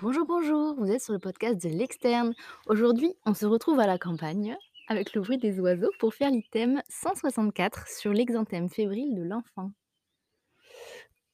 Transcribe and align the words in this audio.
Bonjour, 0.00 0.26
bonjour, 0.26 0.76
vous 0.76 0.92
êtes 0.92 1.02
sur 1.02 1.12
le 1.12 1.18
podcast 1.18 1.60
de 1.60 1.70
l'externe. 1.70 2.32
Aujourd'hui, 2.68 3.14
on 3.26 3.34
se 3.34 3.46
retrouve 3.46 3.80
à 3.80 3.88
la 3.88 3.98
campagne 3.98 4.56
avec 4.86 5.12
le 5.12 5.20
bruit 5.22 5.38
des 5.38 5.58
oiseaux 5.58 5.90
pour 5.98 6.14
faire 6.14 6.30
l'item 6.30 6.80
164 6.88 7.88
sur 7.88 8.12
l'exanthème 8.12 8.68
fébrile 8.68 9.16
de 9.16 9.24
l'enfant. 9.24 9.72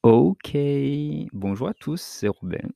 OK, 0.02 0.56
bonjour 1.34 1.68
à 1.68 1.74
tous, 1.74 2.00
c'est 2.00 2.28
Robin. 2.28 2.66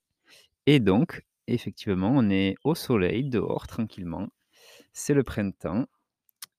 Et 0.67 0.79
donc, 0.79 1.25
effectivement, 1.47 2.13
on 2.15 2.29
est 2.29 2.57
au 2.65 2.75
soleil, 2.75 3.25
dehors, 3.25 3.67
tranquillement. 3.67 4.29
C'est 4.93 5.15
le 5.15 5.23
printemps, 5.23 5.87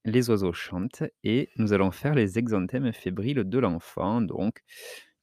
les 0.04 0.28
oiseaux 0.28 0.52
chantent 0.52 1.04
et 1.22 1.50
nous 1.54 1.72
allons 1.72 1.92
faire 1.92 2.16
les 2.16 2.36
exanthèmes 2.40 2.92
fébriles 2.92 3.44
de 3.44 3.58
l'enfant. 3.60 4.22
Donc, 4.22 4.64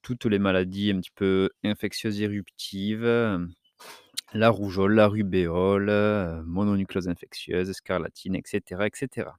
toutes 0.01 0.23
les 0.27 0.39
maladies 0.39 0.91
un 0.91 1.01
petit 1.01 1.11
peu 1.11 1.49
infectieuses 1.65 2.21
éruptives, 2.21 3.49
la 4.33 4.49
rougeole, 4.49 4.95
la 4.95 5.07
rubéole, 5.07 5.89
euh, 5.89 6.41
mononucléose 6.45 7.07
infectieuse, 7.07 7.71
scarlatine, 7.73 8.35
etc., 8.35 8.87
etc. 8.87 9.29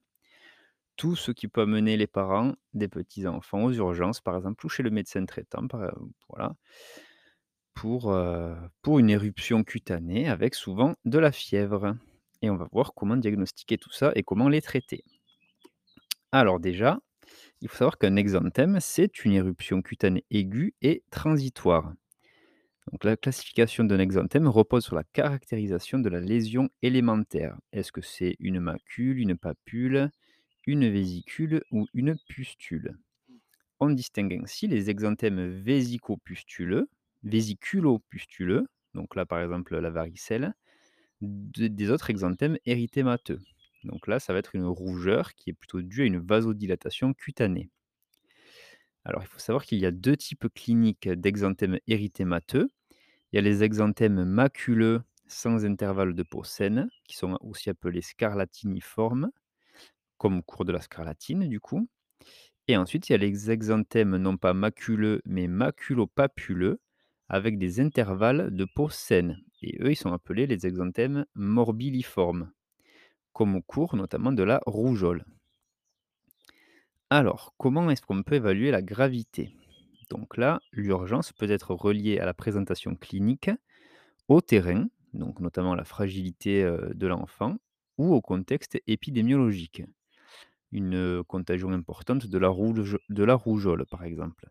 Tout 0.97 1.17
ce 1.17 1.31
qui 1.33 1.49
peut 1.49 1.63
amener 1.63 1.97
les 1.97 2.07
parents 2.09 2.55
des 2.75 2.89
petits-enfants 2.89 3.65
aux 3.65 3.73
urgences, 3.73 4.21
par 4.21 4.37
exemple, 4.37 4.67
ou 4.67 4.69
chez 4.69 4.83
le 4.83 4.91
médecin 4.91 5.25
traitant, 5.27 5.67
euh, 5.75 5.91
pour, 7.75 8.13
heu, 8.13 8.57
pour 8.83 8.99
une 8.99 9.09
éruption 9.11 9.65
cutanée 9.65 10.29
avec 10.29 10.55
souvent 10.55 10.95
de 11.05 11.19
la 11.19 11.33
fièvre 11.33 11.97
et 12.43 12.51
on 12.51 12.57
va 12.57 12.69
voir 12.73 12.93
comment 12.95 13.17
diagnostiquer 13.17 13.79
tout 13.79 13.93
ça 13.93 14.13
et 14.15 14.23
comment 14.23 14.49
les 14.49 14.61
traiter. 14.63 15.05
Alors 16.33 16.59
déjà, 16.59 17.01
il 17.61 17.69
faut 17.69 17.77
savoir 17.77 17.99
qu'un 17.99 18.17
exanthème, 18.17 18.79
c'est 18.81 19.25
une 19.25 19.33
éruption 19.35 19.83
cutanée 19.83 20.25
aiguë 20.31 20.75
et 20.83 21.03
transitoire. 21.11 21.93
La 23.03 23.17
classification 23.17 23.85
d'un 23.85 23.99
exanthème 23.99 24.47
repose 24.47 24.85
sur 24.85 24.95
la 24.95 25.05
caractérisation 25.05 25.99
de 25.99 26.09
la 26.09 26.21
lésion 26.21 26.69
élémentaire. 26.83 27.59
Est-ce 27.73 27.93
que 27.93 28.01
c'est 28.03 28.37
une 28.41 28.61
macule, 28.61 29.19
une 29.19 29.37
papule, 29.37 30.11
une 30.67 30.89
vésicule 30.91 31.63
ou 31.71 31.87
une 31.95 32.17
pustule? 32.29 32.99
On 33.81 33.91
distingue 33.91 34.35
ainsi 34.43 34.69
les 34.69 34.91
exanthèmes 34.91 35.61
vésico-pustuleux, 35.63 36.89
vésiculo-pustuleux, 37.25 38.67
donc 38.95 39.17
là 39.17 39.27
par 39.27 39.41
exemple 39.41 39.79
la 39.79 39.91
varicelle, 39.91 40.55
de- 41.23 41.69
des 41.69 41.91
autres 41.91 42.11
exanthèmes 42.11 42.59
érythémateux. 42.67 43.41
Donc 43.85 44.07
là, 44.09 44.21
ça 44.21 44.33
va 44.33 44.41
être 44.41 44.55
une 44.57 44.67
rougeur 44.67 45.35
qui 45.35 45.51
est 45.51 45.55
plutôt 45.55 45.83
due 45.83 46.03
à 46.03 46.07
une 46.07 46.19
vasodilatation 46.21 47.15
cutanée. 47.15 47.71
Alors 49.05 49.23
il 49.23 49.27
faut 49.27 49.39
savoir 49.41 49.65
qu'il 49.65 49.79
y 49.79 49.87
a 49.87 49.91
deux 49.91 50.17
types 50.17 50.47
cliniques 50.55 51.09
d'exanthèmes 51.09 51.79
érythémateux. 51.89 52.69
Il 53.33 53.37
y 53.37 53.39
a 53.39 53.43
les 53.43 53.65
exanthèmes 53.65 54.25
maculeux 54.25 55.03
sans 55.27 55.65
intervalle 55.65 56.15
de 56.15 56.23
peau 56.23 56.45
saine, 56.45 56.89
qui 57.05 57.17
sont 57.17 57.39
aussi 57.41 57.71
appelés 57.71 58.03
scarlatiniformes, 58.03 59.31
comme 60.19 60.39
au 60.39 60.43
cours 60.43 60.65
de 60.65 60.73
la 60.73 60.81
scarlatine 60.81 61.49
du 61.49 61.61
coup. 61.61 61.89
Et 62.69 62.77
ensuite, 62.77 63.09
il 63.09 63.13
y 63.13 63.15
a 63.17 63.19
les 63.19 63.51
exanthèmes 63.51 64.17
non 64.17 64.37
pas 64.37 64.55
maculeux, 64.55 65.23
mais 65.27 65.49
maculopapuleux, 65.49 66.81
avec 67.29 67.59
des 67.59 67.81
intervalles 67.81 68.55
de 68.55 68.65
peau 68.67 68.91
saine. 68.91 69.39
Et 69.63 69.79
eux, 69.83 69.93
ils 69.93 69.97
sont 69.97 70.13
appelés 70.13 70.47
les 70.47 70.67
exanthèmes 70.67 71.27
morbilliformes, 71.35 72.53
comme 73.33 73.57
au 73.57 73.63
cours 73.63 73.97
notamment 73.97 74.33
de 74.33 74.43
la 74.45 74.61
rougeole. 74.67 75.25
Alors, 77.11 77.53
comment 77.59 77.91
est-ce 77.91 78.01
qu'on 78.01 78.23
peut 78.23 78.37
évaluer 78.37 78.71
la 78.71 78.81
gravité? 78.81 79.51
Donc 80.11 80.37
là, 80.37 80.61
l'urgence 80.73 81.33
peut 81.33 81.51
être 81.51 81.75
reliée 81.75 82.19
à 82.19 82.27
la 82.27 82.35
présentation 82.35 82.95
clinique, 82.95 83.51
au 84.29 84.41
terrain, 84.41 84.87
donc 85.13 85.41
notamment 85.41 85.75
la 85.75 85.85
fragilité 85.85 86.63
de 86.63 87.07
l'enfant, 87.07 87.57
ou 87.99 88.15
au 88.15 88.21
contexte 88.21 88.79
épidémiologique, 88.87 89.83
une 90.73 91.23
contagion 91.25 91.73
importante 91.73 92.27
de 92.27 92.39
la, 92.39 92.49
rougeole 93.35 93.87
par 93.87 94.05
exemple. 94.05 94.49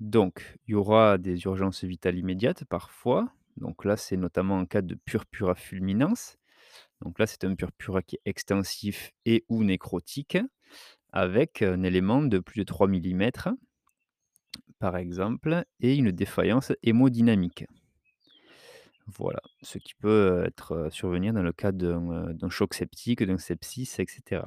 Donc, 0.00 0.58
il 0.66 0.72
y 0.72 0.74
aura 0.74 1.16
des 1.16 1.44
urgences 1.44 1.84
vitales 1.84 2.18
immédiates 2.18 2.64
parfois. 2.64 3.30
Donc 3.56 3.84
là, 3.84 3.96
c'est 3.96 4.18
notamment 4.18 4.58
en 4.58 4.66
cas 4.66 4.82
de 4.82 4.94
purpura 4.94 5.54
fulminans. 5.54 6.36
Donc 7.00 7.18
là, 7.18 7.26
c'est 7.26 7.44
un 7.44 7.54
purpura 7.54 8.02
qui 8.02 8.16
est 8.16 8.20
extensif 8.26 9.12
et 9.24 9.44
ou 9.48 9.64
nécrotique 9.64 10.36
avec 11.12 11.62
un 11.62 11.82
élément 11.82 12.20
de 12.20 12.38
plus 12.38 12.58
de 12.58 12.64
3 12.64 12.88
millimètres, 12.88 13.48
par 14.78 14.96
exemple, 14.96 15.64
et 15.80 15.94
une 15.94 16.12
défaillance 16.12 16.72
hémodynamique. 16.82 17.64
Voilà, 19.06 19.40
ce 19.62 19.78
qui 19.78 19.94
peut 19.94 20.42
être 20.44 20.72
euh, 20.72 20.90
survenir 20.90 21.32
dans 21.32 21.42
le 21.42 21.52
cas 21.52 21.70
d'un 21.70 22.10
euh, 22.10 22.50
choc 22.50 22.74
septique, 22.74 23.22
d'un 23.22 23.38
sepsis, 23.38 23.88
etc. 23.98 24.42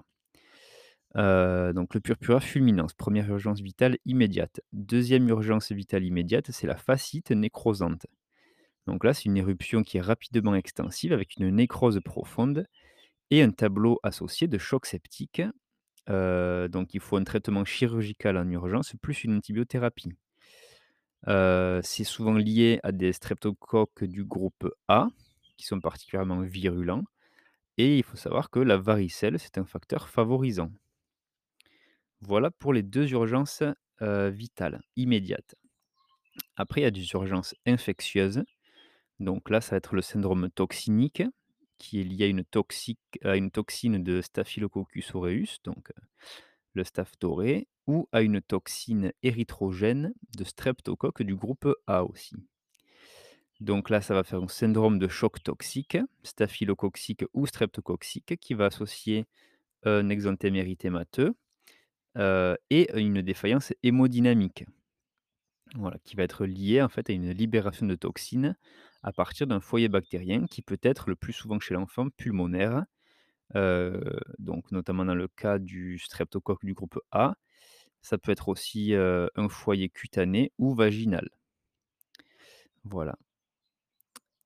Donc 1.16 1.95
le 1.95 2.01
purpura 2.01 2.39
fulminans, 2.39 2.88
première 2.97 3.28
urgence 3.29 3.62
vitale 3.62 3.97
immédiate. 4.06 4.62
Deuxième 4.73 5.28
urgence 5.29 5.72
vitale 5.72 6.03
immédiate, 6.03 6.51
c'est 6.51 6.68
la 6.68 6.75
fascite 6.75 7.31
nécrosante. 7.31 8.06
Donc 8.89 9.03
là, 9.03 9.13
c'est 9.13 9.25
une 9.25 9.38
éruption 9.38 9.84
qui 9.84 9.97
est 9.97 10.01
rapidement 10.01 10.56
extensive 10.56 11.13
avec 11.13 11.35
une 11.38 11.50
nécrose 11.50 12.00
profonde 12.03 12.66
et 13.29 13.41
un 13.41 13.51
tableau 13.51 14.00
associé 14.03 14.47
de 14.47 14.57
choc 14.57 14.85
septique. 14.85 15.41
Donc 16.08 16.94
il 16.94 17.00
faut 17.00 17.18
un 17.18 17.24
traitement 17.24 17.66
chirurgical 17.66 18.38
en 18.38 18.50
urgence 18.50 18.94
plus 19.02 19.24
une 19.24 19.36
antibiothérapie. 19.38 20.14
C'est 21.26 22.04
souvent 22.04 22.34
lié 22.34 22.80
à 22.84 22.92
des 22.92 23.14
streptocoques 23.14 24.04
du 24.04 24.24
groupe 24.24 24.74
A, 24.88 25.10
qui 25.58 25.66
sont 25.66 25.80
particulièrement 25.82 26.42
virulents 26.42 27.04
et 27.78 27.98
il 27.98 28.04
faut 28.04 28.18
savoir 28.18 28.50
que 28.50 28.60
la 28.60 28.78
varicelle, 28.78 29.40
c'est 29.40 29.58
un 29.58 29.66
facteur 29.66 30.10
favorisant. 30.10 30.72
Voilà 32.22 32.52
pour 32.52 32.74
les 32.74 32.84
2 32.84 33.12
urgences, 33.12 33.64
vitales, 34.02 34.81
immédiates. 34.96 35.56
Après, 36.56 36.81
il 36.81 36.84
y 36.84 36.88
a 36.88 36.92
des 36.92 37.06
urgences 37.12 37.56
infectieuses. 37.66 38.44
Donc 39.20 39.50
là, 39.50 39.60
ça 39.60 39.72
va 39.72 39.78
être 39.78 39.96
le 39.96 40.02
syndrome 40.02 40.50
toxinique, 40.50 41.24
qui 41.79 42.00
est 42.00 42.03
lié 42.03 42.25
à 43.23 43.35
une 43.35 43.50
toxine 43.50 44.03
de 44.03 44.22
Staphylococcus 44.22 45.16
aureus, 45.16 45.59
donc 45.63 45.90
heu, 45.90 46.01
le 46.73 46.84
staph 46.84 47.13
doré, 47.19 47.67
ou 47.88 48.07
à 48.12 48.22
une 48.22 48.41
toxine 48.41 49.12
érythrogène 49.23 50.13
de 50.38 50.44
streptocoque 50.44 51.23
du 51.23 51.35
groupe 51.35 51.68
A 51.88 52.03
aussi. 52.03 52.35
Donc 53.59 53.89
là, 53.89 54.00
ça 54.01 54.13
va 54.13 54.23
faire 54.23 54.41
un 54.41 54.47
syndrome 54.47 55.00
de 55.00 55.07
choc 55.07 55.41
toxique, 55.44 55.97
staphylococcique 56.23 57.25
ou 57.34 57.47
streptococcique, 57.47 58.38
qui 58.39 58.53
va 58.53 58.68
associer 58.68 59.25
un 59.84 60.09
exanthème 60.09 60.56
érythémateux, 60.56 61.34
heu 62.18 62.57
et 62.69 62.89
une 63.00 63.22
défaillance 63.22 63.73
hémodynamique. 63.84 64.66
Voilà, 65.75 65.97
qui 66.03 66.16
va 66.16 66.23
être 66.23 66.45
lié 66.45 66.81
en 66.81 66.89
fait 66.89 67.09
à 67.09 67.13
une 67.13 67.31
libération 67.31 67.85
de 67.85 67.95
toxines 67.95 68.56
à 69.04 69.12
partir 69.14 69.48
d'un 69.48 69.60
foyer 69.62 69.90
bactérien 69.90 70.46
qui 70.48 70.62
peut 70.62 70.80
être 70.84 71.10
le 71.10 71.16
plus 71.16 71.34
souvent 71.34 71.60
chez 71.60 71.74
l'enfant 71.76 72.10
pulmonaire, 72.18 72.86
heu, 73.56 74.02
donc 74.40 74.72
notamment 74.72 75.06
dans 75.06 75.16
le 75.16 75.28
cas 75.30 75.60
du 75.60 76.00
streptocoque 76.00 76.66
du 76.66 76.74
groupe 76.76 77.00
A. 77.12 77.36
Ça 78.02 78.18
peut 78.20 78.32
être 78.34 78.50
aussi, 78.50 78.94
heu, 78.94 79.30
un 79.36 79.50
foyer 79.50 79.90
cutané 79.90 80.54
ou 80.60 80.76
vaginal. 80.76 81.30
Voilà, 82.84 83.16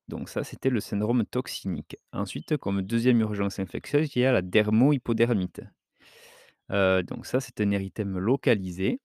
donc 0.07 0.29
ça 0.29 0.45
c'était 0.45 0.69
le 0.69 0.79
syndrome 0.79 1.25
toxinique. 1.25 1.97
Ensuite, 2.13 2.55
comme 2.55 2.81
deuxième 2.83 3.19
urgence 3.19 3.59
infectieuse, 3.59 4.15
il 4.15 4.19
y 4.21 4.25
a 4.25 4.31
la 4.31 4.41
dermohypodermite. 4.41 5.59
Heu, 6.71 7.03
donc 7.03 7.25
ça 7.25 7.39
c'est 7.41 7.61
un 7.61 7.71
érythème 7.71 8.17
localisé 8.17 8.99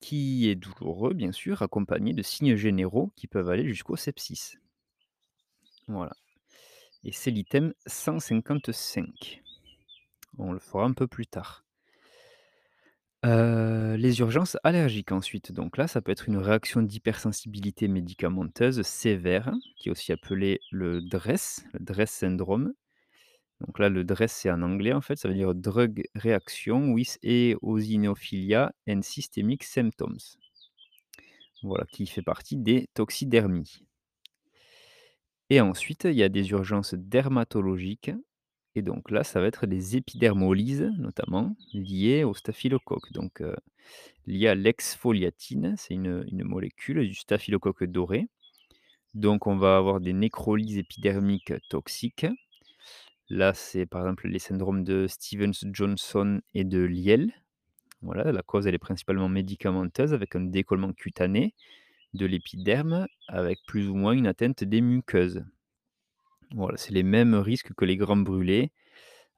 qui 0.00 0.48
est 0.48 0.54
douloureux 0.54 1.14
bien 1.14 1.32
sûr, 1.32 1.62
accompagné 1.62 2.12
de 2.12 2.22
signes 2.22 2.56
généraux 2.56 3.12
qui 3.16 3.26
peuvent 3.26 3.50
aller 3.50 3.66
jusqu'au 3.66 3.96
sepsis. 3.96 4.56
Voilà 5.86 6.12
et 7.04 7.12
c'est 7.12 7.30
l'item 7.30 7.72
155. 7.86 9.42
On 10.38 10.52
le 10.52 10.58
fera 10.58 10.84
un 10.84 10.92
peu 10.92 11.06
plus 11.06 11.26
tard. 11.26 11.64
Heu, 13.24 13.96
les 13.96 14.20
urgences 14.20 14.56
allergiques 14.62 15.10
ensuite, 15.10 15.50
donc 15.50 15.76
là, 15.76 15.88
ça 15.88 16.00
peut 16.00 16.12
être 16.12 16.28
une 16.28 16.36
réaction 16.36 16.82
d'hypersensibilité 16.82 17.88
médicamenteuse 17.88 18.82
sévère, 18.82 19.52
qui 19.76 19.88
est 19.88 19.92
aussi 19.92 20.12
appelée 20.12 20.60
le 20.70 21.00
DRESS, 21.00 21.64
le 21.72 21.80
DRESS 21.80 22.10
syndrome. 22.10 22.74
Donc 23.60 23.78
là, 23.78 23.88
le 23.88 24.04
DRESS, 24.04 24.32
c'est 24.32 24.50
en 24.50 24.62
anglais 24.62 24.92
en 24.92 25.00
fait, 25.00 25.16
ça 25.16 25.28
veut 25.28 25.34
dire 25.34 25.54
Drug 25.54 26.04
Reaction 26.14 26.92
with 26.92 27.18
Eosinophilia 27.22 28.72
and 28.88 29.02
Systemic 29.02 29.64
Symptoms. 29.64 30.18
Voilà, 31.62 31.86
qui 31.86 32.06
fait 32.06 32.22
partie 32.22 32.56
des 32.56 32.88
toxidermies. 32.94 33.84
Et 35.50 35.60
ensuite, 35.60 36.04
il 36.04 36.14
y 36.14 36.22
a 36.22 36.28
des 36.28 36.50
urgences 36.50 36.94
dermatologiques 36.94 38.10
et 38.74 38.82
donc 38.82 39.10
là, 39.10 39.24
ça 39.24 39.40
va 39.40 39.46
être 39.46 39.66
des 39.66 39.96
épidermolyses, 39.96 40.90
notamment, 40.98 41.56
liées 41.72 42.22
au 42.24 42.34
staphylocoque, 42.34 43.12
donc 43.12 43.40
heu, 43.40 43.56
liées 44.26 44.48
à 44.48 44.54
l'exfoliatine, 44.54 45.74
c'est 45.76 45.94
une 45.94 46.24
molécule 46.44 47.06
du 47.08 47.14
staphylocoque 47.14 47.84
doré, 47.84 48.28
Donc 49.14 49.46
on 49.46 49.56
va 49.56 49.76
avoir 49.76 50.00
des 50.00 50.12
nécrolyses 50.14 50.78
épidermiques 50.78 51.52
toxiques. 51.70 52.26
Là, 53.30 53.52
c'est 53.52 53.84
par 53.84 54.02
exemple 54.02 54.28
les 54.28 54.38
syndromes 54.38 54.84
de 54.84 55.06
Stevens-Johnson 55.06 56.40
et 56.54 56.64
de 56.64 56.80
Lyell. 56.80 57.32
Voilà, 58.00 58.32
la 58.32 58.42
cause, 58.42 58.66
est 58.66 58.78
principalement 58.78 59.28
médicamenteuse 59.28 60.14
avec 60.14 60.36
un 60.36 60.40
décollement 60.40 60.92
cutané 60.92 61.54
de 62.14 62.26
l'épiderme 62.26 63.06
avec 63.28 63.58
plus 63.66 63.88
ou 63.88 63.94
moins 63.94 64.12
une 64.12 64.26
atteinte 64.26 64.64
des 64.64 64.80
muqueuses. 64.80 65.44
Voilà, 66.54 66.78
c'est 66.78 66.94
les 66.94 67.02
mêmes 67.02 67.34
risques 67.34 67.74
que 67.74 67.84
les 67.84 67.98
grands 67.98 68.16
brûlés 68.16 68.72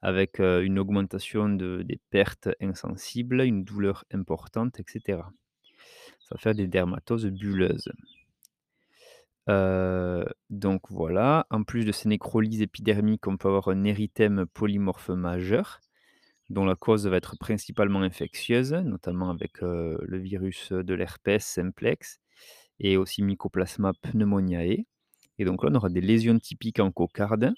avec, 0.02 0.40
heu, 0.40 0.64
une 0.64 0.78
augmentation 0.78 1.48
de 1.48 1.82
des 1.82 2.00
pertes 2.10 2.48
insensibles, 2.60 3.42
une 3.42 3.64
douleur 3.64 4.04
importante 4.12 4.78
et 4.78 4.84
cetera. 4.86 5.32
Ça 6.20 6.36
va 6.36 6.38
faire 6.38 6.54
des 6.54 6.68
dermatoses 6.68 7.26
bulleuses. 7.26 7.90
Donc 10.50 10.82
voilà, 10.90 11.46
en 11.50 11.62
plus 11.64 11.84
de 11.84 11.92
ces 11.92 12.08
nécrolyses 12.08 12.62
épidermiques, 12.62 13.26
on 13.26 13.36
peut 13.36 13.48
avoir 13.48 13.68
un 13.68 13.84
érythème 13.84 14.46
polymorphe 14.46 15.10
majeur, 15.10 15.80
dont 16.48 16.64
la 16.64 16.74
cause 16.74 17.06
va 17.06 17.16
être 17.16 17.36
principalement 17.38 18.02
infectieuse, 18.02 18.72
notamment 18.72 19.30
avec, 19.30 19.60
le 19.60 20.18
virus, 20.18 20.72
de 20.72 20.94
l'herpès 20.94 21.44
simplex 21.44 22.20
et 22.80 22.96
aussi 22.96 23.22
Mycoplasma 23.22 23.92
pneumoniae. 24.02 24.84
Et 25.38 25.44
donc 25.44 25.62
là, 25.62 25.70
on 25.72 25.74
aura 25.76 25.88
des 25.90 26.00
lésions 26.00 26.38
typiques 26.38 26.80
en 26.80 26.90
cocarde, 26.90 27.52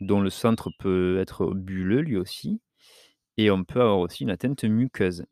dont 0.00 0.20
le 0.20 0.30
centre 0.30 0.70
peut 0.78 1.18
être 1.20 1.52
bulleux 1.54 2.00
lui 2.00 2.16
aussi. 2.16 2.60
Et 3.36 3.50
on 3.50 3.64
peut 3.64 3.80
avoir 3.80 3.98
aussi 3.98 4.24
une 4.24 4.30
atteinte 4.30 4.64
muqueuse 4.64 5.24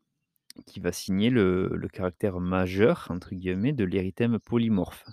qui 0.65 0.79
va 0.79 0.91
signer 0.91 1.29
le 1.29 1.69
le 1.73 1.87
caractère 1.87 2.39
«majeur» 2.39 3.07
entre 3.09 3.35
guillemets 3.35 3.73
de 3.73 3.85
l'érythème 3.85 4.39
polymorphe. 4.39 5.05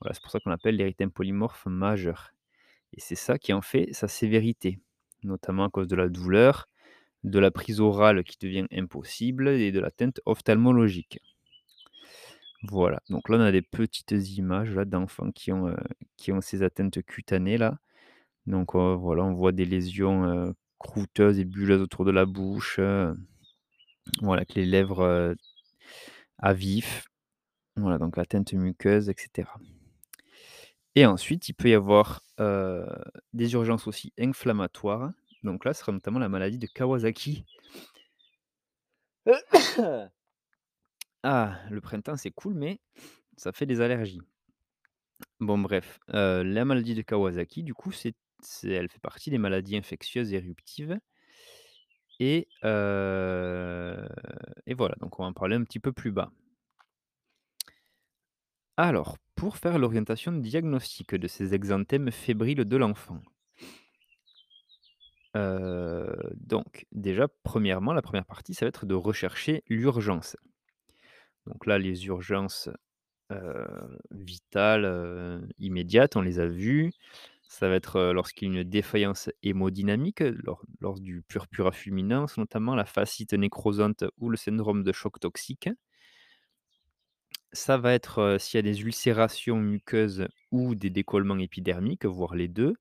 Voilà, 0.00 0.14
c'est 0.14 0.22
pour 0.22 0.30
ça 0.30 0.40
qu'on 0.40 0.50
l'appelle 0.50 0.76
l'érythème 0.76 1.10
polymorphe 1.10 1.66
majeur 1.66 2.32
et 2.94 3.00
c'est 3.00 3.14
ça 3.16 3.38
qui 3.38 3.52
en 3.54 3.62
fait 3.62 3.92
sa 3.94 4.08
sévérité, 4.08 4.80
notamment 5.24 5.64
à 5.66 5.70
cause 5.70 5.88
de 5.88 5.96
la 5.96 6.08
douleur, 6.08 6.68
de 7.24 7.38
la 7.40 7.50
prise 7.52 7.80
orale 7.80 8.24
qui 8.24 8.38
devient 8.40 8.66
impossible 8.72 9.48
et 9.48 9.72
de 9.72 9.80
l'atteinte 9.80 10.20
ophtalmologique. 10.26 11.20
Voilà, 12.62 13.00
donc 13.10 13.28
là, 13.28 13.36
on 13.36 13.40
a 13.40 13.52
des 13.52 13.62
petites 13.62 14.10
images 14.36 14.74
d'enfants 14.74 15.30
qui 15.30 15.52
ont, 15.52 15.68
heu, 15.68 15.76
qui 16.16 16.32
ont 16.32 16.40
ces 16.40 16.62
atteintes 16.62 17.02
cutanées 17.02 17.58
là. 17.58 17.78
Donc, 18.46 18.74
heu, 18.76 18.94
voilà, 18.94 19.24
on 19.24 19.34
voit 19.34 19.52
des 19.52 19.64
lésions, 19.66 20.26
heu, 20.26 20.54
croûteuses 20.78 21.40
et 21.40 21.44
bulleuses 21.46 21.82
autour 21.82 22.04
de 22.06 22.10
la 22.12 22.26
bouche, 22.26 22.80
voilà, 24.20 24.40
avec 24.40 24.54
les 24.54 24.66
lèvres, 24.66 25.34
à 26.38 26.52
vif. 26.54 27.04
Voilà, 27.76 27.98
donc 27.98 28.18
atteinte 28.18 28.52
muqueuse 28.54 29.08
et 29.10 29.14
cetera. 29.18 29.58
Et 30.96 31.06
ensuite, 31.06 31.48
il 31.48 31.52
peut 31.52 31.68
y 31.68 31.74
avoir, 31.74 32.22
des 33.32 33.52
urgences 33.52 33.86
aussi 33.86 34.12
inflammatoires. 34.18 35.10
Donc 35.42 35.64
là, 35.64 35.74
ce 35.74 35.80
sera 35.80 35.92
notamment 35.92 36.18
la 36.18 36.28
maladie 36.28 36.58
de 36.58 36.66
Kawasaki. 36.66 37.44
Ah, 41.22 41.58
le 41.70 41.80
printemps, 41.80 42.16
c'est 42.16 42.30
cool, 42.30 42.54
mais 42.54 42.80
ça 43.36 43.52
fait 43.52 43.66
des 43.66 43.80
allergies. 43.80 44.20
Bon 45.40 45.58
bref, 45.58 45.98
la 46.08 46.64
maladie 46.64 46.94
de 46.94 47.02
Kawasaki, 47.02 47.62
du 47.62 47.74
coup, 47.74 47.92
c'est 47.92 48.14
elle 48.64 48.88
fait 48.90 48.98
partie 49.00 49.30
des 49.30 49.38
maladies 49.38 49.76
infectieuses 49.76 50.32
éruptives 50.32 50.98
et 52.20 52.48
et 54.66 54.74
voilà, 54.74 54.94
donc 55.00 55.18
on 55.18 55.22
va 55.22 55.28
en 55.28 55.32
parler 55.32 55.56
un 55.56 55.64
petit 55.64 55.80
peu 55.80 55.92
plus 55.92 56.12
bas. 56.12 56.30
Alors, 58.78 59.18
pour 59.34 59.58
faire 59.58 59.78
l'orientation 59.78 60.32
diagnostique 60.32 61.14
de 61.14 61.28
ces 61.28 61.52
exanthèmes 61.52 62.10
fébriles 62.10 62.64
de 62.64 62.76
l'enfant, 62.78 63.20
heu, 65.36 66.16
donc 66.36 66.86
déjà, 66.92 67.28
premièrement, 67.42 67.92
la 67.92 68.02
première 68.02 68.26
partie, 68.26 68.54
ça 68.54 68.64
va 68.66 68.68
être 68.68 68.86
de 68.86 68.94
rechercher 68.94 69.62
l'urgence. 69.68 70.36
Donc 71.46 71.66
là, 71.66 71.78
les 71.78 72.06
urgences, 72.06 72.68
heu, 73.32 73.66
vitales, 74.12 74.84
heu, 74.86 75.48
immédiates, 75.58 76.16
on 76.16 76.22
les 76.22 76.40
a 76.40 76.46
vues. 76.46 76.92
Ça 77.48 77.68
va 77.68 77.76
être, 77.76 78.12
lorsqu'il 78.14 78.48
y 78.52 78.56
a 78.58 78.60
une 78.62 78.68
défaillance 78.68 79.30
hémodynamique, 79.42 80.20
lors 80.44 80.64
lors 80.80 81.00
du 81.00 81.22
purpura 81.28 81.72
fulminans, 81.72 82.26
notamment 82.38 82.74
la 82.76 82.86
fascite 82.86 83.34
nécrosante 83.34 84.04
ou 84.18 84.30
le 84.30 84.36
syndrome 84.38 84.84
de 84.84 84.92
choc 84.92 85.20
toxique. 85.20 85.70
Ça 87.56 87.78
va 87.78 87.94
être, 87.94 88.36
s'il 88.38 88.58
y 88.58 88.60
a 88.60 88.62
des 88.62 88.82
ulcérations 88.82 89.56
muqueuses 89.56 90.28
ou 90.52 90.74
des 90.74 90.90
décollements 90.90 91.38
épidermiques, 91.38 92.04
voire 92.04 92.34
les 92.34 92.48
2. 92.48 92.74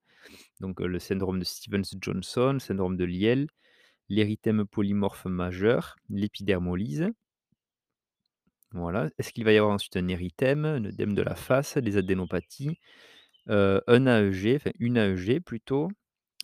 Donc, 0.60 0.81
le 0.81 1.00
syndrome 1.00 1.39
de 1.39 1.45
Stevens-Johnson, 1.45 2.57
syndrome 2.60 2.98
de 2.98 3.06
Lyell, 3.06 3.48
l'érythème 4.10 4.66
polymorphe 4.66 5.25
majeur, 5.25 5.95
l'épidermolyse. 6.10 7.10
Voilà. 8.72 9.10
Est-ce 9.18 9.31
qu'il 9.31 9.45
va 9.45 9.54
y 9.54 9.57
avoir 9.57 9.74
ensuite 9.74 9.95
un 9.95 10.10
érythème, 10.10 10.66
un 10.66 10.83
œdème 10.83 11.16
de 11.16 11.22
la 11.22 11.36
face, 11.36 11.77
des 11.77 11.95
adénopathies, 11.95 12.77
un 13.48 14.06
AEG, 14.07 14.60
une 14.80 14.98
AEG 14.98 15.39
plutôt, 15.39 15.88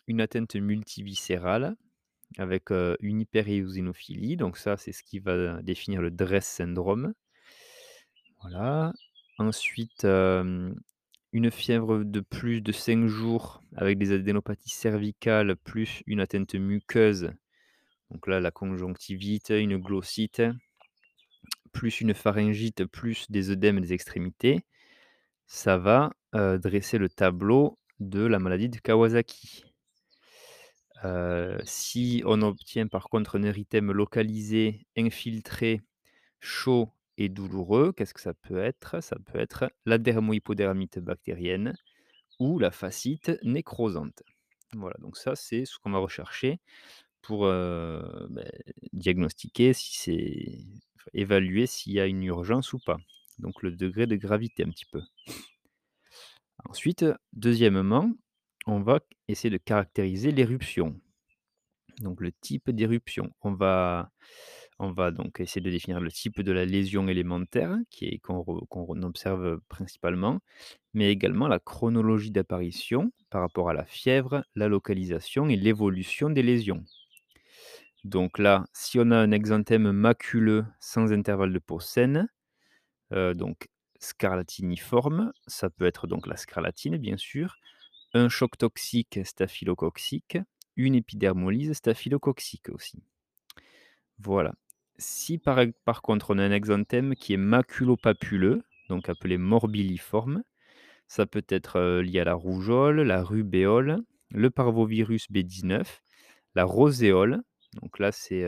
une 0.07 0.21
atteinte 0.21 0.55
multiviscérale 0.55 1.75
avec, 2.37 2.69
une 3.01 3.19
hyperéosinophilie, 3.19 4.37
donc 4.37 4.57
ça, 4.57 4.77
c'est 4.77 4.93
ce 4.93 5.03
qui 5.03 5.19
va 5.19 5.61
définir 5.61 6.01
le 6.01 6.11
DRESS 6.11 6.45
syndrome. 6.45 7.13
Voilà. 8.41 8.93
Ensuite, 9.37 10.03
une 10.03 11.51
fièvre 11.51 12.03
de 12.03 12.19
plus 12.19 12.61
de 12.61 12.71
5 12.71 13.07
jours 13.07 13.61
avec 13.75 13.97
des 13.97 14.11
adénopathies 14.11 14.69
cervicales 14.69 15.55
plus 15.55 16.03
une 16.05 16.19
atteinte 16.19 16.55
muqueuse, 16.55 17.31
donc 18.11 18.27
là, 18.27 18.39
la 18.39 18.51
conjonctivite, 18.51 19.49
une 19.49 19.77
glossite, 19.77 20.41
plus 21.71 22.01
une 22.01 22.13
pharyngite, 22.13 22.85
plus 22.85 23.31
des 23.31 23.49
œdèmes 23.51 23.79
des 23.79 23.93
extrémités. 23.93 24.65
Ça 25.47 25.77
va, 25.77 26.11
dresser 26.33 26.97
le 26.97 27.09
tableau 27.09 27.77
de 27.99 28.25
la 28.25 28.39
maladie 28.39 28.69
de 28.69 28.77
Kawasaki. 28.77 29.65
Si 31.63 32.21
on 32.25 32.41
obtient 32.41 32.87
par 32.87 33.05
contre 33.05 33.39
un 33.39 33.43
érythème 33.43 33.91
localisé, 33.91 34.85
infiltré, 34.97 35.81
chaud 36.39 36.91
douloureux, 37.29 37.93
qu'est-ce 37.93 38.13
que 38.13 38.21
ça 38.21 38.33
peut 38.33 38.63
être? 38.63 39.01
Ça 39.01 39.17
peut 39.25 39.39
être 39.39 39.71
la 39.85 39.97
dermohypodermite 39.97 40.99
bactérienne 40.99 41.75
ou 42.39 42.59
la 42.59 42.71
fascite 42.71 43.31
nécrosante. 43.43 44.23
Voilà, 44.73 44.95
donc 44.99 45.17
ça, 45.17 45.35
c'est 45.35 45.65
ce 45.65 45.77
qu'on 45.79 45.91
va 45.91 45.99
rechercher 45.99 46.59
pour, 47.21 47.45
beh, 47.45 48.51
diagnostiquer 48.93 49.73
si 49.73 49.97
c'est 49.97 50.59
évaluer 51.13 51.67
s'il 51.67 51.93
y 51.93 51.99
a 51.99 52.05
une 52.05 52.23
urgence 52.23 52.73
ou 52.73 52.79
pas. 52.79 52.97
Donc 53.39 53.63
le 53.63 53.71
degré 53.71 54.07
de 54.07 54.15
gravité 54.15 54.63
un 54.63 54.69
petit 54.69 54.85
peu. 54.85 55.01
Ensuite, 56.65 57.05
deuxièmement, 57.33 58.11
on 58.67 58.81
va 58.81 58.99
essayer 59.27 59.49
de 59.49 59.57
caractériser 59.57 60.31
l'éruption. 60.31 60.99
Donc 61.99 62.21
le 62.21 62.31
type 62.31 62.69
d'éruption. 62.69 63.31
On 63.41 63.53
va 63.53 64.11
on 64.81 64.91
va 64.91 65.11
donc 65.11 65.39
essayer 65.39 65.61
de 65.61 65.69
définir 65.69 65.99
le 66.01 66.11
type 66.11 66.41
de 66.41 66.51
la 66.51 66.65
lésion 66.65 67.07
élémentaire 67.07 67.77
qui 67.89 68.05
est 68.07 68.19
qu'on 68.19 69.01
observe 69.03 69.59
principalement, 69.69 70.39
mais 70.93 71.11
également 71.11 71.47
la 71.47 71.59
chronologie 71.59 72.31
d'apparition 72.31 73.11
par 73.29 73.41
rapport 73.41 73.69
à 73.69 73.73
la 73.73 73.85
fièvre, 73.85 74.43
la 74.55 74.67
localisation 74.67 75.49
et 75.49 75.55
l'évolution 75.57 76.29
des 76.29 76.43
lésions. 76.43 76.83
Donc 78.03 78.39
là, 78.39 78.65
si 78.73 78.99
on 78.99 79.11
a 79.11 79.17
un 79.17 79.31
exanthème 79.31 79.91
maculeux 79.91 80.65
sans 80.79 81.11
intervalle 81.13 81.53
de 81.53 81.59
peau 81.59 81.79
saine, 81.79 82.27
heu, 83.13 83.35
donc 83.35 83.69
scarlatiniforme, 83.99 85.33
ça 85.47 85.69
peut 85.69 85.85
être 85.85 86.07
donc 86.07 86.27
la 86.27 86.37
scarlatine 86.37 86.97
bien 86.97 87.17
sûr, 87.17 87.57
un 88.13 88.29
choc 88.29 88.57
toxique 88.57 89.19
staphylococcique, 89.25 90.39
une 90.77 90.95
épidermolyse 90.95 91.73
staphylococcique 91.73 92.69
aussi. 92.69 93.03
Voilà. 94.19 94.53
Si 95.01 95.37
par 95.37 96.01
contre 96.01 96.29
on 96.31 96.37
a 96.37 96.43
un 96.45 96.51
exanthème 96.51 97.15
qui 97.15 97.33
est 97.33 97.37
maculopapuleux, 97.37 98.61
donc 98.87 99.09
appelé 99.09 99.37
morbilliforme, 99.37 100.43
ça 101.07 101.25
peut 101.27 101.45
être, 101.49 101.77
heu, 101.79 102.01
lié 102.01 102.21
à 102.21 102.25
la 102.25 102.35
rougeole, 102.35 103.01
la 103.01 103.23
rubéole, 103.23 103.99
le 104.31 104.49
parvovirus 104.51 105.31
B19, 105.31 106.03
la 106.55 106.65
roséole, 106.65 107.41
donc 107.81 107.99
là 107.99 108.11
c'est, 108.13 108.45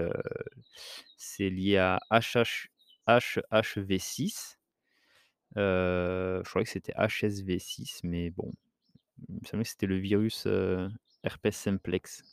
c'est 1.18 1.50
lié 1.50 1.78
à 1.78 2.00
HH 2.12 2.70
HHV6, 3.08 4.58
heu, 5.58 6.42
je 6.46 6.50
croyais 6.50 6.66
que 6.66 6.72
c'était 6.72 6.94
HSV6 6.98 8.02
mais 8.04 8.32
bon, 8.32 8.52
il 9.30 9.36
me 9.36 9.48
semblait 9.48 9.64
que 9.66 9.70
c'était 9.72 9.88
le 9.88 9.98
virus, 10.00 10.48
herpès 11.24 11.52
simplex. 11.56 12.24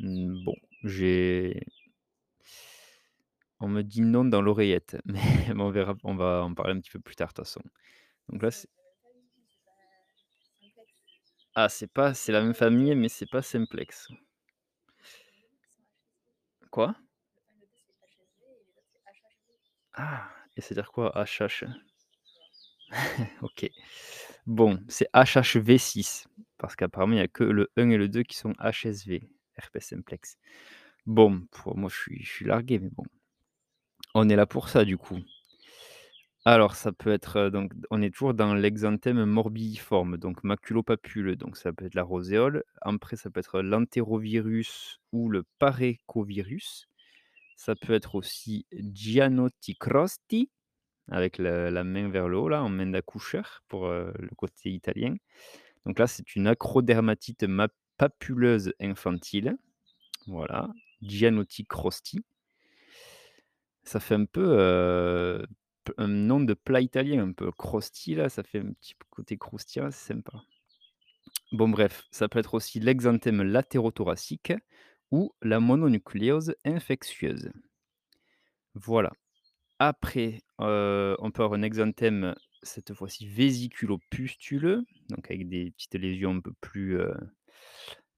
Mmh, 0.00 0.44
bon, 0.44 0.54
j'ai 0.84 1.60
on 3.64 3.68
me 3.68 3.82
dit 3.82 4.02
non 4.02 4.24
dans 4.24 4.42
l'oreillette, 4.42 4.96
mais 5.06 5.52
on 5.58 5.70
verra, 5.70 5.96
on 6.04 6.14
va 6.14 6.42
en 6.44 6.54
parler 6.54 6.74
un 6.74 6.80
petit 6.80 6.90
peu 6.90 7.00
plus 7.00 7.16
tard 7.16 7.28
de 7.28 7.34
toute 7.34 7.46
façon. 7.46 7.62
Donc 8.28 8.42
là, 8.42 8.50
c'est 8.50 8.68
ah, 11.56 11.68
c'est 11.68 11.86
pas 11.86 12.14
c'est 12.14 12.32
la 12.32 12.42
même 12.42 12.54
famille, 12.54 12.94
mais 12.94 13.08
c'est 13.08 13.30
pas 13.30 13.42
simplex. 13.42 14.08
Quoi? 16.70 16.94
Ah! 19.94 20.28
Et 20.56 20.60
c'est-à-dire 20.60 20.90
quoi 20.92 21.12
HH? 21.14 21.64
OK. 23.42 23.70
Bon, 24.46 24.80
c'est 24.88 25.08
HHV6 25.14 26.26
parce 26.58 26.76
qu'apparemment 26.76 27.14
il 27.14 27.18
y 27.18 27.22
a 27.22 27.28
que 27.28 27.44
le 27.44 27.70
1 27.76 27.90
et 27.90 27.96
le 27.96 28.08
2 28.08 28.22
qui 28.24 28.36
sont 28.36 28.52
HSV, 28.60 29.22
herpès 29.56 29.80
simplex. 29.80 30.36
Bon, 31.06 31.46
pour 31.50 31.76
moi 31.76 31.90
je 31.90 31.96
suis 31.96 32.24
je 32.24 32.30
suis 32.30 32.44
largué, 32.46 32.78
mais 32.78 32.90
bon. 32.90 33.04
On 34.16 34.28
est 34.28 34.36
là 34.36 34.46
pour 34.46 34.68
ça 34.68 34.84
du 34.84 34.96
coup. 34.96 35.18
Alors 36.46 36.74
ça 36.76 36.92
peut 36.92 37.10
être, 37.12 37.38
heu, 37.38 37.50
donc 37.50 37.72
on 37.90 38.02
est 38.02 38.10
toujours 38.10 38.34
dans 38.34 38.54
l'exanthème 38.54 39.24
morbilliforme, 39.24 40.18
donc 40.18 40.44
maculopapule, 40.44 41.36
donc 41.36 41.56
ça 41.56 41.72
peut 41.72 41.86
être 41.86 41.94
la 41.94 42.02
roséole. 42.02 42.64
Après 42.82 43.16
ça 43.16 43.30
peut 43.30 43.40
être 43.40 43.62
l'entérovirus 43.62 44.98
ou 45.12 45.30
le 45.30 45.44
paréchovirus. 45.58 46.86
Ça 47.56 47.76
peut 47.76 47.94
être 47.94 48.14
aussi 48.16 48.66
Gianotti-Crosty 48.72 50.50
avec 51.10 51.38
la 51.38 51.84
main 51.84 52.08
vers 52.10 52.28
le 52.28 52.38
haut 52.38 52.48
là, 52.50 52.62
en 52.64 52.70
main 52.70 52.86
d'accoucheur 52.86 53.62
pour, 53.68 53.86
heu, 53.88 54.12
le 54.18 54.30
côté 54.36 54.70
italien. 54.72 55.14
Donc 55.86 55.98
là, 55.98 56.06
c'est 56.08 56.36
une 56.36 56.46
acrodermatite 56.48 57.44
ma 57.44 57.68
papuleuse 57.98 58.72
infantile. 58.80 59.56
Voilà, 60.28 60.70
Gianotti-Crosty. 61.02 62.20
Ça 63.84 64.00
fait 64.00 64.14
un 64.14 64.24
peu, 64.24 65.46
un 65.98 66.08
nom 66.08 66.40
de 66.40 66.54
plat 66.54 66.80
italien 66.80 67.22
un 67.22 67.32
peu 67.32 67.52
crusty 67.52 68.14
là, 68.14 68.28
ça 68.28 68.42
fait 68.42 68.60
un 68.60 68.72
petit 68.72 68.94
côté 69.10 69.36
croustillant, 69.36 69.90
c'est 69.90 70.14
sympa. 70.14 70.42
Bon 71.52 71.68
bref, 71.68 72.02
ça 72.10 72.28
peut 72.28 72.38
être 72.38 72.54
aussi 72.54 72.80
l'exanthème 72.80 73.42
latérothoracique 73.42 74.54
ou 75.10 75.32
la 75.42 75.60
mononucléose 75.60 76.54
infectieuse. 76.64 77.52
Voilà. 78.74 79.12
Après, 79.78 80.40
on 80.58 81.30
peut 81.32 81.42
avoir 81.44 81.58
un 81.58 81.62
exanthème, 81.62 82.34
cette 82.62 82.94
fois-ci 82.94 83.28
vésiculo-pustuleux, 83.28 84.84
donc 85.10 85.30
avec 85.30 85.48
des 85.48 85.72
petites 85.72 85.94
lésions 85.94 86.36
un 86.36 86.40
peu 86.40 86.52
plus, 86.60 86.98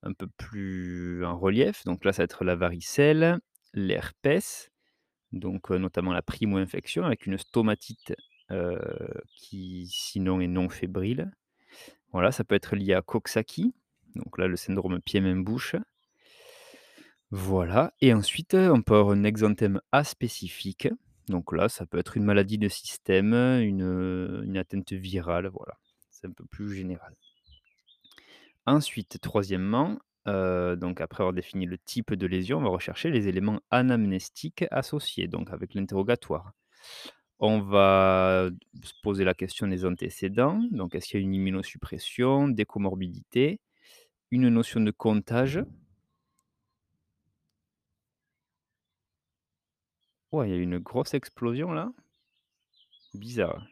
un 0.02 0.12
peu 0.12 0.28
plus 0.36 1.24
en 1.24 1.36
relief. 1.36 1.84
Donc 1.84 2.04
là, 2.04 2.12
ça 2.12 2.22
va 2.22 2.24
être 2.24 2.44
la 2.44 2.54
varicelle, 2.54 3.40
l'herpès, 3.74 4.70
donc 5.32 5.70
notamment 5.70 6.12
la 6.12 6.22
primo-infection 6.22 7.04
avec 7.04 7.26
une 7.26 7.38
stomatite, 7.38 8.14
qui 9.36 9.88
sinon 9.88 10.40
est 10.40 10.46
non 10.46 10.68
fébrile. 10.68 11.32
Voilà, 12.12 12.32
ça 12.32 12.44
peut 12.44 12.54
être 12.54 12.76
lié 12.76 12.94
à 12.94 13.02
Coxsackie, 13.02 13.74
donc 14.14 14.38
là, 14.38 14.46
le 14.46 14.56
syndrome 14.56 15.00
pieds-mains-bouche. 15.00 15.76
Voilà 17.30 17.92
et 18.00 18.14
ensuite, 18.14 18.54
on 18.54 18.82
peut 18.82 18.96
avoir 18.96 19.16
un 19.16 19.24
exanthème 19.24 19.80
aspécifique. 19.92 20.88
Donc 21.28 21.52
là, 21.52 21.68
ça 21.68 21.84
peut 21.86 21.98
être 21.98 22.16
une 22.16 22.24
maladie 22.24 22.56
de 22.56 22.68
système, 22.68 23.34
une, 23.34 24.42
une 24.44 24.56
atteinte 24.56 24.92
virale, 24.92 25.48
voilà. 25.48 25.76
C'est 26.10 26.28
un 26.28 26.30
peu 26.30 26.44
plus 26.46 26.72
général. 26.74 27.14
Ensuite, 28.64 29.18
troisièmement, 29.20 29.98
heu, 30.26 30.76
donc 30.76 31.00
après 31.00 31.22
avoir 31.22 31.32
défini 31.34 31.66
le 31.66 31.78
type 31.78 32.14
de 32.14 32.26
lésion, 32.26 32.58
on 32.58 32.62
va 32.62 32.68
rechercher 32.70 33.10
les 33.10 33.28
éléments 33.28 33.60
anamnestiques 33.70 34.64
associés, 34.70 35.28
donc 35.28 35.50
avec 35.52 35.74
l'interrogatoire. 35.74 36.52
On 37.40 37.60
va 37.60 38.48
se 38.82 38.92
poser 39.02 39.24
la 39.24 39.34
question 39.34 39.68
des 39.68 39.84
antécédents, 39.86 40.60
donc 40.72 40.94
est-ce 40.94 41.08
qu'il 41.08 41.20
y 41.20 41.22
a 41.22 41.26
une 41.26 41.34
immunosuppression, 41.34 42.48
des 42.48 42.64
comorbidités, 42.66 43.60
une 44.30 44.48
notion 44.50 44.80
de 44.80 44.90
comptage? 44.92 45.62
Ouais, 50.30 50.48
il 50.48 50.54
y 50.54 50.58
a 50.58 50.62
une 50.62 50.78
grosse 50.78 51.14
explosion 51.14 51.72
là? 51.72 51.90
Bizarre. 53.14 53.66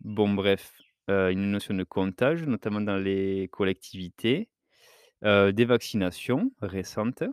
Bon 0.00 0.32
bref, 0.34 0.80
heu, 1.10 1.30
une 1.32 1.50
notion 1.50 1.74
de 1.74 1.84
comptage, 1.84 2.42
notamment 2.44 2.80
dans 2.80 2.96
les 2.96 3.48
collectivités, 3.52 4.48
des 5.22 5.64
vaccinations 5.64 6.50
récentes 6.60 7.24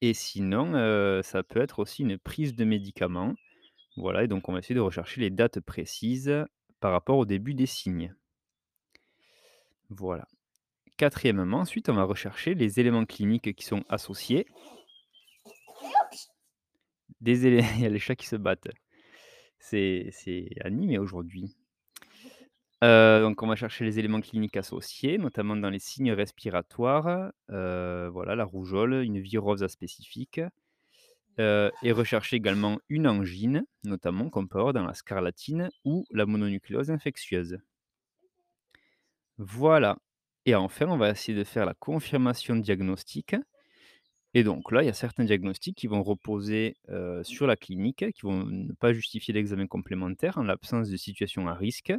et 0.00 0.14
sinon, 0.14 1.22
ça 1.22 1.42
peut 1.42 1.60
être 1.60 1.78
aussi 1.78 2.02
une 2.02 2.18
prise 2.18 2.54
de 2.54 2.64
médicaments. 2.64 3.34
Voilà 3.96 4.24
et 4.24 4.28
donc 4.28 4.48
on 4.48 4.52
va 4.52 4.58
essayer 4.58 4.74
de 4.74 4.80
rechercher 4.80 5.20
les 5.20 5.30
dates 5.30 5.60
précises 5.60 6.44
par 6.80 6.92
rapport 6.92 7.18
au 7.18 7.24
début 7.24 7.54
des 7.54 7.66
signes. 7.66 8.14
Voilà. 9.90 10.26
Quatrièmement, 10.96 11.58
ensuite, 11.58 11.88
on 11.88 11.94
va 11.94 12.04
rechercher 12.04 12.54
les 12.54 12.80
éléments 12.80 13.04
cliniques 13.04 13.54
qui 13.54 13.64
sont 13.64 13.84
associés. 13.88 14.46
Des 17.20 17.46
il 17.76 17.80
y 17.80 17.86
a 17.86 17.88
les 17.88 17.98
chats 17.98 18.16
qui 18.16 18.26
se 18.26 18.36
battent. 18.36 18.68
C'est 19.60 20.10
animé 20.64 20.98
aujourd'hui. 20.98 21.56
Heu, 22.82 23.20
donc 23.22 23.42
on 23.42 23.46
va 23.46 23.56
chercher 23.56 23.84
les 23.84 23.98
éléments 23.98 24.20
cliniques 24.20 24.56
associés, 24.56 25.16
notamment 25.18 25.56
dans 25.56 25.70
les 25.70 25.78
signes 25.78 26.12
respiratoires, 26.12 27.32
heu, 27.50 28.08
voilà, 28.12 28.34
la 28.36 28.44
rougeole, 28.44 28.94
une 29.04 29.20
virose 29.20 29.62
aspécifique, 29.62 30.40
heu 31.38 31.72
et 31.82 31.92
rechercher 31.92 32.36
également 32.36 32.78
une 32.88 33.06
angine, 33.06 33.64
notamment 33.84 34.30
qu'on 34.30 34.46
peut 34.46 34.58
avoir 34.58 34.72
dans 34.74 34.84
la 34.86 34.94
scarlatine 34.94 35.70
ou 35.84 36.06
la 36.10 36.26
mononucléose 36.26 36.90
infectieuse. 36.90 37.58
Voilà 39.38 39.98
et 40.44 40.56
enfin, 40.56 40.86
on 40.88 40.96
va 40.96 41.10
essayer 41.10 41.38
de 41.38 41.44
faire 41.44 41.66
la 41.66 41.74
confirmation 41.74 42.56
diagnostique 42.56 43.36
et 44.34 44.44
donc 44.44 44.72
là, 44.72 44.82
il 44.82 44.86
y 44.86 44.88
a 44.90 44.94
certains 44.94 45.24
diagnostics 45.24 45.76
qui 45.76 45.86
vont 45.88 46.02
reposer, 46.02 46.76
sur 47.22 47.46
la 47.46 47.56
clinique, 47.56 48.06
qui 48.14 48.22
vont 48.22 48.44
ne 48.46 48.72
pas 48.74 48.92
justifier 48.92 49.34
d'examen 49.34 49.66
complémentaire 49.66 50.38
en 50.38 50.44
l'absence 50.44 50.88
de 50.90 50.96
situation 50.96 51.48
à 51.48 51.54
risque. 51.54 51.92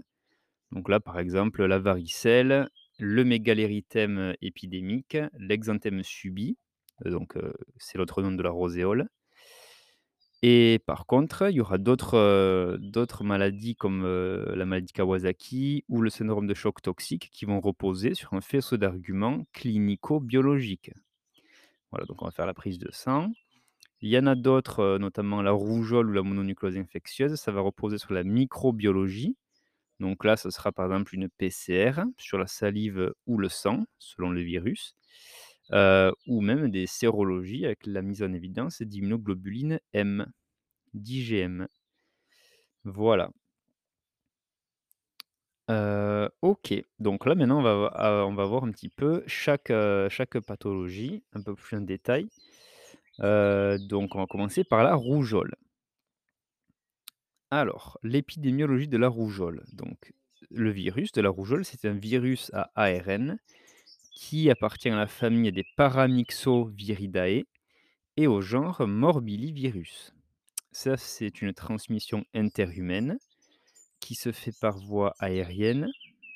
Donc 0.73 0.89
là, 0.89 0.99
par 0.99 1.19
exemple, 1.19 1.63
la 1.65 1.79
varicelle, 1.79 2.67
le 2.99 3.23
mégalérythème 3.23 4.35
épidémique, 4.41 5.17
l'exanthème 5.37 6.03
subit, 6.03 6.57
heu, 7.05 7.11
donc 7.11 7.37
heu, 7.37 7.53
c'est 7.77 7.97
l'autre 7.97 8.21
nom 8.21 8.31
de 8.31 8.43
la 8.43 8.49
roséole. 8.49 9.07
Et 10.45 10.79
par 10.85 11.05
contre, 11.05 11.49
il 11.49 11.55
y 11.55 11.61
aura 11.61 11.77
d'autres, 11.77 13.23
maladies 13.23 13.75
comme, 13.75 14.03
la 14.05 14.65
maladie 14.65 14.91
Kawasaki 14.91 15.85
ou 15.87 16.01
le 16.01 16.09
syndrome 16.09 16.47
de 16.47 16.53
choc 16.53 16.81
toxique 16.81 17.29
qui 17.31 17.45
vont 17.45 17.61
reposer 17.61 18.13
sur 18.13 18.33
un 18.33 18.41
faisceau 18.41 18.75
d'arguments 18.77 19.45
clinico-biologiques. 19.53 20.91
Voilà, 21.91 22.05
donc 22.05 22.21
on 22.21 22.25
va 22.25 22.31
faire 22.31 22.45
la 22.47 22.53
prise 22.53 22.79
de 22.79 22.89
sang. 22.91 23.31
Il 24.01 24.09
y 24.09 24.17
en 24.19 24.27
a 24.27 24.35
d'autres, 24.35 24.97
notamment 24.99 25.41
la 25.41 25.51
rougeole 25.51 26.09
ou 26.09 26.13
la 26.13 26.23
mononucléose 26.23 26.77
infectieuse, 26.77 27.35
ça 27.35 27.51
va 27.51 27.61
reposer 27.61 27.97
sur 27.97 28.13
la 28.13 28.23
microbiologie. 28.23 29.37
Donc 30.03 30.25
là, 30.25 30.35
ce 30.35 30.49
sera 30.49 30.73
par 30.73 30.85
exemple 30.87 31.15
une 31.15 31.29
PCR 31.29 32.03
sur 32.17 32.37
la 32.37 32.45
salive 32.45 33.13
ou 33.25 33.37
le 33.37 33.47
sang, 33.47 33.85
selon 33.99 34.31
le 34.31 34.41
virus, 34.41 34.97
ou 35.71 36.41
même 36.41 36.69
des 36.69 36.87
sérologies 36.87 37.65
avec 37.65 37.85
la 37.85 38.01
mise 38.01 38.21
en 38.21 38.33
évidence 38.33 38.81
d'immunoglobulines 38.81 39.79
M, 39.93 40.27
d'IgM. 40.93 41.67
Voilà. 42.83 43.31
OK, 46.41 46.73
donc 46.99 47.25
là 47.25 47.35
maintenant 47.35 47.59
on 47.59 47.63
va 47.63 47.87
a 47.93 48.25
on 48.25 48.35
va 48.35 48.43
voir 48.43 48.65
un 48.65 48.71
petit 48.71 48.89
peu 48.89 49.23
chaque, 49.25 49.71
chaque 50.09 50.37
pathologie 50.41 51.23
un 51.31 51.41
peu 51.41 51.55
plus 51.55 51.77
en 51.77 51.81
détail. 51.81 52.27
Donc 53.19 54.15
on 54.15 54.19
va 54.19 54.25
commencer 54.27 54.65
par 54.65 54.83
la 54.83 54.95
rougeole. 54.95 55.55
Alors, 57.55 57.99
l'épidémiologie 58.01 58.87
de 58.87 58.97
la 58.97 59.07
rougeole. 59.07 59.63
Donc, 59.73 60.11
le 60.49 60.71
virus 60.71 61.11
de 61.11 61.21
la 61.21 61.29
rougeole, 61.29 61.63
c'est 61.63 61.85
un 61.85 61.93
virus 61.93 62.49
à 62.51 62.71
ARN 62.73 63.37
qui 64.15 64.49
appartient 64.49 64.89
à 64.89 64.95
la 64.95 65.05
famille 65.05 65.51
des 65.51 65.63
Paramyxoviridae 65.77 67.43
et 68.17 68.25
au 68.25 68.41
genre 68.41 68.87
Morbillivirus. 68.87 70.15
Ça, 70.71 70.97
c'est 70.97 71.43
une 71.43 71.53
transmission 71.53 72.25
interhumaine 72.33 73.19
qui 73.99 74.15
se 74.15 74.31
fait 74.31 74.59
par 74.59 74.79
voie 74.79 75.13
aérienne, 75.19 75.91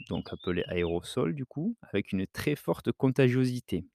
donc 0.09 0.31
appelée 0.31 0.65
aérosol 0.67 1.33
du 1.33 1.47
coup, 1.47 1.75
avec 1.81 2.11
une 2.11 2.27
très 2.27 2.55
forte 2.55 2.91
contagiosité. 2.91 3.85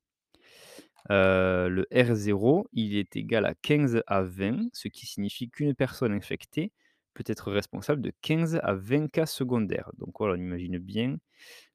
Heu, 1.08 1.68
le 1.68 1.86
R 1.94 2.16
zéro, 2.16 2.66
il 2.72 2.96
est 2.96 3.14
égal 3.14 3.46
à 3.46 3.54
15 3.54 4.02
à 4.08 4.22
20, 4.22 4.70
ce 4.72 4.88
qui 4.88 5.06
signifie 5.06 5.48
qu'une 5.48 5.76
personne 5.76 6.12
infectée 6.12 6.72
peut 7.14 7.24
être 7.26 7.52
responsable 7.52 8.02
de 8.02 8.12
15 8.22 8.58
à 8.62 8.74
20 8.74 9.10
cas 9.10 9.26
secondaires. 9.26 9.90
Donc 9.98 10.14
voilà, 10.18 10.34
on 10.34 10.36
imagine 10.36 10.78
bien 10.78 11.18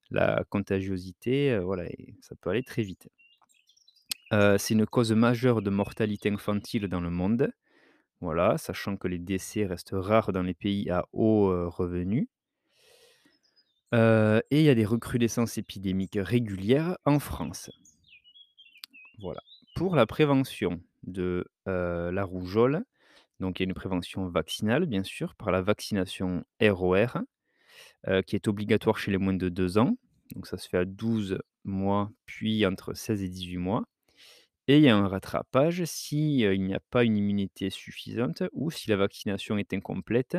la 0.10 0.44
contagiosité, 0.50 1.52
heu, 1.52 1.60
voilà 1.60 1.86
et 1.86 2.16
ça 2.22 2.36
peut 2.36 2.50
aller 2.50 2.64
très 2.64 2.84
vite. 2.84 3.10
Heu, 4.34 4.58
c'est 4.58 4.74
une 4.74 4.86
cause 4.86 5.12
majeure 5.12 5.62
de 5.62 5.70
mortalité 5.70 6.30
infantile 6.30 6.88
dans 6.88 7.02
le 7.02 7.10
monde, 7.10 7.52
voilà, 8.22 8.58
sachant 8.58 8.98
que 8.98 9.08
les 9.08 9.20
décès 9.20 9.66
restent 9.66 9.94
rares 9.94 10.32
dans 10.32 10.44
les 10.44 10.54
pays 10.54 10.90
à 10.90 11.06
haut, 11.14 11.50
heu, 11.52 11.68
revenu. 11.68 12.30
Et 13.94 14.60
il 14.60 14.64
y 14.64 14.70
a 14.70 14.76
des 14.76 14.86
recrudescences 14.86 15.58
épidémiques 15.58 16.20
régulières 16.22 16.98
en 17.06 17.20
France. 17.20 17.72
Voilà. 19.20 19.40
Pour 19.76 19.96
la 19.96 20.06
prévention 20.06 20.82
de, 21.04 21.46
la 21.66 22.24
rougeole, 22.24 22.84
donc 23.40 23.60
il 23.60 23.64
y 23.64 23.66
a 23.66 23.70
une 23.70 23.74
prévention 23.74 24.28
vaccinale, 24.28 24.86
bien 24.86 25.04
sûr, 25.04 25.36
par 25.36 25.52
la 25.52 25.62
vaccination 25.62 26.44
ROR, 26.62 27.20
qui 28.26 28.36
est 28.36 28.48
obligatoire 28.48 28.98
chez 28.98 29.12
les 29.12 29.18
moins 29.18 29.34
de 29.34 29.50
2 29.50 29.78
ans. 29.78 29.98
Donc 30.34 30.48
ça 30.48 30.58
se 30.58 30.68
fait 30.68 30.78
à 30.78 30.86
12 30.86 31.40
mois, 31.64 32.12
puis 32.26 32.66
entre 32.66 32.94
16 32.94 33.24
et 33.24 33.30
18 33.30 33.58
mois 33.58 33.84
et 34.68 34.78
il 34.78 34.84
y 34.84 34.90
a 34.90 34.98
un 34.98 35.08
rattrapage 35.08 35.84
si, 35.86 36.46
n'y 36.46 36.74
a 36.74 36.80
pas 36.92 37.06
une 37.06 37.18
immunité 37.18 37.70
suffisante 37.70 38.44
ou 38.52 38.70
si 38.70 38.90
la 38.90 38.98
vaccination 38.98 39.58
est 39.58 39.74
incomplète 39.74 40.38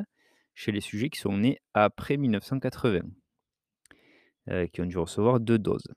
chez 0.55 0.71
les 0.71 0.81
sujets 0.83 1.09
qui 1.09 1.19
sont 1.19 1.39
nés 1.39 1.59
après 1.73 2.17
1980, 2.19 3.01
heu, 4.51 4.67
qui 4.67 4.81
ont 4.83 4.87
dû 4.87 4.99
recevoir 4.99 5.41
2 5.41 5.59
doses. 5.59 5.89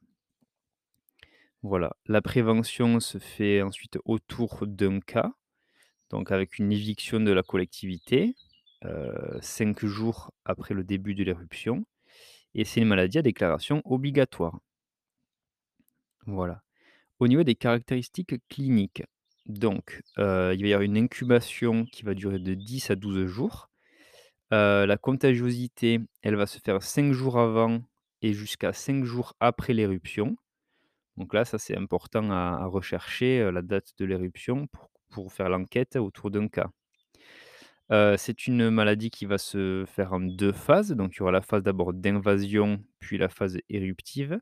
Voilà. 1.61 1.95
La 2.05 2.21
prévention 2.21 2.99
se 2.99 3.17
fait 3.17 3.61
ensuite 3.61 3.99
autour 4.05 4.65
d'un 4.65 4.99
cas, 4.99 5.33
donc 6.11 6.31
avec 6.31 6.59
une 6.59 6.71
éviction 6.71 7.19
de 7.19 7.31
la 7.31 7.43
collectivité, 7.43 8.35
heu, 8.85 9.39
5 9.41 9.85
jours 9.85 10.31
après 10.45 10.73
le 10.75 10.83
début 10.83 11.15
de 11.15 11.23
l'éruption 11.23 11.85
et 12.55 12.65
c'est 12.65 12.81
une 12.81 12.87
maladie 12.89 13.19
à 13.19 13.23
déclaration 13.23 13.81
obligatoire. 13.85 14.59
Voilà. 16.27 16.61
Au 17.19 17.27
niveau 17.27 17.43
des 17.43 17.55
caractéristiques 17.55 18.35
cliniques, 18.49 19.03
donc, 19.47 20.01
heu, 20.19 20.53
il 20.55 20.61
va 20.63 20.67
y 20.69 20.73
avoir 20.73 20.83
une 20.83 20.97
incubation 20.97 21.85
qui 21.85 22.03
va 22.03 22.13
durer 22.15 22.39
de 22.39 22.55
10 22.55 22.91
à 22.91 22.95
12 22.97 23.27
jours. 23.27 23.69
Heu, 24.53 24.85
la 24.87 24.97
contagiosité, 24.97 26.01
elle 26.23 26.35
va 26.35 26.47
se 26.47 26.59
faire 26.59 26.83
5 26.83 27.13
jours 27.13 27.39
avant 27.39 27.81
et 28.23 28.33
jusqu'à 28.33 28.73
5 28.73 29.05
jours 29.05 29.35
après 29.41 29.73
l'éruption. 29.73 30.37
Donc 31.17 31.33
là, 31.35 31.45
ça, 31.45 31.59
c'est 31.59 31.77
important 31.77 32.31
à 32.31 32.59
à 32.63 32.67
rechercher, 32.67 33.41
heu, 33.41 33.51
la 33.51 33.63
date 33.63 33.93
de 33.99 34.05
l'éruption 34.05 34.67
pour 34.67 34.90
pour 35.11 35.31
faire 35.31 35.49
l'enquête 35.49 35.95
autour 35.97 36.31
d'un 36.31 36.47
cas. 36.47 36.69
C'est 38.17 38.47
une 38.47 38.69
maladie 38.69 39.09
qui 39.09 39.25
va 39.25 39.37
se 39.37 39.83
faire 39.85 40.13
en 40.13 40.21
2 40.21 40.53
phases. 40.53 40.91
Donc 40.93 41.15
il 41.15 41.19
y 41.19 41.21
aura 41.21 41.31
la 41.31 41.41
phase 41.41 41.61
d'abord 41.61 41.93
d'invasion, 41.93 42.81
puis 42.99 43.17
la 43.17 43.27
phase 43.27 43.59
éruptive. 43.69 44.39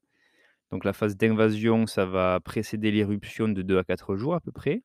Donc 0.71 0.85
la 0.85 0.93
phase 0.93 1.17
d'invasion, 1.17 1.87
ça 1.87 2.05
va 2.05 2.39
précéder 2.39 2.91
l'éruption 2.91 3.47
de 3.49 3.63
2 3.63 3.79
à 3.79 3.83
4 3.83 4.15
jours 4.15 4.35
à 4.35 4.39
peu 4.39 4.51
près. 4.51 4.83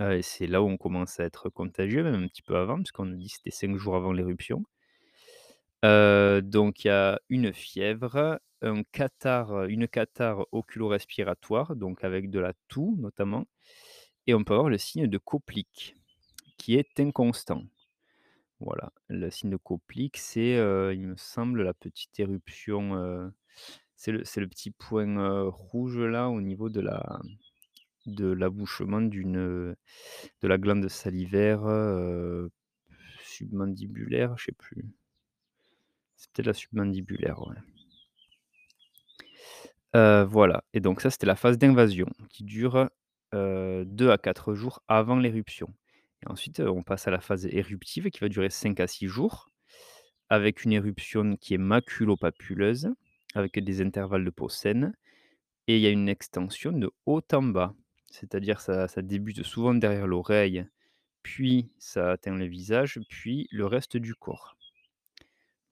Et 0.00 0.22
c'est 0.22 0.48
là 0.48 0.62
où 0.62 0.66
on 0.66 0.76
commence 0.76 1.20
à 1.20 1.24
être 1.24 1.48
contagieux, 1.48 2.02
même 2.02 2.24
un 2.24 2.26
petit 2.26 2.42
peu 2.42 2.56
avant, 2.56 2.76
puisqu'on 2.78 3.04
nous 3.04 3.16
dit 3.16 3.28
que 3.28 3.34
c'était 3.36 3.50
5 3.50 3.76
jours 3.76 3.94
avant 3.94 4.12
l'éruption. 4.12 4.64
Donc 5.84 6.84
il 6.84 6.88
y 6.88 6.90
a 6.90 7.20
une 7.28 7.52
fièvre, 7.52 8.40
une 8.62 8.84
catarrhe 8.90 9.68
oculo-respiratoire, 10.50 11.76
donc 11.76 12.02
avec 12.02 12.30
de 12.30 12.40
la 12.40 12.54
toux 12.66 12.96
notamment 12.98 13.46
et 14.26 14.34
on 14.34 14.44
peut 14.44 14.54
avoir 14.54 14.70
le 14.70 14.78
signe 14.78 15.06
de 15.06 15.18
Koplik 15.18 15.96
qui 16.56 16.76
est 16.76 17.00
inconstant. 17.00 17.62
Voilà, 18.60 18.92
le 19.08 19.30
signe 19.30 19.50
de 19.50 19.56
Koplik, 19.56 20.16
c'est, 20.16 20.52
il 20.94 21.00
me 21.00 21.16
semble 21.16 21.62
la 21.62 21.74
petite 21.74 22.18
éruption, 22.18 23.32
c'est 23.96 24.12
le 24.12 24.48
petit 24.48 24.70
point, 24.70 25.48
rouge 25.48 25.98
là 25.98 26.28
au 26.30 26.40
niveau 26.40 26.68
de 26.70 26.80
la 26.80 27.20
de 28.06 28.30
l'abouchement 28.30 29.00
d'une, 29.00 29.74
de 30.42 30.48
la 30.48 30.58
glande 30.58 30.88
salivaire, 30.88 31.62
submandibulaire, 33.24 34.36
je 34.38 34.44
sais 34.44 34.52
plus. 34.52 34.84
C'est 36.16 36.30
peut-être 36.32 36.46
la 36.46 36.54
submandibulaire, 36.54 37.40
ouais. 37.46 37.56
Voilà 40.24 40.64
et 40.72 40.80
donc 40.80 41.00
ça, 41.00 41.10
c'était 41.10 41.26
la 41.26 41.36
phase 41.36 41.58
d'invasion 41.58 42.08
qui 42.30 42.44
dure, 42.44 42.88
heu, 43.34 43.84
2 43.86 44.10
à 44.10 44.18
4 44.18 44.54
jours 44.54 44.82
avant 44.88 45.16
l'éruption 45.16 45.74
et 46.24 46.30
ensuite, 46.30 46.60
heu, 46.60 46.70
on 46.70 46.82
passe 46.82 47.08
à 47.08 47.10
la 47.12 47.20
phase 47.20 47.46
éruptive 47.46 48.10
qui 48.10 48.20
va 48.20 48.28
durer 48.30 48.50
5 48.50 48.80
à 48.80 48.86
6 48.86 49.08
jours 49.08 49.50
avec 50.30 50.64
une 50.64 50.72
éruption 50.72 51.36
qui 51.36 51.54
est 51.54 51.58
maculo-papuleuse, 51.58 52.90
avec 53.34 53.58
des 53.62 53.80
intervalles 53.82 54.24
de 54.24 54.30
peau 54.30 54.48
saine 54.48 54.94
et 55.68 55.76
il 55.76 55.82
y 55.82 55.86
a 55.86 55.90
une 55.90 56.08
extension 56.08 56.72
de 56.72 56.90
haut 57.06 57.22
en 57.32 57.42
bas. 57.42 57.74
C'est-à-dire 58.10 58.60
ça 58.60 58.88
ça 58.88 59.02
débute 59.02 59.42
souvent 59.44 59.74
derrière 59.74 60.06
l'oreille, 60.06 60.66
puis 61.22 61.70
ça 61.78 62.12
atteint 62.12 62.36
le 62.36 62.46
visage, 62.46 63.00
puis 63.10 63.48
le 63.52 63.66
reste 63.66 63.96
du 63.98 64.14
corps. 64.14 64.56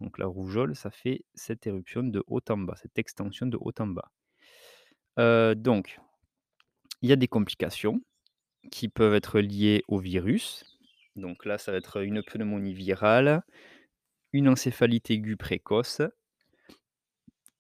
Donc 0.01 0.19
la 0.19 0.27
rougeole, 0.27 0.77
ça 0.77 0.91
fait 0.91 1.25
cette 1.35 1.67
éruption 1.67 2.03
de 2.03 2.23
haut 2.27 2.43
en 2.51 2.59
bas, 2.59 2.75
cette 2.77 2.99
extension 2.99 3.47
de 3.47 3.57
haut 3.59 3.73
en 3.79 3.87
bas. 3.87 4.13
Heu, 5.19 5.55
donc 5.55 5.99
il 7.03 7.11
y 7.11 7.13
a 7.13 7.17
des 7.17 7.29
complications 7.29 8.01
qui 8.71 8.89
peuvent 8.89 9.15
être 9.15 9.41
liées 9.41 9.83
au 9.89 9.99
virus. 9.99 10.65
Donc 11.17 11.45
là, 11.45 11.59
ça 11.59 11.73
va 11.73 11.79
être 11.79 12.03
une 12.03 12.23
pneumonie 12.23 12.75
virale, 12.75 13.43
une 14.33 14.49
encéphalite 14.49 15.11
aiguë 15.11 15.37
précoce 15.37 16.01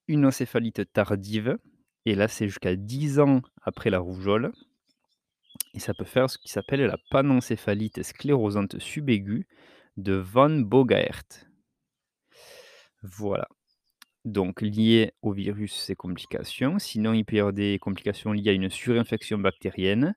une 0.09 0.26
encéphalite 0.26 0.92
tardive 0.92 1.59
et 2.05 2.14
là, 2.14 2.28
c'est 2.28 2.46
jusqu'à 2.46 2.76
10 2.76 3.20
ans 3.20 3.42
après 3.62 3.90
la 3.90 3.98
rougeole 3.98 4.52
et 5.74 5.78
ça 5.78 5.94
peut 5.94 6.05
faire 6.05 6.28
ce 6.28 6.38
qui 6.38 6.48
s'appelle 6.48 6.83
la 6.83 6.98
panencéphalite 7.11 8.02
sclérosante 8.02 8.78
subaiguë 8.78 9.46
de 9.96 10.14
Van 10.14 10.50
Bogaert. 10.50 11.46
Voilà. 13.02 13.48
Donc 14.25 14.63
liées 14.63 15.13
au 15.23 15.33
virus, 15.33 15.75
ces 15.75 15.97
complications. 15.97 16.79
Sinon, 16.79 17.13
il 17.13 17.25
peut 17.25 17.37
y 17.37 17.41
avoir 17.41 17.53
des 17.53 17.79
complications 17.81 18.33
liées 18.33 18.51
à 18.51 18.53
une 18.53 18.71
surinfection 18.71 19.39
bactérienne. 19.39 20.15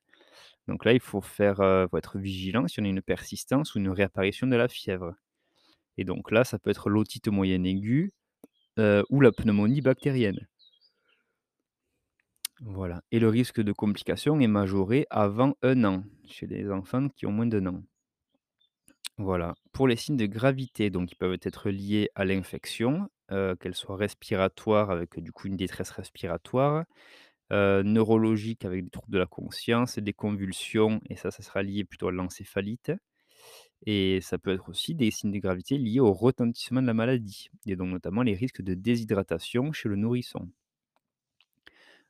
Donc 0.68 0.86
là, 0.86 0.94
il 0.94 1.00
faut 1.00 1.22
faire, 1.22 1.58
faut 1.92 1.98
être 1.98 2.20
vigilant 2.20 2.68
si 2.68 2.80
on 2.82 2.86
a 2.86 2.88
une 2.88 3.02
persistance 3.02 3.76
ou 3.76 3.80
une 3.80 3.90
réapparition 3.90 4.48
de 4.48 4.56
la 4.56 4.68
fièvre 4.68 5.16
et 5.98 6.04
donc 6.04 6.32
là, 6.32 6.44
ça 6.44 6.60
peut 6.60 6.70
être 6.70 6.90
l'otite 6.90 7.28
moyenne 7.28 7.66
aiguë, 7.66 8.14
heu, 8.80 9.04
ou 9.10 9.22
la 9.22 9.32
pneumonie 9.32 9.82
bactérienne. 9.82 10.48
Voilà 12.62 13.02
et 13.12 13.20
le 13.20 13.30
risque 13.30 13.62
de 13.62 13.72
complication 13.72 14.40
est 14.42 14.48
majoré 14.48 15.08
avant 15.10 15.56
1 15.62 15.84
an, 15.86 16.04
chez 16.26 16.48
les 16.48 16.70
enfants 16.70 17.08
qui 17.10 17.26
ont 17.26 17.32
moins 17.32 17.46
d'1 17.46 17.68
an. 17.68 17.84
Voilà. 19.18 19.56
Pour 19.74 19.88
les 19.88 19.96
signes 19.96 20.18
de 20.18 20.26
gravité, 20.26 20.90
donc 20.90 21.12
ils 21.12 21.16
peuvent 21.16 21.38
être 21.42 21.70
liés 21.70 22.10
à 22.16 22.26
l'infection, 22.26 23.10
qu'elle 23.30 23.76
soit 23.76 23.98
respiratoire 23.98 24.92
avec, 24.92 25.20
du 25.20 25.32
coup, 25.32 25.48
une 25.48 25.58
détresse 25.58 25.92
respiratoire, 25.92 26.86
neurologique 27.52 28.66
avec 28.66 28.86
des 28.86 28.90
troubles 28.90 29.14
de 29.14 29.20
la 29.20 29.28
conscience, 29.28 30.00
des 30.00 30.14
convulsions 30.14 31.02
et 31.10 31.16
ça, 31.16 31.32
ça 31.32 31.44
sera 31.44 31.64
lié 31.64 31.84
plutôt 31.86 32.08
à 32.08 32.12
l'encéphalite 32.12 32.92
et 33.86 34.20
ça 34.22 34.38
peut 34.38 34.52
être 34.52 34.70
aussi 34.70 34.96
des 34.96 35.12
signes 35.12 35.32
de 35.32 35.40
gravité 35.40 35.78
liés 35.78 36.00
au 36.00 36.14
retentissement 36.14 36.82
de 36.82 36.88
la 36.88 36.94
maladie 36.94 37.50
et 37.68 37.76
donc 37.76 37.90
notamment 37.90 38.24
les 38.24 38.34
risques 38.34 38.62
de 38.62 38.74
déshydratation 38.74 39.72
chez 39.74 39.90
le 39.90 39.96
nourrisson. 39.96 40.50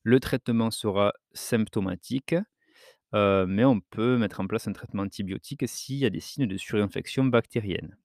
Le 0.04 0.20
traitement 0.20 0.72
sera 0.72 1.14
symptomatique, 1.34 2.36
mais 3.14 3.66
on 3.66 3.82
peut 3.82 4.18
mettre 4.18 4.40
en 4.40 4.48
place 4.48 4.68
un 4.68 4.74
traitement 4.74 5.04
antibiotique 5.04 5.68
s'il 5.68 5.98
y 5.98 6.06
a 6.06 6.10
des 6.10 6.20
signes 6.20 6.48
de 6.48 6.58
surinfection 6.58 7.26
bactérienne. 7.26 7.98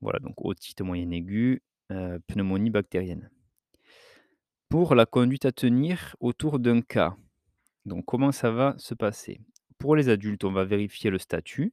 Voilà, 0.00 0.18
donc 0.18 0.34
otite 0.44 0.80
moyenne 0.80 1.12
aiguë, 1.12 1.62
heu, 1.90 2.20
pneumonie 2.26 2.70
bactérienne. 2.70 3.30
Pour 4.68 4.94
la 4.94 5.06
conduite 5.06 5.44
à 5.44 5.52
tenir 5.52 6.16
autour 6.20 6.58
d'un 6.58 6.80
cas, 6.80 7.16
donc 7.86 8.04
comment 8.06 8.32
ça 8.32 8.50
va 8.50 8.74
se 8.78 8.94
passer? 8.94 9.40
Pour 9.78 9.96
les 9.96 10.08
adultes, 10.08 10.44
on 10.44 10.52
va 10.52 10.64
vérifier 10.64 11.10
le 11.10 11.18
statut, 11.18 11.72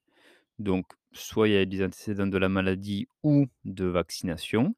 donc 0.59 0.85
soit 1.13 1.49
il 1.49 1.53
y 1.53 1.57
a 1.57 1.65
des 1.65 1.83
antécédents 1.85 2.27
de 2.27 2.37
la 2.37 2.49
maladie 2.49 3.07
ou 3.23 3.47
de 3.65 3.85
vaccination. 3.85 4.75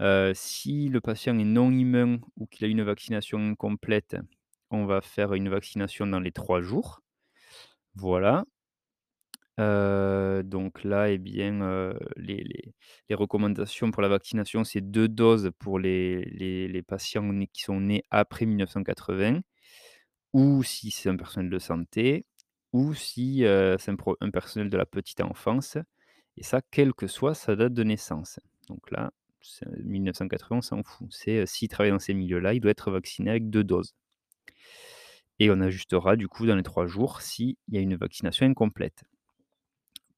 Heu, 0.00 0.32
si 0.34 0.88
le 0.90 1.00
patient 1.00 1.38
est 1.38 1.44
non 1.44 1.70
humain 1.72 2.20
ou 2.38 2.46
qu'il 2.46 2.66
a 2.66 2.68
une 2.70 2.82
vaccination 2.84 3.38
incomplète, 3.40 4.16
on 4.70 4.86
va 4.86 5.00
faire 5.02 5.34
une 5.34 5.48
vaccination 5.50 6.06
dans 6.06 6.20
les 6.20 6.32
3 6.32 6.62
jours. 6.62 7.02
Voilà. 7.94 8.44
Donc 9.58 10.84
là 10.84 11.10
et 11.10 11.18
bien, 11.18 11.92
les 12.16 13.14
recommandations 13.14 13.90
pour 13.90 14.02
la 14.02 14.08
vaccination, 14.08 14.64
c'est 14.64 14.80
2 14.80 15.08
doses 15.08 15.50
pour 15.58 15.78
les 15.78 16.82
patients 16.86 17.28
qui 17.52 17.62
sont 17.62 17.80
nés 17.80 18.04
après 18.10 18.46
1980 18.46 19.40
ou 20.32 20.62
si 20.62 20.90
c'est 20.90 21.08
un 21.08 21.16
personnel 21.16 21.50
de 21.50 21.58
santé 21.58 22.24
ou 22.72 22.94
si, 22.94 23.44
c'est 23.78 23.90
un 24.20 24.30
personnel 24.30 24.70
de 24.70 24.76
la 24.76 24.86
petite 24.86 25.20
enfance 25.20 25.76
et 26.36 26.42
ça, 26.44 26.62
quelle 26.70 26.94
que 26.94 27.06
soit 27.08 27.34
sa 27.34 27.56
date 27.56 27.74
de 27.74 27.82
naissance. 27.82 28.38
Donc 28.68 28.90
là, 28.92 29.10
c'est 29.42 29.66
1980, 29.84 30.56
on 30.58 30.62
s'en 30.62 30.82
fout. 30.84 31.08
C'est, 31.10 31.44
s'il 31.46 31.68
travaille 31.68 31.90
dans 31.90 31.98
ces 31.98 32.14
milieux-là, 32.14 32.54
il 32.54 32.60
doit 32.60 32.70
être 32.70 32.90
vacciné 32.90 33.30
avec 33.30 33.50
2 33.50 33.64
doses 33.64 33.94
et 35.38 35.50
on 35.50 35.60
ajustera 35.60 36.16
du 36.16 36.28
coup 36.28 36.46
dans 36.46 36.56
les 36.56 36.62
3 36.62 36.86
jours 36.86 37.20
s'il 37.22 37.56
y 37.68 37.78
a 37.78 37.80
une 37.80 37.96
vaccination 37.96 38.46
incomplète. 38.46 39.02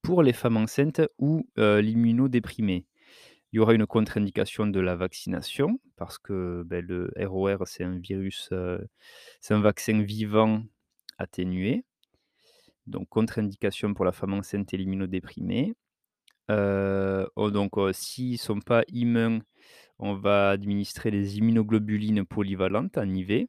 Pour 0.02 0.22
les 0.22 0.32
femmes 0.32 0.56
enceintes 0.56 1.00
ou, 1.18 1.48
l'immunodéprimés, 1.56 2.86
Il 3.52 3.58
y 3.58 3.60
aura 3.60 3.74
une 3.74 3.86
contre-indication 3.86 4.66
de 4.68 4.80
la 4.80 4.96
vaccination 4.96 5.80
parce 5.96 6.18
que, 6.18 6.64
beh, 6.66 6.82
le 6.82 7.12
ROR, 7.26 7.66
c'est 7.68 7.84
un 7.84 7.98
virus, 7.98 8.52
c'est 9.40 9.54
un 9.54 9.60
vaccin 9.60 10.02
vivant 10.02 10.64
atténué. 11.18 11.84
Donc 12.86 13.08
contre-indication 13.08 13.92
pour 13.94 14.04
la 14.04 14.12
femme 14.12 14.34
enceinte 14.34 14.72
et 14.74 14.76
l'immunodéprimée. 14.76 15.74
Oh 17.36 17.50
donc, 17.50 17.78
heu, 17.78 17.92
s'ils 17.92 18.38
sont 18.38 18.60
pas 18.60 18.84
immuns, 18.88 19.40
on 19.98 20.14
va 20.14 20.50
administrer 20.50 21.10
des 21.10 21.38
immunoglobulines 21.38 22.24
polyvalentes 22.26 22.98
en 22.98 23.08
IV. 23.14 23.48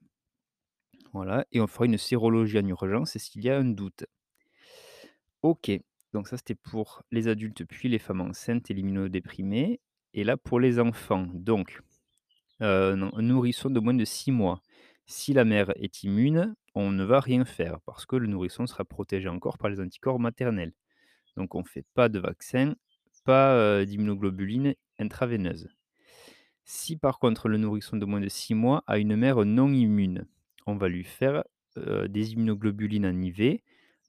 Voilà 1.14 1.46
et 1.54 1.62
on 1.62 1.68
fera 1.68 1.86
une 1.86 1.98
sérologie 1.98 2.60
en 2.60 2.68
urgence 2.68 3.18
s'il 3.18 3.44
y 3.44 3.50
a 3.50 3.58
un 3.58 3.66
doute. 3.66 4.06
OK, 5.42 5.84
donc 6.14 6.28
ça 6.28 6.38
c'était 6.38 6.56
pour 6.56 7.04
les 7.12 7.28
adultes, 7.28 7.66
puis 7.66 7.90
les 7.90 8.00
femmes 8.00 8.22
enceintes 8.22 8.70
et 8.72 8.74
l'immunodéprimée 8.74 9.80
et 10.14 10.24
là 10.24 10.38
pour 10.38 10.60
les 10.60 10.80
enfants, 10.80 11.28
donc 11.34 11.82
un 12.60 12.96
nourrisson 13.22 13.70
de 13.70 13.80
moins 13.80 13.94
de 13.94 14.06
6 14.06 14.32
mois. 14.32 14.62
Si 15.06 15.34
la 15.34 15.46
mère 15.46 15.72
est 15.76 16.04
immune, 16.04 16.56
on 16.76 16.92
ne 16.92 17.04
va 17.04 17.20
rien 17.20 17.46
faire 17.46 17.80
parce 17.86 18.06
que 18.06 18.16
le 18.16 18.28
nourrisson 18.28 18.68
sera 18.68 18.86
protégé 18.86 19.28
encore 19.28 19.58
par 19.58 19.70
les 19.70 19.82
anticorps 19.82 20.20
maternels. 20.20 20.74
Donc 21.38 21.56
on 21.56 21.64
fait 21.64 21.86
pas 21.94 22.10
de 22.10 22.20
vaccin, 22.20 22.76
pas, 23.26 23.56
heu, 23.56 23.86
d'immunoglobulines 23.86 24.76
intraveineuses. 25.00 25.70
Si 26.66 26.98
par 26.98 27.20
contre 27.20 27.50
le 27.50 27.58
nourrisson 27.58 27.98
de 27.98 28.06
moins 28.06 28.22
de 28.22 28.30
6 28.30 28.54
mois 28.56 28.84
a 28.88 28.98
une 28.98 29.16
mère 29.16 29.46
non 29.46 29.72
immune, 29.72 30.26
on 30.66 30.76
va 30.76 30.90
lui 30.90 31.04
faire, 31.04 31.44
heu, 31.78 32.08
des 32.08 32.34
immunoglobulines 32.34 33.06
en 33.06 33.22
IV 33.22 33.62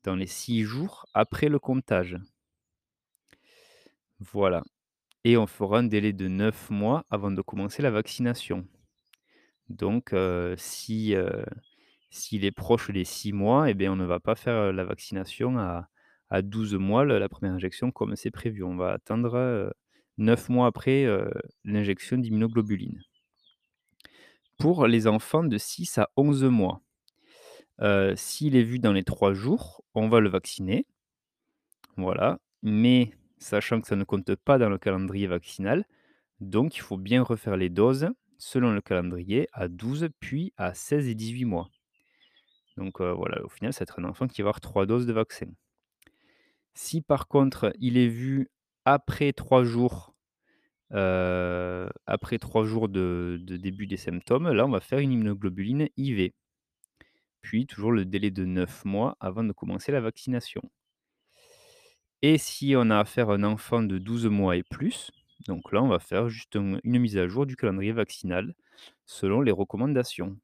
dans 0.04 0.14
les 0.16 0.26
6 0.28 0.62
jours 0.62 1.06
après 1.14 1.48
le 1.48 1.58
comptage. 1.58 2.18
Voilà 4.18 4.64
et 5.24 5.36
on 5.36 5.46
fera 5.46 5.78
un 5.80 5.84
délai 5.84 6.12
de 6.12 6.28
9 6.28 6.70
mois 6.70 7.06
avant 7.10 7.30
de 7.30 7.42
commencer 7.42 7.82
la 7.82 7.90
vaccination. 7.90 8.66
Donc 9.68 10.12
heu, 10.12 10.54
si, 10.58 11.14
heu, 11.14 11.44
s'il 12.10 12.44
est 12.44 12.52
proche 12.52 12.90
des 12.90 13.04
6 13.04 13.32
mois 13.32 13.70
et 13.70 13.74
bien 13.74 13.92
on 13.92 13.96
ne 13.96 14.04
va 14.06 14.20
pas 14.20 14.34
faire, 14.36 14.54
heu, 14.56 14.72
la 14.72 14.84
vaccination 14.84 15.58
à 15.58 15.88
à 16.30 16.42
12 16.42 16.74
mois, 16.74 17.04
la 17.04 17.28
première 17.28 17.54
injection 17.54 17.92
comme 17.92 18.16
c'est 18.16 18.30
prévu. 18.32 18.64
On 18.64 18.76
va 18.76 18.92
attendre, 18.92 19.36
heu, 19.36 19.72
9 20.18 20.48
mois 20.48 20.66
après, 20.66 21.06
l'injection 21.64 22.18
d'immunoglobulines. 22.18 23.02
Pour 24.58 24.88
les 24.88 25.06
enfants 25.06 25.44
de 25.44 25.58
6 25.58 25.96
à 25.98 26.10
11 26.16 26.42
mois, 26.44 26.82
s'il 28.16 28.56
est 28.56 28.62
vu 28.62 28.78
dans 28.78 28.92
les 28.92 29.04
3 29.04 29.34
jours, 29.34 29.84
on 29.94 30.08
va 30.08 30.20
le 30.20 30.28
vacciner. 30.28 30.86
Voilà, 31.96 32.38
mais 32.62 33.10
sachant 33.38 33.80
que 33.80 33.88
ça 33.88 33.96
ne 33.96 34.04
compte 34.04 34.34
pas 34.36 34.58
dans 34.58 34.68
le 34.68 34.78
calendrier 34.78 35.26
vaccinal, 35.26 35.84
donc 36.40 36.76
il 36.76 36.80
faut 36.80 36.98
bien 36.98 37.22
refaire 37.22 37.56
les 37.56 37.70
doses 37.70 38.10
selon 38.38 38.72
le 38.72 38.80
calendrier 38.82 39.48
à 39.52 39.68
12 39.68 40.08
puis 40.20 40.52
à 40.56 40.74
16 40.74 41.08
et 41.08 41.14
18 41.16 41.44
mois. 41.46 41.70
Donc 42.76 43.00
voilà, 43.00 43.42
au 43.44 43.48
final, 43.48 43.72
ça 43.72 43.80
va 43.80 43.82
être 43.84 43.98
un 44.00 44.04
enfant 44.04 44.28
qui 44.28 44.42
va 44.42 44.46
avoir 44.50 44.60
3 44.60 44.86
doses 44.86 45.06
de 45.06 45.12
vaccin. 45.12 45.46
Si 46.74 47.00
par 47.00 47.28
contre, 47.28 47.72
il 47.80 47.96
est 47.96 48.08
vu 48.08 48.50
après 48.84 49.32
3 49.32 49.64
jours, 49.64 50.14
heu, 50.94 51.88
après 52.06 52.38
3 52.38 52.64
jours 52.64 52.88
de 52.90 53.38
de 53.42 53.56
début 53.56 53.86
des 53.86 53.96
symptômes, 53.98 54.50
là, 54.52 54.66
on 54.66 54.70
va 54.70 54.80
faire 54.80 55.00
une 55.00 55.12
immunoglobuline 55.12 55.88
IV. 55.96 56.32
Puis 57.44 57.66
toujours 57.66 57.92
le 57.92 58.06
délai 58.06 58.30
de 58.30 58.46
9 58.46 58.86
mois 58.86 59.18
avant 59.20 59.44
de 59.44 59.52
commencer 59.52 59.92
la 59.92 60.00
vaccination. 60.00 60.62
Et 62.22 62.38
si 62.38 62.74
on 62.74 62.88
a 62.88 62.98
affaire 62.98 63.28
à 63.28 63.34
un 63.34 63.44
enfant 63.44 63.82
de 63.82 63.98
12 63.98 64.28
mois 64.28 64.56
et 64.56 64.62
plus, 64.62 65.10
donc 65.46 65.70
là, 65.70 65.82
on 65.82 65.88
va 65.88 65.98
faire 65.98 66.30
juste 66.30 66.56
un 66.56 66.78
une 66.82 66.98
mise 66.98 67.18
à 67.18 67.28
jour 67.28 67.44
du 67.44 67.54
calendrier 67.54 67.92
vaccinal 67.92 68.54
selon 69.04 69.42
les 69.42 69.52
recommandations. 69.52 70.38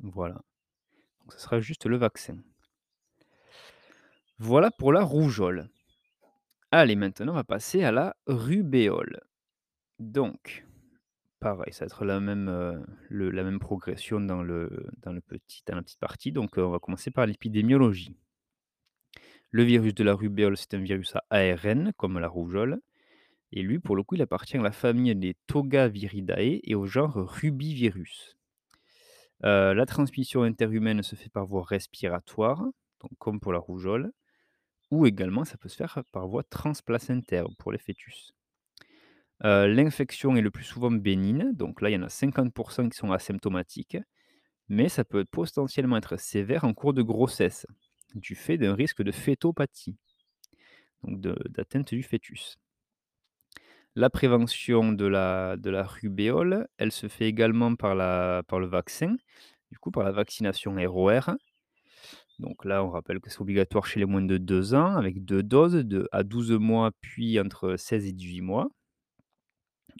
Voilà, 0.00 0.42
donc 1.20 1.32
ce 1.32 1.38
sera 1.38 1.60
juste 1.60 1.86
le 1.86 1.98
vaccin. 1.98 2.36
Voilà 4.40 4.72
pour 4.72 4.92
la 4.92 5.04
rougeole. 5.04 5.68
Allez, 6.72 6.96
maintenant, 6.96 7.30
on 7.30 7.36
va 7.36 7.44
passer 7.44 7.84
à 7.84 7.92
la 7.92 8.16
rubéole. 8.26 9.20
Donc, 10.00 10.66
pareil, 11.44 11.74
ça 11.74 11.84
va 11.84 11.86
être 11.86 12.04
la 12.06 12.20
même, 12.20 12.46
même 13.10 13.58
progression 13.58 14.18
dans 14.18 14.42
la 14.42 15.20
petite 15.20 15.98
partie. 16.00 16.32
Donc, 16.32 16.56
heu, 16.56 16.64
on 16.64 16.70
va 16.70 16.78
commencer 16.78 17.10
par 17.10 17.26
l'épidémiologie. 17.26 18.16
Le 19.52 19.62
virus 19.62 19.94
de 19.94 20.04
la 20.04 20.12
rubéole, 20.14 20.54
c'est 20.58 20.74
un 20.74 20.82
virus 20.82 21.16
à 21.16 21.24
ARN, 21.30 21.92
comme 21.96 22.18
la 22.18 22.28
rougeole. 22.28 22.80
Et 23.52 23.62
lui, 23.62 23.78
pour 23.80 23.96
le 23.96 24.02
coup, 24.04 24.16
il 24.16 24.22
appartient 24.22 24.56
à 24.58 24.62
la 24.62 24.72
famille 24.72 25.14
des 25.16 25.36
Togaviridae 25.46 26.60
et 26.64 26.74
au 26.74 26.86
genre 26.86 27.14
Rubivirus. 27.16 28.36
Heu, 29.44 29.74
la 29.74 29.86
transmission 29.86 30.42
interhumaine 30.42 31.02
se 31.04 31.14
fait 31.14 31.28
par 31.28 31.46
voie 31.46 31.62
respiratoire, 31.64 32.64
comme 33.18 33.38
pour 33.40 33.52
la 33.52 33.58
rougeole, 33.60 34.12
ou 34.90 35.06
également 35.06 35.44
ça 35.44 35.58
peut 35.58 35.68
se 35.70 35.76
faire 35.76 36.04
par 36.12 36.28
voie 36.28 36.44
transplacentaire 36.44 37.46
pour 37.58 37.72
les 37.72 37.78
fœtus. 37.78 38.34
L'infection 39.40 40.36
est 40.36 40.40
le 40.40 40.50
plus 40.50 40.64
souvent 40.64 40.90
bénigne, 40.90 41.52
donc 41.52 41.80
là, 41.82 41.90
il 41.90 41.94
y 41.94 41.96
en 41.96 42.02
a 42.02 42.08
50% 42.08 42.88
qui 42.88 42.96
sont 42.96 43.12
asymptomatiques, 43.12 43.98
mais 44.68 44.88
ça 44.88 45.04
peut 45.04 45.24
potentiellement 45.24 45.98
être 45.98 46.16
sévère 46.16 46.64
en 46.64 46.72
cours 46.72 46.94
de 46.94 47.02
grossesse, 47.02 47.66
du 48.14 48.34
fait 48.34 48.56
d'un 48.56 48.74
risque 48.74 49.02
de 49.02 49.12
fœtopathie, 49.12 49.96
donc 51.02 51.20
d'atteinte 51.20 51.92
du 51.92 52.02
fœtus. 52.02 52.56
La 53.96 54.08
prévention 54.08 54.92
de 54.92 55.04
la 55.06 55.82
rubéole, 55.82 56.66
elle 56.78 56.92
se 56.92 57.08
fait 57.08 57.26
également 57.26 57.74
par 57.76 57.94
le 57.94 58.66
vaccin, 58.66 59.16
du 59.70 59.78
coup 59.78 59.90
par 59.90 60.04
la 60.04 60.12
vaccination 60.12 60.76
ROR. 60.76 61.30
Donc 62.38 62.64
là, 62.64 62.82
on 62.82 62.90
rappelle 62.90 63.20
que 63.20 63.30
c'est 63.30 63.40
obligatoire 63.40 63.86
chez 63.86 64.00
les 64.00 64.06
moins 64.06 64.22
de 64.22 64.38
2 64.38 64.74
ans 64.74 64.96
avec 64.96 65.24
2 65.24 65.42
doses 65.42 65.84
à 66.10 66.22
12 66.22 66.52
mois, 66.52 66.90
puis 67.00 67.38
entre 67.38 67.76
16 67.76 68.06
et 68.06 68.12
18 68.12 68.40
mois. 68.40 68.68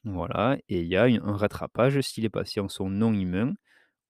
Voilà 0.04 0.56
et 0.68 0.80
il 0.80 0.86
y 0.86 0.96
a 0.96 1.04
un 1.04 1.36
rattrapage 1.36 2.00
si 2.00 2.20
les 2.22 2.30
patients 2.30 2.68
sont 2.68 2.88
non 2.88 3.12
immuns 3.12 3.54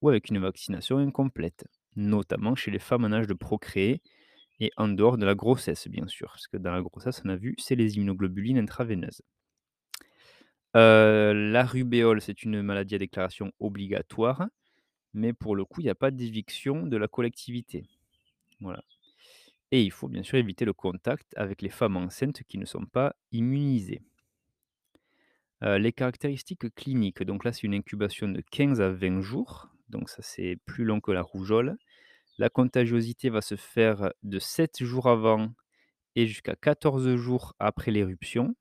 ou 0.02 0.08
avec 0.10 0.30
une 0.30 0.38
vaccination 0.40 0.98
incomplète, 0.98 1.64
notamment 1.96 2.54
chez 2.56 2.70
les 2.72 2.78
femmes 2.80 3.04
en 3.04 3.12
âge 3.12 3.28
de 3.28 3.34
procréer 3.34 4.02
et 4.60 4.72
en 4.78 4.88
dehors 4.88 5.18
de 5.18 5.26
la 5.26 5.34
grossesse, 5.36 5.88
bien 5.88 6.06
sûr, 6.08 6.28
parce 6.28 6.48
que 6.48 6.58
dans 6.58 6.72
la 6.72 6.82
grossesse, 6.82 7.22
on 7.24 7.30
a 7.30 7.36
vu, 7.36 7.54
c'est 7.58 7.76
les 7.76 7.96
immunoglobulines 7.96 8.58
intraveineuses. 8.58 9.22
Heu, 10.74 11.32
la 11.52 11.64
rubéole, 11.64 12.20
c'est 12.20 12.42
une 12.42 12.62
maladie 12.62 12.94
à 12.96 12.98
déclaration 12.98 13.52
obligatoire, 13.60 14.46
mais 15.14 15.32
pour 15.34 15.56
le 15.56 15.64
coup, 15.64 15.80
il 15.82 15.86
y 15.86 15.90
a 15.90 15.94
pas 15.96 16.10
d'éviction 16.12 16.86
de 16.86 16.96
la 16.98 17.08
collectivité. 17.08 17.84
Voilà 18.60 18.82
et 19.72 19.82
il 19.82 19.90
faut 19.90 20.08
bien 20.08 20.22
sûr 20.22 20.38
éviter 20.38 20.64
le 20.64 20.72
contact 20.74 21.32
avec 21.36 21.62
les 21.62 21.70
femmes 21.70 21.96
enceintes 21.96 22.42
qui 22.48 22.58
ne 22.58 22.66
sont 22.66 22.86
pas 22.86 23.16
immunisées. 23.32 24.02
Heu, 25.64 25.78
les 25.78 25.92
caractéristiques 25.92 26.74
cliniques, 26.74 27.22
donc 27.22 27.44
là, 27.44 27.52
c'est 27.52 27.62
une 27.62 27.74
incubation 27.74 28.28
de 28.28 28.42
15 28.50 28.80
à 28.80 28.90
20 28.90 29.20
jours, 29.22 29.70
donc 29.88 30.10
ça, 30.10 30.22
c'est 30.22 30.58
plus 30.66 30.84
long 30.84 31.00
que 31.00 31.12
la 31.12 31.22
rougeole. 31.22 31.76
La 32.38 32.50
contagiosité 32.50 33.30
va 33.30 33.40
se 33.40 33.56
faire 33.56 34.12
de 34.22 34.38
7 34.38 34.82
jours 34.84 35.08
avant 35.08 35.54
et 36.16 36.26
jusqu'à 36.26 36.56
14 36.56 37.16
jours 37.16 37.54
après 37.58 37.90
l'éruption. 37.92 38.54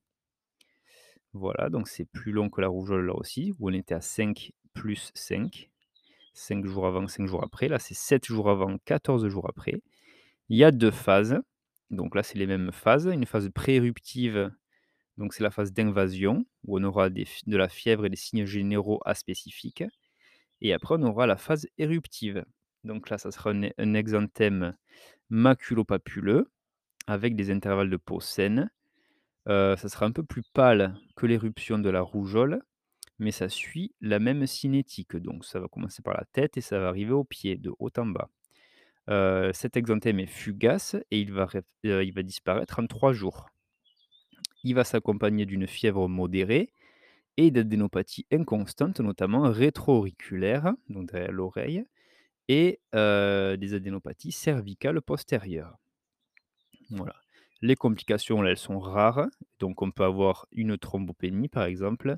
Voilà, 1.34 1.70
donc 1.70 1.88
c'est 1.88 2.06
plus 2.06 2.32
long 2.32 2.50
que 2.50 2.62
la 2.62 2.68
rougeole 2.68 3.08
là 3.08 3.16
aussi, 3.16 3.54
où 3.60 3.70
on 3.70 3.74
était 3.74 3.96
à 3.96 4.02
5 4.02 4.52
plus 4.74 5.12
5. 5.16 5.70
5 6.34 6.66
jours 6.66 6.88
avant, 6.88 7.08
5 7.08 7.28
jours 7.28 7.44
après. 7.44 7.68
Là, 7.68 7.80
c'est 7.80 7.96
7 7.96 8.26
jours 8.26 8.50
avant, 8.50 8.78
14 8.86 9.28
jours 9.28 9.48
après. 9.50 9.82
Il 10.50 10.58
y 10.58 10.64
a 10.64 10.72
2 10.72 10.92
phases. 10.92 11.40
Donc 11.92 12.16
là, 12.16 12.24
c'est 12.24 12.38
les 12.40 12.48
mêmes 12.48 12.72
phases. 12.72 13.08
Une 13.08 13.26
phase 13.26 13.50
pré-éruptive, 13.54 14.52
donc 15.18 15.34
c'est 15.34 15.44
la 15.44 15.52
phase 15.52 15.74
d'invasion, 15.74 16.46
où 16.66 16.80
on 16.80 16.84
aura 16.84 17.10
de 17.10 17.58
la 17.58 17.70
fièvre 17.70 18.06
et 18.06 18.10
des 18.10 18.16
signes 18.18 18.46
généraux 18.46 19.00
aspécifiques. 19.06 19.84
Et 20.62 20.74
après, 20.74 20.96
on 20.98 21.04
aura 21.04 21.28
la 21.28 21.38
phase 21.38 21.68
éruptive. 21.78 22.46
Donc 22.84 23.10
là, 23.10 23.18
ça 23.18 23.32
sera 23.32 23.52
un 23.52 23.94
exanthème 23.94 24.76
maculopapuleux 25.30 26.52
avec 27.08 27.36
des 27.36 27.52
intervalles 27.52 27.90
de 27.92 27.98
peau 27.98 28.20
saine. 28.22 28.72
Heu, 29.50 29.76
ça 29.78 29.90
sera 29.90 30.06
un 30.06 30.12
peu 30.12 30.24
plus 30.24 30.44
pâle 30.54 30.96
que 31.16 31.26
l'éruption 31.26 31.80
de 31.80 31.90
la 31.90 32.02
rougeole, 32.02 32.62
mais 33.20 33.32
ça 33.32 33.50
suit 33.50 33.94
la 34.02 34.20
même 34.20 34.48
cinétique. 34.48 35.16
Donc 35.18 35.46
ça 35.46 35.60
va 35.62 35.68
commencer 35.70 36.02
par 36.04 36.16
la 36.16 36.26
tête 36.34 36.58
et 36.58 36.62
ça 36.62 36.80
va 36.80 36.90
arriver 36.90 37.14
aux 37.14 37.26
pieds, 37.26 37.58
de 37.58 37.72
haut 37.80 37.92
en 37.98 38.08
bas. 38.08 38.30
Heu, 39.10 39.52
cet 39.54 39.78
exanthème 39.78 40.20
est 40.20 40.28
fugace 40.28 40.96
et 41.12 41.22
il 41.22 41.34
va 41.34 41.46
rép 41.48 41.66
heu, 41.86 42.04
il 42.06 42.14
va 42.14 42.24
disparaître 42.24 42.80
en 42.80 42.88
3 42.88 43.14
jours. 43.14 43.50
Il 44.64 44.76
va 44.76 44.84
s'accompagner 44.84 45.46
d'une 45.46 45.68
fièvre 45.68 46.08
modérée 46.10 46.72
et 47.38 47.52
d'adénopathie 47.52 48.28
inconstante, 48.32 49.00
notamment 49.02 49.44
rétro-auriculaire, 49.52 50.74
donc 50.90 51.12
derrière 51.12 51.32
l'oreille 51.34 51.86
et 52.50 52.82
heu, 52.96 53.58
des 53.58 53.76
adénopathies 53.76 54.32
cervicales 54.34 55.02
postérieures. 55.02 55.78
Voilà. 56.92 57.16
Les 57.62 57.76
complications, 57.76 58.44
elles 58.46 58.58
sont 58.58 58.80
rares, 58.80 59.28
donc 59.60 59.82
on 59.82 59.92
peut 59.92 60.04
avoir 60.06 60.48
une 60.54 60.78
thrombopénie, 60.78 61.50
par 61.50 61.66
exemple, 61.66 62.18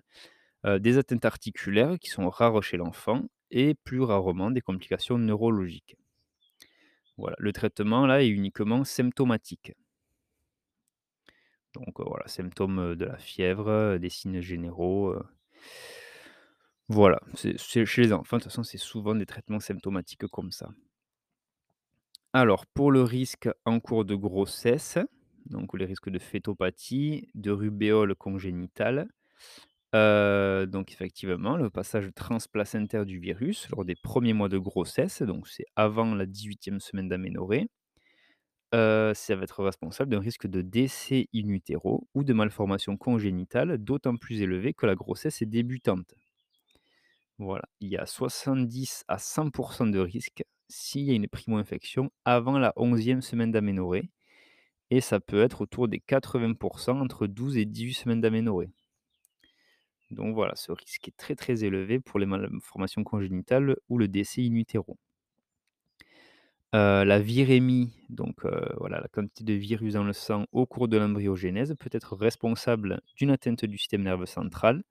heu, 0.65 0.79
des 0.79 0.97
atteintes 0.99 1.25
articulaires 1.25 1.99
qui 1.99 2.09
sont 2.09 2.29
rares 2.29 2.63
chez 2.63 2.77
l'enfant 2.77 3.23
et 3.51 3.75
plus 3.75 4.01
rarement 4.01 4.51
des 4.51 4.61
complications 4.61 5.17
neurologiques. 5.19 5.97
Voilà, 7.17 7.35
le 7.39 7.51
traitement, 7.51 8.05
là, 8.05 8.23
est 8.23 8.29
uniquement 8.29 8.85
symptomatique. 8.85 9.73
Donc, 11.75 11.99
voilà, 11.99 12.27
symptômes, 12.27 12.95
de 12.95 13.05
la 13.05 13.17
fièvre, 13.17 13.97
des 13.97 14.09
signes 14.09 14.41
généraux, 14.41 15.15
voilà, 16.87 17.19
chez 17.35 17.85
les 17.97 18.13
enfants, 18.13 18.37
de 18.37 18.43
toute 18.43 18.51
façon, 18.51 18.63
c'est 18.63 18.77
souvent 18.77 19.15
des 19.15 19.25
traitements 19.25 19.59
symptomatiques 19.59 20.27
comme 20.27 20.51
ça. 20.51 20.69
Alors, 22.33 22.65
pour 22.65 22.91
le 22.91 23.01
risque 23.01 23.49
en 23.65 23.79
cours 23.79 24.05
de 24.05 24.15
grossesse, 24.15 24.97
donc 25.45 25.77
les 25.77 25.85
risques 25.85 26.09
de 26.09 26.19
fœtopathie, 26.19 27.29
de 27.33 27.51
rubéole 27.51 28.15
congénitale, 28.15 29.07
donc 29.93 30.91
effectivement, 30.91 31.55
le 31.55 31.69
passage 31.69 32.09
transplacentaire 32.13 33.05
du 33.05 33.19
virus 33.19 33.69
lors 33.69 33.85
des 33.85 33.95
premiers 33.95 34.33
mois 34.33 34.49
de 34.49 34.57
grossesse, 34.57 35.21
donc 35.21 35.47
c'est 35.47 35.65
avant 35.75 36.13
la 36.13 36.25
dix-huitième 36.25 36.81
semaine 36.81 37.07
d'aménorrhée, 37.07 37.69
ça 38.71 39.35
va 39.35 39.43
être 39.43 39.63
responsable 39.63 40.11
d'un 40.11 40.19
risque 40.19 40.47
de 40.47 40.61
décès 40.61 41.27
in 41.33 41.57
ou 42.13 42.23
de 42.23 42.33
malformation 42.33 42.97
congénitale 42.97 43.77
d'autant 43.77 44.17
plus 44.17 44.41
élevé 44.41 44.73
que 44.73 44.85
la 44.85 44.95
grossesse 44.95 45.41
est 45.41 45.45
débutante. 45.45 46.13
Voilà, 47.37 47.65
il 47.81 47.89
y 47.89 47.97
a 47.97 48.05
70 48.05 49.03
à 49.07 49.17
100% 49.17 49.91
de 49.91 49.99
risque 49.99 50.43
s'il 50.69 51.03
y 51.03 51.11
a 51.11 51.15
une 51.15 51.27
primo-infection 51.27 52.09
avant 52.23 52.57
la 52.57 52.73
onzième 52.77 53.21
semaine 53.21 53.51
d'aménorrhée 53.51 54.09
et 54.89 55.01
ça 55.01 55.19
peut 55.19 55.41
être 55.41 55.61
autour 55.61 55.87
des 55.87 55.99
80% 55.99 57.01
entre 57.01 57.27
12 57.27 57.57
et 57.57 57.65
18 57.65 57.93
semaines 57.93 58.21
d'aménorrhée. 58.21 58.69
Donc 60.11 60.35
voilà, 60.35 60.55
ce 60.55 60.71
risque 60.71 61.07
est 61.07 61.17
très, 61.17 61.35
très 61.35 61.63
élevé 61.63 61.99
pour 61.99 62.19
les 62.19 62.25
malformations 62.25 63.03
congénitales 63.03 63.75
ou 63.89 63.97
le 63.97 64.07
décès 64.07 64.41
in. 64.41 64.63
Heu, 66.75 67.03
la 67.05 67.19
virémie, 67.19 67.91
donc 68.09 68.45
heu, 68.45 68.51
voilà, 68.77 68.99
la 69.01 69.07
quantité 69.07 69.43
de 69.43 69.53
virus 69.53 69.93
dans 69.93 70.03
le 70.03 70.13
sang 70.13 70.45
au 70.51 70.65
cours 70.67 70.87
de 70.87 70.97
l'embryogénèse 70.97 71.75
peut 71.79 71.89
être 71.91 72.15
responsable 72.15 73.01
d'une 73.15 73.31
atteinte 73.31 73.65
du 73.65 73.77
système 73.79 74.03
nerveux 74.03 74.25
central 74.27 74.83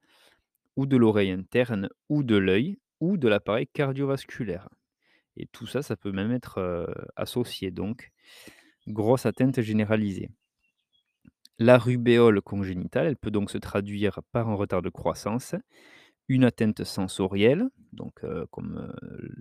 ou 0.77 0.87
de 0.87 0.97
l'oreille 0.97 1.33
interne 1.33 1.89
ou 2.11 2.23
de 2.25 2.37
l'œil 2.37 2.79
ou 3.01 3.17
de 3.19 3.29
l'appareil 3.29 3.67
cardiovasculaire 3.69 4.69
et 5.37 5.47
tout 5.47 5.67
ça, 5.67 5.83
ça 5.83 5.97
peut 5.97 6.13
même 6.13 6.33
être, 6.33 6.59
heu, 6.61 6.87
associé 7.17 7.71
donc 7.73 8.13
grosse 8.89 9.27
atteinte 9.27 9.61
généralisée. 9.63 10.31
La 11.59 11.79
rubéole 11.79 12.41
congénitale, 12.43 13.07
elle 13.07 13.17
peut 13.17 13.31
donc 13.33 13.51
se 13.51 13.59
traduire 13.59 14.21
par 14.33 14.49
un 14.49 14.55
retard 14.55 14.83
de 14.83 14.89
croissance, 14.91 15.55
une 16.29 16.45
atteinte 16.45 16.85
sensorielle, 16.85 17.69
donc 17.93 18.23
comme, 18.51 18.93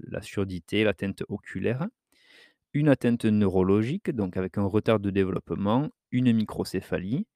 la 0.09 0.21
surdité, 0.21 0.83
l'atteinte 0.83 1.23
oculaire, 1.29 1.87
une 2.73 2.89
atteinte 2.89 3.25
neurologique, 3.25 4.11
donc 4.11 4.37
avec 4.37 4.57
un 4.57 4.65
retard 4.65 4.99
de 4.99 5.09
développement, 5.09 5.89
une 6.11 6.33
microcéphalie 6.33 7.27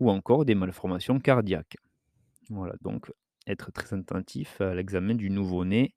ou 0.00 0.10
encore 0.10 0.44
des 0.44 0.54
malformations 0.54 1.20
cardiaques. 1.20 1.76
Voilà, 2.50 2.74
donc 2.82 3.12
être 3.46 3.72
très 3.72 3.94
attentif 3.96 4.60
à 4.60 4.74
l'examen 4.74 5.14
du 5.14 5.30
nouveau-né, 5.30 5.94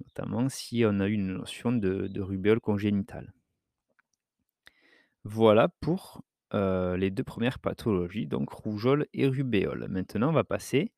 notamment 0.00 0.48
si 0.48 0.84
on 0.86 1.00
a 1.00 1.08
une 1.08 1.34
notion 1.34 1.72
de 1.72 2.20
rubéole 2.20 2.60
congénitale. 2.60 3.32
Voilà 5.24 5.68
pour, 5.68 6.22
heu, 6.54 6.96
les 6.96 7.10
2 7.10 7.22
premières 7.22 7.58
pathologies, 7.58 8.26
donc 8.26 8.50
rougeole 8.50 9.06
et 9.12 9.26
rubéole. 9.28 9.86
Maintenant, 9.88 10.30
on 10.30 10.32
va 10.32 10.44
passer 10.44 10.90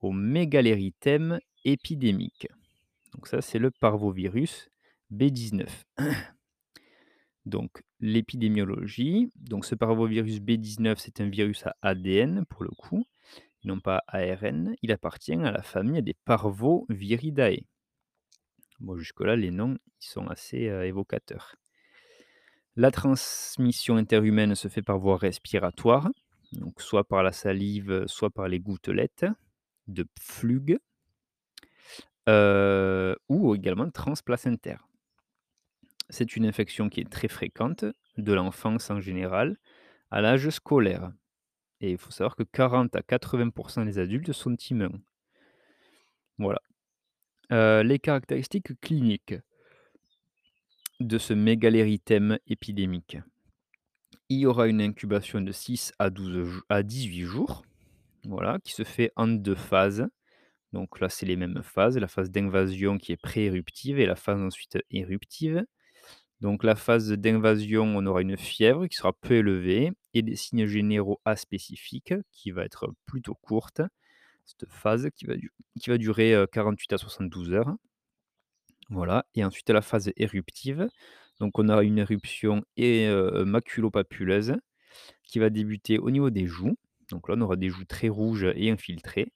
au 0.00 0.12
mégalérythème 0.12 1.38
épidémique. 1.64 2.48
Donc 3.14 3.26
ça, 3.28 3.40
c'est 3.40 3.58
le 3.58 3.70
parvovirus 3.70 4.68
B19. 5.10 5.68
Donc 7.46 7.82
l'épidémiologie, 8.00 9.30
donc 9.36 9.64
ce 9.64 9.74
parvovirus 9.74 10.40
B19, 10.40 10.98
c'est 10.98 11.20
un 11.20 11.28
virus 11.28 11.66
à 11.66 11.76
ADN 11.82 12.44
pour 12.46 12.64
le 12.64 12.70
coup, 12.70 13.04
non 13.64 13.80
pas 13.80 14.04
ARN. 14.08 14.74
Il 14.82 14.92
appartient 14.92 15.34
à 15.34 15.52
la 15.52 15.62
famille 15.62 16.02
des 16.02 16.16
Parvoviridae. 16.24 17.64
Bon 18.80 18.98
jusque-là, 18.98 19.34
les 19.34 19.50
noms, 19.50 19.78
ils 20.02 20.06
sont 20.06 20.26
assez, 20.28 20.68
heu, 20.68 20.84
évocateurs. 20.84 21.56
La 22.76 22.90
transmission 22.90 23.96
interhumaine 23.96 24.54
se 24.54 24.68
fait 24.68 24.82
par 24.82 24.98
voie 24.98 25.16
respiratoire, 25.16 26.10
soit 26.76 27.04
par 27.04 27.22
la 27.22 27.32
salive, 27.32 28.04
soit 28.06 28.28
par 28.30 28.46
les 28.48 28.60
gouttelettes 28.60 29.24
de 29.88 30.02
Pflug, 30.20 30.78
heu, 32.28 33.16
ou 33.28 33.54
également 33.54 33.90
transplacentaire. 33.90 34.86
C'est 36.12 36.36
une 36.36 36.46
infection 36.46 36.88
qui 36.88 37.00
est 37.00 37.10
très 37.10 37.28
fréquente, 37.28 37.84
de 38.18 38.32
l'enfance 38.32 38.90
en 38.90 39.00
général, 39.00 39.56
à 40.10 40.20
l'âge 40.20 40.48
scolaire 40.50 41.10
et 41.82 41.90
il 41.90 41.98
faut 41.98 42.12
savoir 42.12 42.36
que 42.36 42.44
40 42.44 42.94
à 42.94 43.00
80% 43.00 43.84
des 43.84 43.98
adultes 43.98 44.32
sont 44.32 44.56
immuns. 44.70 45.00
Voilà. 46.38 46.60
Heu, 47.50 47.82
les 47.82 47.98
caractéristiques 47.98 48.80
cliniques 48.80 49.34
de 51.00 51.18
ce 51.18 51.34
mégalérythème 51.34 52.38
épidémique. 52.46 53.18
Il 54.28 54.38
y 54.38 54.46
aura 54.46 54.68
une 54.68 54.80
incubation 54.80 55.40
de 55.40 55.50
6 55.50 55.92
à 55.98 56.08
12 56.08 56.44
jou 56.44 56.62
à 56.68 56.84
18 56.84 57.22
jours, 57.22 57.64
voilà, 58.24 58.58
qui 58.64 58.72
se 58.72 58.84
fait 58.84 59.12
en 59.16 59.26
2 59.26 59.56
phases. 59.56 60.06
Donc 60.72 61.00
là, 61.00 61.08
c'est 61.08 61.26
les 61.26 61.36
mêmes 61.36 61.62
phases, 61.64 61.98
la 61.98 62.08
phase 62.08 62.30
d'invasion 62.30 62.96
qui 62.96 63.12
est 63.12 63.20
pré-éruptive 63.20 63.98
et 63.98 64.06
la 64.06 64.16
phase 64.16 64.40
ensuite 64.40 64.78
éruptive. 64.90 65.64
Donc 66.42 66.64
la 66.64 66.74
phase 66.74 67.12
d'invasion, 67.12 67.84
on 67.96 68.04
aura 68.04 68.20
une 68.20 68.36
fièvre 68.36 68.88
qui 68.88 68.96
sera 68.96 69.12
peu 69.12 69.34
élevée 69.34 69.92
et 70.12 70.22
des 70.22 70.34
signes 70.34 70.66
généraux 70.66 71.20
aspécifiques 71.24 72.14
qui 72.32 72.50
va 72.50 72.64
être 72.64 72.92
plutôt 73.06 73.36
courte. 73.36 73.80
Cette 74.44 74.68
phase 74.68 75.08
qui 75.14 75.24
va 75.88 75.98
durer, 75.98 76.34
heu, 76.34 76.48
48 76.48 76.94
à 76.94 76.98
72 76.98 77.52
heures. 77.52 77.72
Voilà 78.90 79.24
et 79.36 79.44
ensuite 79.44 79.70
la 79.70 79.82
phase 79.82 80.10
éruptive, 80.16 80.88
donc 81.38 81.60
on 81.60 81.68
aura 81.68 81.84
une 81.84 81.98
éruption 81.98 82.64
maculo-papuleuse 82.76 84.56
qui 85.22 85.38
va 85.38 85.48
débuter 85.48 86.00
au 86.00 86.10
niveau 86.10 86.30
des 86.30 86.48
joues. 86.48 86.76
Donc 87.10 87.28
là, 87.28 87.36
on 87.38 87.40
aura 87.42 87.54
des 87.54 87.68
joues 87.68 87.84
très 87.84 88.08
rouges 88.08 88.50
et 88.56 88.68
infiltrées. 88.68 89.32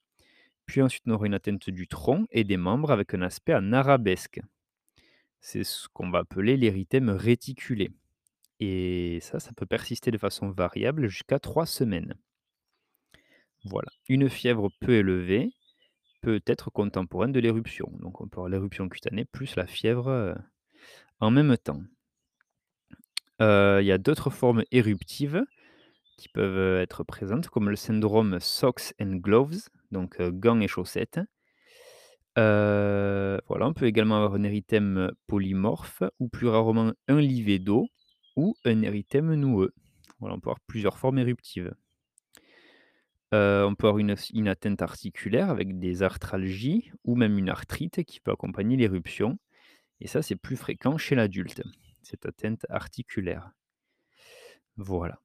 Puis 0.66 0.82
ensuite, 0.82 1.04
on 1.06 1.12
aura 1.12 1.26
une 1.26 1.34
atteinte 1.34 1.70
du 1.70 1.86
tronc 1.86 2.26
et 2.32 2.42
des 2.42 2.56
membres 2.56 2.90
avec 2.90 3.14
un 3.14 3.22
aspect 3.22 3.54
en 3.54 3.72
arabesque. 3.72 4.40
C'est 5.48 5.62
ce 5.62 5.86
qu'on 5.86 6.10
va 6.10 6.18
appeler 6.18 6.56
l'érythème 6.56 7.08
réticulé 7.08 7.92
et 8.58 9.20
ça, 9.22 9.38
ça 9.38 9.52
peut 9.52 9.64
persister 9.64 10.10
de 10.10 10.18
façon 10.18 10.50
variable 10.50 11.06
jusqu'à 11.06 11.38
3 11.38 11.66
semaines. 11.66 12.16
Voilà. 13.64 13.86
Une 14.08 14.28
fièvre 14.28 14.70
peu 14.80 14.94
élevée 14.94 15.50
peut 16.20 16.42
être 16.48 16.70
contemporaine 16.70 17.30
de 17.30 17.38
l'éruption. 17.38 17.88
Donc 18.00 18.20
on 18.20 18.26
peut 18.26 18.38
avoir 18.38 18.48
l'éruption 18.48 18.88
cutanée 18.88 19.24
plus 19.24 19.54
la 19.54 19.68
fièvre, 19.68 20.08
heu, 20.10 20.34
en 21.20 21.30
même 21.30 21.56
temps. 21.56 21.80
Heu, 23.40 23.78
il 23.82 23.86
y 23.86 23.92
a 23.92 23.98
d'autres 23.98 24.30
formes 24.30 24.64
éruptives 24.72 25.44
qui 26.18 26.28
peuvent, 26.28 26.58
heu, 26.58 26.80
être 26.80 27.04
présentes 27.04 27.50
comme 27.50 27.70
le 27.70 27.76
syndrome 27.76 28.40
Socks 28.40 28.94
and 29.00 29.18
Gloves, 29.18 29.68
donc 29.92 30.20
gants 30.20 30.60
et 30.60 30.66
chaussettes. 30.66 31.20
Heu, 32.38 33.40
voilà, 33.48 33.66
on 33.68 33.72
peut 33.74 33.86
également 33.86 34.16
avoir 34.16 34.34
un 34.34 34.42
érythème 34.42 35.10
polymorphe 35.26 36.02
ou 36.20 36.28
plus 36.28 36.48
rarement 36.48 36.92
un 37.08 37.20
livédo 37.20 37.86
ou 38.36 38.54
un 38.64 38.82
érythème 38.82 39.34
noueux. 39.34 39.72
Voilà, 40.20 40.34
on 40.36 40.40
peut 40.40 40.50
avoir 40.50 40.60
plusieurs 40.60 40.98
formes 40.98 41.18
éruptives. 41.18 41.72
Heu, 43.32 43.64
on 43.66 43.76
peut 43.76 43.86
avoir 43.86 43.98
une 44.00 44.16
une 44.34 44.48
atteinte 44.48 44.82
articulaire 44.82 45.48
avec 45.50 45.78
des 45.78 46.02
arthralgies 46.02 46.90
ou 47.04 47.14
même 47.14 47.38
une 47.38 47.48
arthrite 47.48 48.02
qui 48.04 48.18
peut 48.20 48.32
accompagner 48.32 48.76
l'éruption 48.76 49.38
et 50.00 50.08
ça, 50.08 50.22
c'est 50.22 50.36
plus 50.36 50.56
fréquent 50.56 50.98
chez 50.98 51.14
l'adulte, 51.16 51.62
cette 52.02 52.26
atteinte 52.26 52.66
articulaire. 52.70 53.52
Voilà 54.76 55.20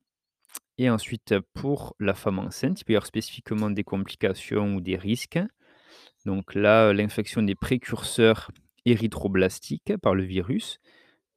et 0.79 0.89
ensuite 0.89 1.35
pour 1.53 1.95
la 1.99 2.13
femme 2.15 2.39
enceinte, 2.39 2.81
il 2.81 2.85
peut 2.85 2.93
y 2.93 2.95
avoir 2.97 3.07
spécifiquement 3.07 3.69
des 3.69 3.83
complications 3.83 4.75
ou 4.75 4.81
des 4.81 4.97
risques. 4.97 5.39
Donc 6.25 6.55
là, 6.55 6.93
l'infection 6.93 7.41
des 7.43 7.55
précurseurs 7.55 8.51
érythroblastiques 8.85 9.93
par 10.01 10.15
le 10.15 10.23
virus 10.23 10.79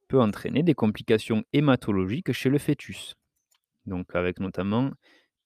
peut 0.09 0.21
entraîner 0.21 0.63
des 0.63 0.75
complications 0.75 1.43
hématologiques 1.53 2.31
chez 2.33 2.49
le 2.49 2.59
fœtus. 2.59 3.15
Donc 3.85 4.15
avec 4.15 4.39
notamment 4.39 4.91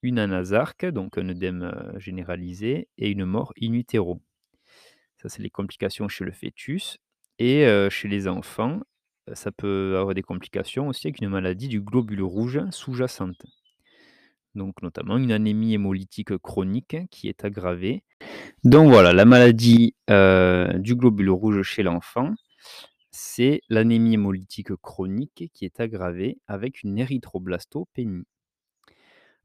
une 0.04 0.20
anasarque, 0.20 0.86
donc 0.88 1.18
un 1.18 1.30
œdème, 1.30 1.64
heu, 1.64 2.00
généralisé 2.00 2.90
et 2.98 3.12
une 3.12 3.26
mort 3.26 3.54
in 3.62 3.74
utero. 3.74 4.22
Ça, 5.22 5.30
c'est 5.30 5.42
les 5.44 5.50
complications 5.50 6.08
chez 6.08 6.26
le 6.26 6.32
fœtus 6.32 6.98
et 7.40 7.66
heu, 7.66 7.90
chez 7.90 8.08
les 8.08 8.28
enfants, 8.28 8.82
ça 9.34 9.52
peut 9.52 9.96
avoir 9.98 10.16
des 10.16 10.24
complications 10.24 10.88
aussi 10.88 11.08
avec 11.08 11.22
une 11.22 11.30
maladie 11.30 11.68
du 11.68 11.82
globule 11.82 12.24
rouge 12.24 12.60
sous-jacente. 12.72 13.46
Donc 14.56 14.82
notamment 14.82 15.18
une 15.18 15.32
anémie 15.32 15.74
hémolytique 15.74 16.38
chronique 16.38 16.98
qui 17.12 17.28
est 17.30 17.46
aggravée. 17.46 18.04
Donc 18.64 18.90
voilà, 18.92 19.14
la 19.14 19.26
maladie, 19.26 19.96
heu, 20.10 20.70
du 20.80 20.96
globule 20.96 21.30
rouge 21.32 21.64
chez 21.64 21.84
l'enfant, 21.84 22.34
c'est 23.12 23.62
l'anémie 23.70 24.16
hémolytique 24.16 24.76
chronique 24.78 25.52
qui 25.54 25.66
est 25.66 25.80
aggravée 25.82 26.40
avec 26.48 26.84
une 26.84 27.00
érythroblastopénie. 27.00 28.26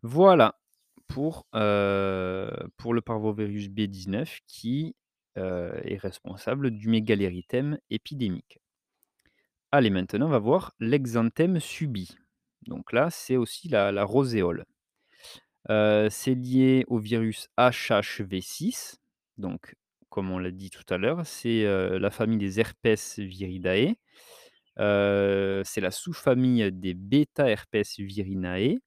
Voilà 0.03 0.59
pour, 1.09 1.47
heu, 1.55 2.51
pour 2.77 2.95
le 2.95 3.01
parvovirus 3.01 3.69
B19 3.71 4.41
qui, 4.47 4.95
heu, 5.39 5.73
est 5.85 5.99
responsable 5.99 6.71
du 6.71 6.89
mégalérythème 6.89 7.79
épidémique. 7.91 8.61
Allez, 9.73 9.91
maintenant, 9.91 10.25
on 10.27 10.31
va 10.31 10.39
voir 10.39 10.73
l'exanthème 10.81 11.61
subit. 11.61 12.17
Donc 12.67 12.93
là, 12.95 13.11
c'est 13.11 13.37
aussi 13.37 13.69
la 13.69 13.93
la 13.93 14.05
roséole. 14.05 14.65
C'est 15.69 16.35
lié 16.35 16.85
au 16.89 16.99
virus 16.99 17.49
HHV6, 17.59 18.97
donc 19.39 19.75
comme 20.09 20.31
on 20.31 20.39
l'a 20.39 20.51
dit 20.51 20.71
tout 20.71 20.85
à 20.91 20.99
l'heure, 20.99 21.27
c'est, 21.27 21.65
la 21.65 22.11
famille 22.11 22.39
des 22.39 22.61
Herpes 22.61 23.19
viridae. 23.19 23.95
C'est 24.77 25.81
la 25.81 25.91
sous-famille 25.91 26.71
des 26.73 26.95
Beta 26.95 27.49
Herpes 27.49 27.99
virinae, 27.99 28.79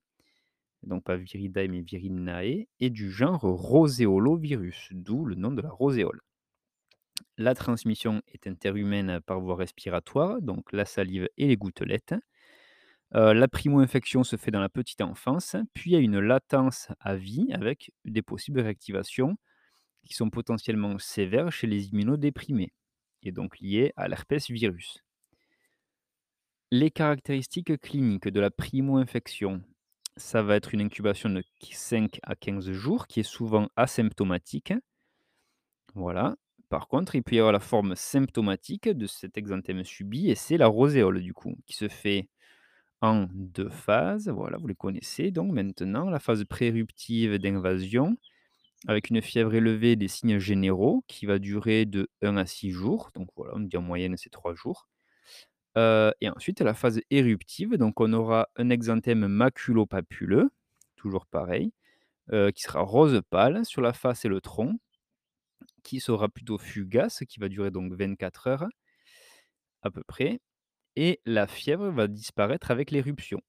donc 0.83 1.03
pas 1.03 1.17
Viridae 1.17 1.67
mais 1.67 1.81
Virinae 1.81 2.67
et 2.79 2.89
du 2.89 3.11
genre 3.11 3.41
Roseolovirus, 3.41 4.89
d'où 4.91 5.25
le 5.25 5.35
nom 5.35 5.51
de 5.51 5.61
la 5.61 5.69
roséole. 5.69 6.21
La 7.37 7.55
transmission 7.55 8.21
est 8.27 8.47
interhumaine 8.47 9.19
par 9.21 9.39
voie 9.39 9.55
respiratoire, 9.55 10.41
donc 10.41 10.71
la 10.71 10.85
salive 10.85 11.27
et 11.37 11.47
les 11.47 11.57
gouttelettes. 11.57 12.15
La 13.11 13.47
primo-infection 13.47 14.23
se 14.23 14.35
fait 14.35 14.51
dans 14.51 14.59
la 14.59 14.69
petite 14.69 15.01
enfance, 15.01 15.55
puis 15.73 15.91
il 15.91 15.93
y 15.93 15.97
a 15.97 15.99
une 15.99 16.19
latence 16.19 16.89
à 16.99 17.15
vie 17.15 17.47
avec 17.53 17.91
des 18.05 18.21
possibles 18.21 18.59
réactivations 18.59 19.37
qui 20.03 20.13
sont 20.13 20.29
potentiellement 20.29 20.97
sévères 20.99 21.51
chez 21.51 21.67
les 21.67 21.89
immunodéprimés 21.89 22.73
et 23.23 23.31
donc 23.31 23.59
liées 23.59 23.93
à 23.95 24.07
l'herpès 24.07 24.49
virus. 24.49 25.03
Les 26.71 26.91
caractéristiques 26.91 27.79
cliniques 27.79 28.27
de 28.27 28.39
la 28.39 28.51
primo-infection, 28.51 29.61
ça 30.17 30.41
va 30.41 30.55
être 30.55 30.73
une 30.73 30.81
incubation 30.81 31.29
de 31.29 31.43
5 31.61 32.19
à 32.23 32.35
15 32.35 32.71
jours 32.71 33.07
qui 33.07 33.21
est 33.21 33.23
souvent 33.23 33.69
asymptomatique. 33.75 34.73
Voilà. 35.95 36.35
Par 36.69 36.89
contre, 36.89 37.15
il 37.15 37.23
peut 37.23 37.35
y 37.35 37.39
avoir 37.39 37.53
la 37.53 37.61
forme 37.61 37.95
symptomatique 37.95 38.89
de 38.89 39.07
cet 39.07 39.37
exanthème 39.37 39.85
subi 39.85 40.29
et 40.29 40.35
c'est 40.35 40.57
la 40.57 40.67
roséole 40.67 41.21
du 41.21 41.33
coup, 41.33 41.55
qui 41.65 41.73
se 41.73 41.87
fait 41.87 42.27
en 43.01 43.27
2 43.33 43.69
phases. 43.69 44.29
Voilà, 44.29 44.57
vous 44.57 44.67
les 44.67 44.75
connaissez 44.75 45.31
donc 45.31 45.51
maintenant. 45.53 46.09
La 46.09 46.19
phase 46.19 46.43
préruptive 46.45 47.37
d'invasion 47.39 48.17
avec 48.87 49.09
une 49.09 49.21
fièvre 49.21 49.53
élevée, 49.55 49.95
des 49.95 50.07
signes 50.09 50.39
généraux 50.39 51.03
qui 51.07 51.25
va 51.27 51.39
durer 51.39 51.85
de 51.85 52.09
1 52.21 52.37
à 52.37 52.45
6 52.45 52.71
jours. 52.71 53.11
Donc 53.15 53.29
voilà, 53.37 53.53
on 53.55 53.59
dit 53.61 53.77
en 53.77 53.81
moyenne 53.83 54.15
c'est 54.17 54.29
3 54.31 54.55
jours. 54.55 54.87
Heu 55.77 56.11
et 56.21 56.29
ensuite 56.29 56.61
la 56.61 56.73
phase 56.73 57.01
éruptive, 57.11 57.75
donc 57.77 57.99
on 58.01 58.13
aura 58.13 58.49
un 58.57 58.69
exanthème 58.69 59.27
maculopapuleux, 59.27 60.49
toujours 60.97 61.25
pareil, 61.27 61.71
heu, 62.33 62.51
qui 62.51 62.63
sera 62.63 62.81
rose 62.81 63.21
pâle 63.29 63.65
sur 63.65 63.81
la 63.81 63.93
face 63.93 64.25
et 64.25 64.29
le 64.29 64.41
tronc, 64.41 64.79
qui 65.83 65.99
sera 65.99 66.29
plutôt 66.29 66.57
fugace, 66.59 67.23
qui 67.27 67.39
va 67.39 67.49
durer 67.49 67.71
donc 67.71 67.93
24 67.93 68.47
heures 68.47 68.67
à 69.83 69.89
peu 69.91 70.03
près 70.03 70.39
et 70.97 71.21
la 71.25 71.47
fièvre 71.47 71.89
va 71.91 72.07
disparaître 72.07 72.71
avec 72.71 72.91
l'éruption 72.91 73.41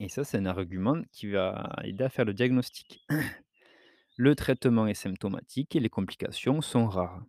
et 0.00 0.08
ça, 0.08 0.24
c'est 0.24 0.38
un 0.38 0.46
argument 0.46 1.02
qui 1.12 1.28
va 1.28 1.76
aider 1.84 2.04
à 2.04 2.08
faire 2.08 2.24
le 2.24 2.32
diagnostic. 2.32 3.06
Le 4.16 4.34
traitement 4.34 4.86
est 4.86 4.94
symptomatique 4.94 5.76
et 5.76 5.80
les 5.80 5.88
complications 5.88 6.60
sont 6.60 6.86
rares. 6.86 7.22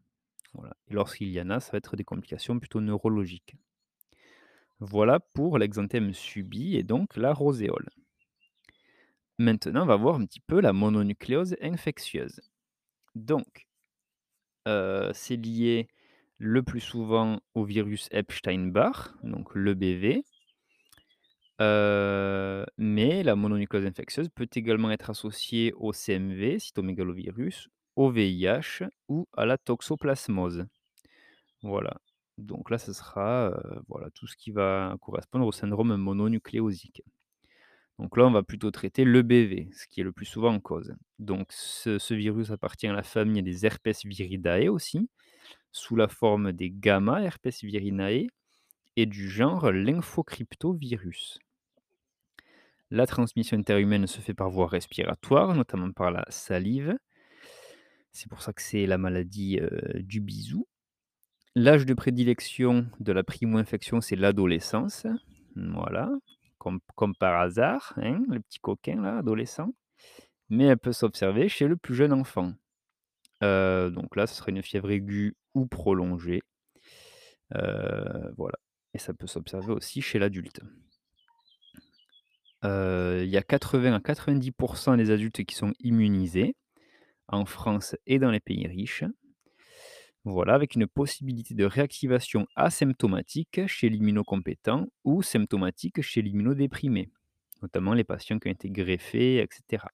Et 0.90 0.94
lorsqu'il 0.94 1.30
y 1.30 1.40
en 1.40 1.50
a, 1.50 1.62
ça 1.62 1.72
va 1.72 1.78
être 1.78 1.96
des 1.96 2.04
complications 2.04 2.60
plutôt 2.60 2.82
neurologiques. 2.82 3.56
Voilà 4.80 5.22
pour 5.22 5.58
l'exanthème 5.58 6.14
subit 6.14 6.76
et 6.76 6.84
donc 6.84 7.16
la 7.16 7.34
roséole. 7.34 7.90
Maintenant, 9.38 9.84
on 9.84 9.86
va 9.86 9.96
voir 9.96 10.16
un 10.16 10.26
petit 10.26 10.42
peu 10.42 10.60
la 10.60 10.74
mononucléose 10.74 11.56
infectieuse. 11.62 12.42
Donc, 13.16 13.68
heu, 14.68 15.12
c'est 15.14 15.38
lié 15.38 15.88
le 16.42 16.64
plus 16.64 16.80
souvent 16.80 17.40
au 17.54 17.64
virus 17.64 18.08
Epstein-Barr, 18.12 19.16
donc 19.24 19.54
l'EBV. 19.54 20.24
Heu, 21.62 22.66
mais 22.78 23.24
la 23.24 23.36
mononucléose 23.36 23.86
infectieuse 23.86 24.30
peut 24.30 24.50
également 24.56 24.90
être 24.92 25.12
associée 25.12 25.74
au 25.78 25.94
CMV, 25.94 26.58
cytomégalovirus, 26.60 27.70
au 27.96 28.10
VIH 28.10 28.84
ou 29.08 29.28
à 29.38 29.46
la 29.46 29.58
toxoplasmose. 29.60 30.66
Voilà, 31.64 31.96
donc 32.38 32.70
là, 32.72 32.78
ce 32.80 32.94
sera, 32.94 33.50
heu, 33.52 33.82
voilà, 33.88 34.10
tout 34.12 34.28
ce 34.28 34.36
qui 34.38 34.52
va 34.52 34.96
correspondre 35.02 35.46
au 35.48 35.52
syndrome 35.52 35.96
mononucléosique. 35.98 37.04
Donc 38.00 38.18
là, 38.18 38.26
on 38.26 38.32
va 38.32 38.44
plutôt 38.44 38.72
traiter 38.72 39.06
l'EBV, 39.06 39.70
ce 39.74 39.88
qui 39.88 40.02
est 40.02 40.04
le 40.04 40.12
plus 40.12 40.26
souvent 40.26 40.54
en 40.56 40.60
cause. 40.60 40.96
Donc 41.20 41.48
ce 41.52 42.00
ce 42.00 42.14
virus 42.14 42.52
appartient 42.52 42.88
à 42.88 42.94
la 42.94 43.04
famille 43.04 43.44
des 43.44 43.66
Herpes 43.66 43.90
viridae 44.06 44.70
aussi, 44.70 45.10
sous 45.72 45.96
la 45.96 46.08
forme 46.08 46.52
des 46.52 46.70
gamma 46.70 47.22
herpes 47.22 47.64
virinae 47.64 48.28
et 48.96 49.06
du 49.06 49.30
genre 49.30 49.72
lymphocryptovirus. 49.72 51.40
La 52.90 53.08
transmission 53.08 53.58
interhumaine 53.58 54.06
se 54.06 54.20
fait 54.20 54.34
par 54.34 54.50
voie 54.50 54.68
respiratoire, 54.68 55.56
notamment 55.56 55.92
par 55.92 56.12
la 56.12 56.26
salive. 56.28 56.98
C'est 58.12 58.28
pour 58.28 58.42
ça 58.42 58.52
que 58.52 58.62
c'est 58.62 58.86
la 58.86 58.98
maladie, 58.98 59.60
heu, 59.62 60.02
du 60.02 60.20
bisou. 60.20 60.68
L'âge 61.56 61.86
de 61.86 61.94
prédilection 61.94 62.88
de 63.00 63.12
la 63.14 63.24
primo-infection, 63.24 64.02
c'est 64.02 64.18
l'adolescence. 64.18 65.08
Voilà, 65.56 66.10
comme 66.58 66.82
par 67.18 67.40
hasard, 67.40 67.94
hein, 67.98 68.22
le 68.30 68.40
petit 68.42 68.60
coquin 68.60 69.02
là, 69.02 69.20
adolescent. 69.20 69.74
Mais 70.50 70.66
elle 70.66 70.78
peut 70.78 70.92
s'observer 70.92 71.48
chez 71.48 71.68
le 71.68 71.78
plus 71.78 71.96
jeune 71.96 72.14
enfant. 72.14 72.54
Heu, 73.44 73.90
donc 73.92 74.16
là, 74.18 74.28
ce 74.28 74.36
serait 74.36 74.52
une 74.52 74.62
fièvre 74.62 74.92
aiguë 74.92 75.36
ou 75.54 75.68
prolongée. 75.68 76.42
Heu, 77.56 78.34
voilà 78.38 78.58
et 78.94 78.98
ça 78.98 79.14
peut 79.14 79.28
s'observer 79.28 79.72
aussi 79.72 80.02
chez 80.02 80.20
l'adulte. 80.20 80.62
Il 82.64 83.30
y 83.30 83.38
a 83.38 83.42
80 83.42 83.94
à 83.94 84.00
90% 84.00 84.98
des 84.98 85.12
adultes 85.12 85.44
qui 85.44 85.56
sont 85.56 85.74
immunisés, 85.80 86.56
en 87.28 87.46
France 87.46 87.96
et 88.06 88.20
dans 88.20 88.32
les 88.32 88.40
pays 88.40 88.68
riches. 88.68 89.04
Voilà, 90.24 90.54
avec 90.54 90.76
une 90.76 90.86
possibilité 90.86 91.56
de 91.56 91.66
réactivation 91.66 92.46
asymptomatique 92.56 93.66
chez 93.66 93.90
l'immunocompétent 93.90 94.86
ou 95.04 95.24
symptomatique 95.24 96.02
chez 96.02 96.22
l'immunodéprimé, 96.22 97.10
notamment 97.64 97.96
les 97.96 98.04
patients 98.04 98.38
qui 98.38 98.50
ont 98.50 98.52
été 98.52 98.70
greffés 98.70 99.38
et 99.38 99.48
cetera. 99.50 99.90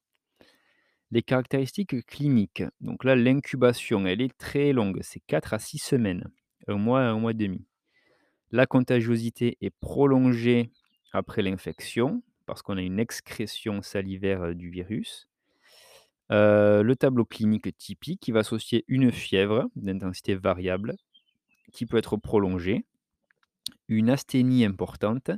Les 1.11 1.21
caractéristiques 1.21 2.05
cliniques, 2.05 2.63
donc 2.81 3.05
là, 3.05 3.15
l'incubation, 3.15 4.05
elle 4.05 4.21
est 4.21 4.37
très 4.37 4.73
longue, 4.73 4.99
c'est 5.01 5.21
4 5.21 5.53
à 5.53 5.59
6 5.59 5.77
semaines, 5.77 6.29
1 6.67 6.75
mois 6.77 7.01
à 7.01 7.09
1 7.11 7.19
mois 7.19 7.31
et 7.31 7.33
demi. 7.33 7.65
La 8.51 8.65
contagiosité 8.65 9.57
est 9.61 9.73
prolongée 9.79 10.71
après 11.13 11.41
l'infection, 11.41 12.23
parce 12.45 12.61
qu'on 12.61 12.77
a 12.77 12.81
une 12.81 12.99
excrétion 12.99 13.81
salivaire, 13.81 14.43
heu, 14.43 14.55
du 14.55 14.69
virus. 14.69 15.29
Heu, 16.29 16.81
le 16.83 16.95
tableau 16.97 17.25
clinique 17.25 17.77
typique, 17.77 18.27
il 18.27 18.33
va 18.33 18.41
associer 18.41 18.83
une 18.89 19.11
fièvre 19.11 19.69
d'intensité 19.75 20.35
variable, 20.35 20.95
qui 21.71 21.85
peut 21.85 21.97
être 21.97 22.17
prolongée, 22.17 22.85
une 23.87 24.09
asthénie 24.09 24.65
importante, 24.65 25.31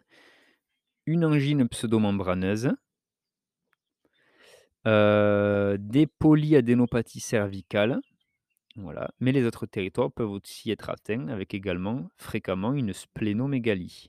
une 1.06 1.26
angine 1.26 1.68
pseudomembraneuse 1.68 2.72
des 4.86 6.08
polyadénopathies 6.20 7.20
cervicales, 7.20 8.00
voilà, 8.76 9.12
mais 9.20 9.32
les 9.32 9.46
autres 9.46 9.66
territoires 9.66 10.12
peuvent 10.12 10.32
aussi 10.32 10.72
être 10.72 10.90
atteints 10.90 11.28
avec 11.28 11.54
également, 11.54 12.10
fréquemment, 12.18 12.74
une 12.74 12.94
splénomégalie. 12.94 14.08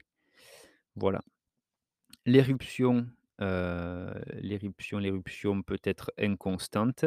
Voilà. 0.95 1.23
L'éruption, 2.27 3.09
l'éruption 4.39 5.62
peut 5.62 5.81
être 5.83 6.12
inconstante. 6.18 7.07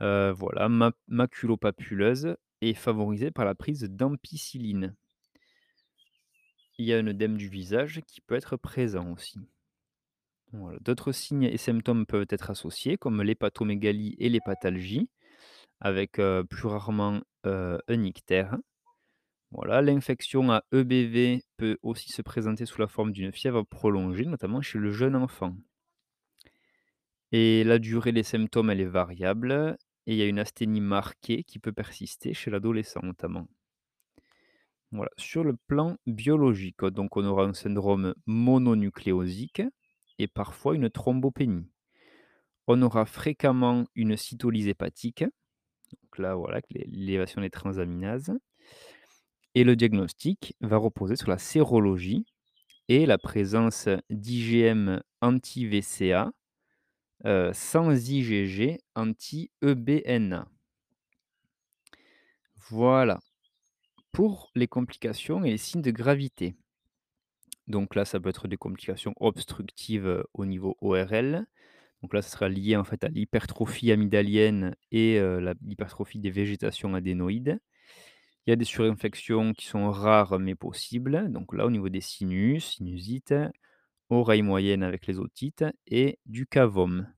Voilà, 0.00 0.68
ma 0.68 0.92
maculopapuleuse 1.08 2.36
et 2.60 2.74
favorisée 2.74 3.30
par 3.30 3.44
la 3.44 3.54
prise 3.54 3.84
d'ampicilline. 3.84 4.94
Il 6.78 6.84
y 6.84 6.92
a 6.92 6.98
un 6.98 7.06
œdème 7.06 7.38
du 7.38 7.48
visage 7.48 8.02
qui 8.06 8.20
peut 8.20 8.34
être 8.34 8.56
présent 8.58 9.12
aussi. 9.12 9.38
D'autres 10.80 11.12
signes 11.12 11.44
et 11.44 11.56
symptômes 11.58 12.06
peuvent 12.06 12.26
être 12.30 12.50
associés, 12.50 12.96
comme 12.96 13.22
l'hépatomégalie 13.22 14.14
et 14.18 14.28
l'hépatalgie, 14.28 15.08
avec, 15.80 16.20
plus 16.50 16.66
rarement, 16.66 17.20
heu, 17.46 17.78
un 17.88 18.02
ictère. 18.02 18.56
Voilà, 19.52 19.80
l'infection 19.80 20.50
à 20.50 20.64
EBV 20.72 21.42
peut 21.56 21.78
aussi 21.82 22.10
se 22.10 22.20
présenter 22.20 22.66
sous 22.66 22.80
la 22.80 22.88
forme 22.88 23.12
d'une 23.12 23.32
fièvre 23.32 23.62
prolongée, 23.62 24.24
notamment 24.24 24.60
chez 24.60 24.78
le 24.78 24.90
jeune 24.90 25.16
enfant. 25.16 25.56
Et 27.32 27.64
la 27.64 27.78
durée 27.78 28.12
des 28.12 28.22
symptômes, 28.22 28.70
est 28.70 28.84
variable 28.84 29.76
et 30.06 30.12
il 30.12 30.18
y 30.18 30.22
a 30.22 30.26
une 30.26 30.38
asthénie 30.38 30.80
marquée 30.80 31.44
qui 31.44 31.58
peut 31.58 31.72
persister 31.72 32.34
chez 32.34 32.50
l'adolescent 32.50 33.00
notamment. 33.02 33.46
Sur 35.18 35.44
le 35.44 35.56
plan 35.66 35.96
biologique, 36.06 36.84
donc 36.84 37.16
on 37.16 37.24
aura 37.24 37.44
un 37.44 37.52
syndrome 37.52 38.14
mononucléosique 38.26 39.62
et 40.18 40.28
parfois 40.28 40.74
une 40.74 40.90
thrombopénie. 40.90 41.68
On 42.66 42.82
aura 42.82 43.06
fréquemment 43.06 43.86
une 43.94 44.16
cytolyse 44.16 44.68
hépatique, 44.68 45.22
donc 45.22 46.18
là, 46.18 46.34
voilà, 46.34 46.60
l'élévation 46.70 47.40
des 47.40 47.50
transaminases 47.50 48.32
et 49.54 49.64
le 49.64 49.74
diagnostic 49.74 50.54
va 50.60 50.76
reposer 50.76 51.16
sur 51.16 51.30
la 51.30 51.38
sérologie 51.38 52.26
et 52.88 53.06
la 53.06 53.18
présence 53.18 53.88
d'IgM 54.10 55.00
anti-VCA, 55.22 56.30
heu, 57.24 57.50
sans 57.54 57.90
IgG 58.10 58.78
anti-EBNA. 58.94 60.46
Voilà, 62.68 63.18
pour 64.12 64.50
les 64.54 64.68
complications 64.68 65.44
et 65.44 65.50
les 65.52 65.56
signes 65.56 65.82
de 65.82 65.90
gravité. 65.90 66.54
Donc 67.66 67.94
là, 67.94 68.04
ça 68.04 68.20
peut 68.20 68.28
être 68.28 68.48
des 68.48 68.56
complications 68.56 69.14
obstructives, 69.18 70.24
au 70.34 70.44
niveau 70.44 70.76
ORL. 70.80 71.46
Donc 72.02 72.14
là, 72.14 72.22
ce 72.22 72.30
sera 72.30 72.48
lié 72.48 72.76
en 72.76 72.84
fait 72.84 73.02
à 73.04 73.08
l'hypertrophie 73.08 73.90
amygdalienne 73.90 74.76
et 74.92 75.20
l'hypertrophie 75.62 76.20
des 76.20 76.30
végétations 76.30 76.94
adénoïdes. 76.94 77.58
Il 78.46 78.50
y 78.50 78.52
a 78.52 78.56
des 78.56 78.64
surinfections 78.64 79.54
qui 79.54 79.66
sont 79.66 79.90
rares 79.90 80.38
mais 80.38 80.54
possibles, 80.54 81.32
donc 81.32 81.52
là, 81.52 81.66
au 81.66 81.70
niveau 81.70 81.88
des 81.88 82.00
sinus, 82.00 82.76
sinusite, 82.76 83.34
oreille 84.08 84.42
moyenne 84.42 84.84
avec 84.84 85.08
les 85.08 85.18
otites 85.18 85.64
et 85.88 86.20
du 86.26 86.46
cavum. 86.46 87.08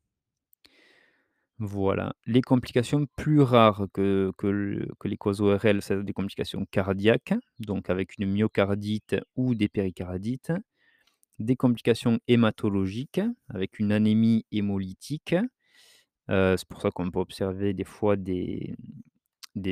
Voilà. 1.60 2.14
Les 2.26 2.40
complications 2.40 3.06
plus 3.16 3.40
rares 3.40 3.86
que 3.92 4.32
que 4.38 4.46
le 4.46 4.88
que 5.00 5.08
les 5.08 5.16
causes 5.16 5.40
ORL, 5.40 5.82
c'est 5.82 6.04
des 6.04 6.12
complications 6.12 6.64
cardiaques, 6.70 7.34
donc 7.58 7.90
avec 7.90 8.16
une 8.18 8.30
myocardite 8.32 9.16
ou 9.34 9.54
des 9.56 9.68
péricardites. 9.68 10.52
Des 11.40 11.56
complications 11.56 12.20
hématologiques 12.28 13.20
avec 13.48 13.78
une 13.80 13.92
anémie 13.92 14.46
hémolytique, 14.52 15.34
heu, 16.30 16.56
c'est 16.58 16.68
pour 16.68 16.82
ça 16.82 16.90
qu'on 16.92 17.10
peut 17.10 17.20
observer 17.20 17.74
des 17.74 17.84
fois 17.84 18.16
des, 18.16 18.76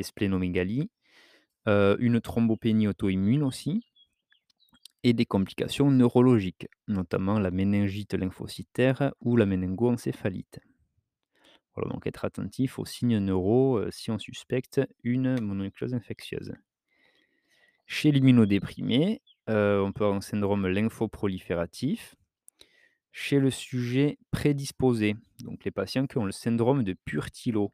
splénomégalies, 0.03 0.89
heu, 1.67 1.97
une 1.99 2.21
thrombopénie 2.21 2.87
auto-immune 2.89 3.43
aussi 3.43 3.83
et 5.03 5.13
des 5.13 5.25
complications 5.25 5.89
neurologiques, 5.89 6.67
notamment 6.87 7.39
la 7.39 7.51
méningite 7.51 8.13
lymphocytaire 8.13 9.11
ou 9.21 9.35
la 9.35 9.45
méningoencéphalite. 9.45 10.59
Donc 11.89 12.07
être 12.07 12.25
attentif 12.25 12.79
aux 12.79 12.85
signes 12.85 13.19
neuro, 13.19 13.79
heu, 13.79 13.89
si 13.91 14.11
on 14.11 14.17
suspecte 14.19 14.81
une 15.03 15.39
mononucléose 15.41 15.93
infectieuse. 15.93 16.53
Chez 17.87 18.11
l'immunodéprimé, 18.11 19.21
heu, 19.49 19.81
on 19.83 19.91
peut 19.91 20.03
avoir 20.03 20.17
un 20.17 20.21
syndrome 20.21 20.67
lymphoprolifératif. 20.67 22.15
Chez 23.11 23.39
le 23.39 23.51
sujet 23.51 24.17
prédisposé, 24.31 25.15
donc 25.43 25.63
les 25.65 25.71
patients 25.71 26.07
qui 26.07 26.17
ont 26.17 26.25
le 26.25 26.31
syndrome 26.31 26.83
de 26.83 26.93
Pur-Thilo, 27.05 27.71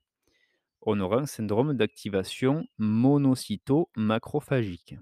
on 0.84 1.02
aura 1.02 1.20
un 1.20 1.28
syndrome 1.28 1.74
d'activation 1.74 2.68
monocyto-macrophagique. 2.80 4.98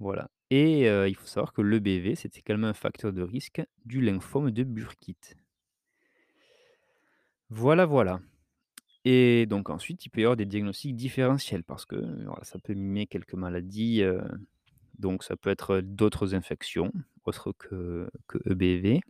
Voilà 0.00 0.28
et 0.50 0.88
heu, 0.88 1.08
il 1.08 1.14
faut 1.14 1.26
savoir 1.26 1.52
que 1.52 1.60
l'EBV, 1.62 2.14
c'est 2.16 2.36
également 2.38 2.66
un 2.68 2.74
facteur 2.74 3.12
de 3.12 3.22
risque 3.22 3.62
du 3.84 4.00
lymphome 4.00 4.50
de 4.50 4.64
Burkitt. 4.64 5.36
Voilà, 7.50 7.86
voilà 7.86 8.20
et 9.04 9.46
donc 9.46 9.70
ensuite, 9.70 10.06
il 10.06 10.10
peut 10.10 10.20
y 10.20 10.24
avoir 10.24 10.36
des 10.36 10.46
diagnostics 10.46 10.96
différentiels 10.96 11.64
parce 11.64 11.86
que, 11.86 11.96
voilà, 12.26 12.44
ça 12.44 12.58
peut 12.58 12.74
mimer 12.74 13.06
quelques 13.06 13.34
maladies, 13.34 14.02
heu, 14.02 14.20
donc 14.98 15.24
ça 15.24 15.36
peut 15.36 15.50
être 15.50 15.80
d'autres 15.80 16.34
infections 16.34 16.92
autres 17.24 17.52
que 17.58 18.10
que 18.28 18.38
EBV. 18.50 19.00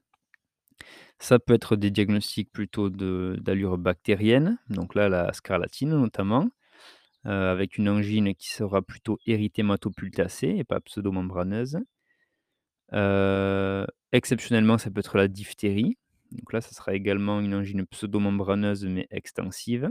Ça 1.20 1.38
peut 1.38 1.54
être 1.54 1.76
des 1.76 1.90
diagnostics 1.90 2.52
plutôt 2.52 2.90
d'allure 2.90 3.78
bactérienne, 3.78 4.58
donc 4.70 4.94
là, 4.94 5.08
la 5.08 5.32
scarlatine 5.32 5.90
notamment, 5.90 6.44
heu, 7.26 7.30
avec 7.30 7.78
une 7.78 7.88
angine 7.88 8.34
qui 8.36 8.50
sera 8.50 8.82
plutôt 8.82 9.18
érythémato-pultacée 9.26 10.48
et 10.58 10.64
pas 10.64 10.80
pseudo-membraneuse. 10.80 11.78
Exceptionnellement, 14.12 14.78
ça 14.78 14.90
peut 14.90 15.00
être 15.00 15.16
la 15.18 15.28
diphtérie, 15.28 15.96
donc 16.32 16.52
là, 16.52 16.60
ça 16.60 16.72
sera 16.72 16.94
également 16.94 17.40
une 17.40 17.54
angine 17.54 17.86
pseudo-membraneuse 17.86 18.84
mais 18.86 19.06
extensive. 19.10 19.90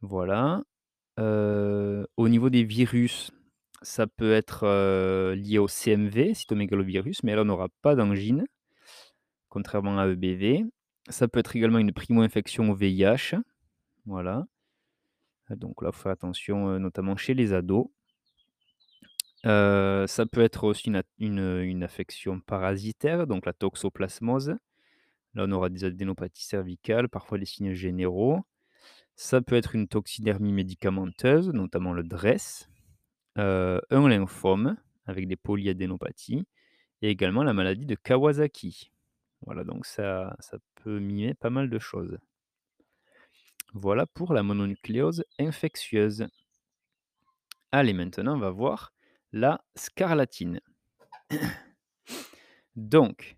Voilà, 0.00 0.62
heu, 1.20 2.06
au 2.16 2.28
niveau 2.28 2.50
des 2.50 2.64
virus, 2.64 3.30
ça 3.82 4.06
peut 4.06 4.32
être, 4.32 4.64
heu, 4.66 5.34
lié 5.34 5.58
au 5.58 5.68
CMV, 5.68 6.34
cytomégalovirus, 6.34 7.22
mais 7.24 7.34
là, 7.36 7.42
on 7.42 7.46
n'aura 7.46 7.68
pas 7.82 7.94
d'angine 7.96 8.46
contrairement 9.48 9.98
à 9.98 10.06
EBV. 10.08 10.64
Ça 11.10 11.28
peut 11.28 11.40
être 11.40 11.54
également 11.56 11.78
une 11.78 11.92
primo-infection 11.92 12.70
au 12.70 12.74
VIH, 12.74 13.36
voilà. 14.06 14.46
Donc 15.50 15.82
là, 15.82 15.92
faut 15.92 16.02
faire 16.02 16.12
attention, 16.12 16.70
heu, 16.70 16.78
notamment 16.78 17.16
chez 17.16 17.34
les 17.34 17.52
ados. 17.52 17.86
Ça 19.44 20.26
peut 20.30 20.40
être 20.42 20.64
aussi 20.64 20.88
une 20.88 21.02
une, 21.18 21.88
parasitaire, 22.46 23.26
donc 23.26 23.46
la 23.46 23.52
toxoplasmose. 23.52 24.56
Là, 25.34 25.44
on 25.48 25.52
aura 25.52 25.68
des 25.70 25.84
adénopathies 25.84 26.44
cervicales, 26.44 27.08
parfois 27.08 27.38
des 27.38 27.46
signes 27.46 27.72
généraux. 27.72 28.40
Ça 29.16 29.42
peut 29.42 29.56
être 29.56 29.74
une 29.74 29.88
toxidermie 29.88 30.52
médicamenteuse, 30.52 31.50
notamment 31.50 31.92
le 31.92 32.02
DRES, 32.04 32.68
heu, 33.38 33.80
un 33.90 34.08
lymphome 34.08 34.76
avec 35.06 35.28
des 35.28 35.36
polyadénopathies 35.36 36.46
et 37.02 37.10
également 37.10 37.44
la 37.44 37.54
maladie 37.54 37.86
de 37.86 37.94
Kawasaki. 37.96 38.92
Voilà, 39.46 39.64
donc 39.64 39.86
ça 39.86 40.36
ça 40.40 40.58
peut 40.76 41.00
mimer 41.00 41.34
pas 41.34 41.50
mal 41.50 41.70
de 41.70 41.78
choses. 41.78 42.18
Voilà 43.74 44.06
pour 44.06 44.34
la 44.34 44.42
mononucléose 44.42 45.24
infectieuse. 45.38 46.26
Allez, 47.72 47.94
maintenant, 47.94 48.36
on 48.36 48.38
va 48.38 48.50
voir 48.50 48.92
la 49.32 49.64
scarlatine. 49.76 50.60
Donc 52.76 53.36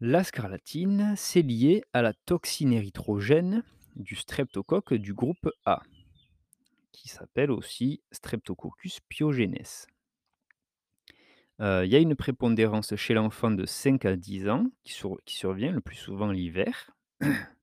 la 0.00 0.24
scarlatine, 0.24 1.14
c'est 1.16 1.42
lié 1.42 1.82
à 1.92 2.02
la 2.02 2.12
toxine 2.12 2.72
érythrogène 2.72 3.62
du 3.94 4.14
streptocoque 4.14 4.94
du 4.94 5.14
groupe 5.14 5.48
A 5.64 5.82
qui 6.92 7.08
s'appelle 7.08 7.50
aussi 7.50 8.02
Streptococcus 8.10 9.00
pyogenes. 9.08 9.86
Heu, 11.60 11.84
il 11.84 11.92
y 11.92 11.96
a 11.96 11.98
une 11.98 12.14
prépondérance 12.14 12.96
chez 12.96 13.14
l'enfant 13.14 13.50
de 13.50 13.64
5 13.64 14.04
à 14.04 14.16
10 14.16 14.48
ans 14.48 14.66
qui 14.82 14.94
survient 15.26 15.72
le 15.72 15.80
plus 15.80 15.96
souvent 15.96 16.30
l'hiver. 16.30 16.90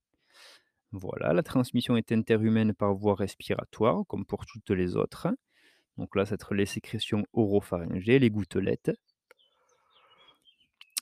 Voilà, 0.95 1.33
la 1.33 1.41
transmission 1.41 1.97
est 1.97 2.11
interhumaine 2.11 2.75
par 2.75 2.93
voie 2.93 3.15
respiratoire 3.15 4.03
comme 4.07 4.27
pour 4.27 4.45
toutes 4.45 4.69
les 4.69 4.95
autres. 4.95 5.27
Donc 5.97 6.15
là, 6.15 6.23
ça 6.23 6.31
va 6.31 6.35
être 6.35 6.53
les 6.53 6.67
sécrétions 6.67 7.25
oropharyngées, 7.33 8.19
les 8.19 8.29
gouttelettes. 8.29 8.91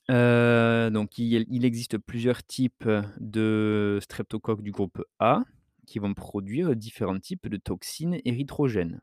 Heu, 0.10 0.90
donc 0.92 1.18
il 1.18 1.66
existe 1.66 1.98
plusieurs 1.98 2.44
types 2.44 2.90
de 3.20 4.00
streptocoques 4.02 4.64
du 4.64 4.72
groupe 4.72 5.04
A 5.20 5.44
qui 5.86 6.00
vont 6.00 6.14
produire 6.14 6.76
différents 6.76 7.20
types 7.20 7.48
de 7.48 7.58
toxines 7.58 8.20
érythrogènes. 8.26 9.02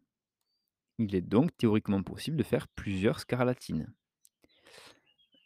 Il 0.98 1.14
est 1.14 1.20
donc 1.20 1.56
théoriquement 1.56 2.02
possible 2.02 2.36
de 2.36 2.42
faire 2.42 2.66
plusieurs 2.68 3.20
scarlatines. 3.20 3.92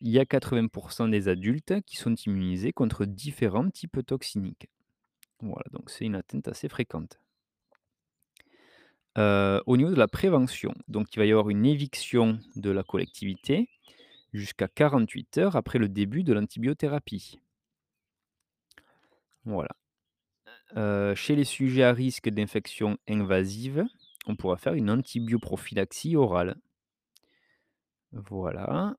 Il 0.01 0.11
y 0.11 0.19
a 0.19 0.25
80% 0.25 1.09
des 1.09 1.29
adultes 1.29 1.81
qui 1.83 1.97
sont 1.97 2.15
immunisés 2.15 2.73
contre 2.73 3.05
différents 3.05 3.71
types 3.71 4.05
toxiniques. 4.05 4.69
Voilà, 5.41 5.65
donc 5.71 5.91
c'est 5.91 6.05
une 6.05 6.15
atteinte 6.17 6.49
assez 6.49 6.69
fréquente. 6.69 7.21
Heu, 9.19 9.63
au 9.67 9.77
niveau 9.77 9.91
de 9.91 9.97
la 9.97 10.09
prévention, 10.09 10.75
donc 10.89 11.15
il 11.15 11.19
va 11.19 11.27
y 11.27 11.31
avoir 11.31 11.51
une 11.51 11.67
éviction 11.67 12.39
de 12.57 12.71
la 12.71 12.83
collectivité 12.83 13.69
jusqu'à 14.33 14.69
48 14.69 15.39
heures 15.39 15.57
après 15.57 15.79
le 15.79 15.89
début 15.89 16.25
de 16.25 16.33
l'antibiothérapie. 16.33 17.41
Voilà. 19.45 19.71
Chez 21.15 21.37
les 21.37 21.45
sujets 21.45 21.83
à 21.83 21.93
risque 21.93 22.29
d'infection 22.29 22.97
invasive, 23.09 23.85
on 24.27 24.37
pourra 24.37 24.57
faire 24.57 24.75
une 24.75 24.91
antibioprophylaxie 24.91 26.17
orale. 26.17 26.57
Voilà. 28.13 28.97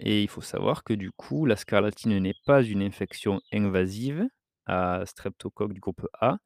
Et 0.00 0.22
il 0.22 0.28
faut 0.28 0.40
savoir 0.40 0.84
que 0.84 0.92
du 0.92 1.10
coup, 1.10 1.44
la 1.44 1.56
scarlatine 1.56 2.18
n'est 2.18 2.36
pas 2.46 2.62
une 2.62 2.82
infection 2.82 3.40
invasive 3.52 4.26
à 4.66 5.04
streptocoque 5.06 5.72
du 5.72 5.80
groupe 5.80 6.06
A, 6.20 6.38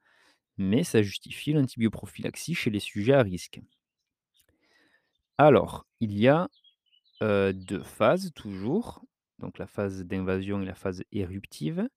mais 0.56 0.84
ça 0.84 1.02
justifie 1.02 1.52
l'antibioprophylaxie 1.52 2.54
chez 2.54 2.70
les 2.70 2.80
sujets 2.80 3.14
à 3.14 3.22
risque. 3.22 3.60
Alors, 5.44 5.86
il 5.98 6.16
y 6.16 6.28
a, 6.28 6.48
heu, 7.22 7.52
2 7.52 7.82
phases 7.82 8.30
toujours. 8.34 9.02
donc 9.40 9.58
la 9.58 9.66
phase 9.66 10.04
d'invasion 10.04 10.62
et 10.62 10.66
la 10.66 10.76
phase 10.76 11.02
éruptive. 11.10 11.88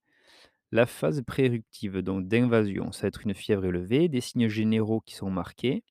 La 0.72 0.88
phase 0.88 1.22
pré-éruptive, 1.22 2.00
donc 2.00 2.28
d'invasion, 2.28 2.92
ça 2.92 3.04
va 3.04 3.10
être 3.10 3.22
une 3.24 3.36
fièvre 3.36 3.66
élevée, 3.66 4.10
des 4.10 4.22
signes 4.22 4.48
généraux 4.48 5.02
qui 5.02 5.16
sont 5.16 5.30
marqués, 5.30 5.84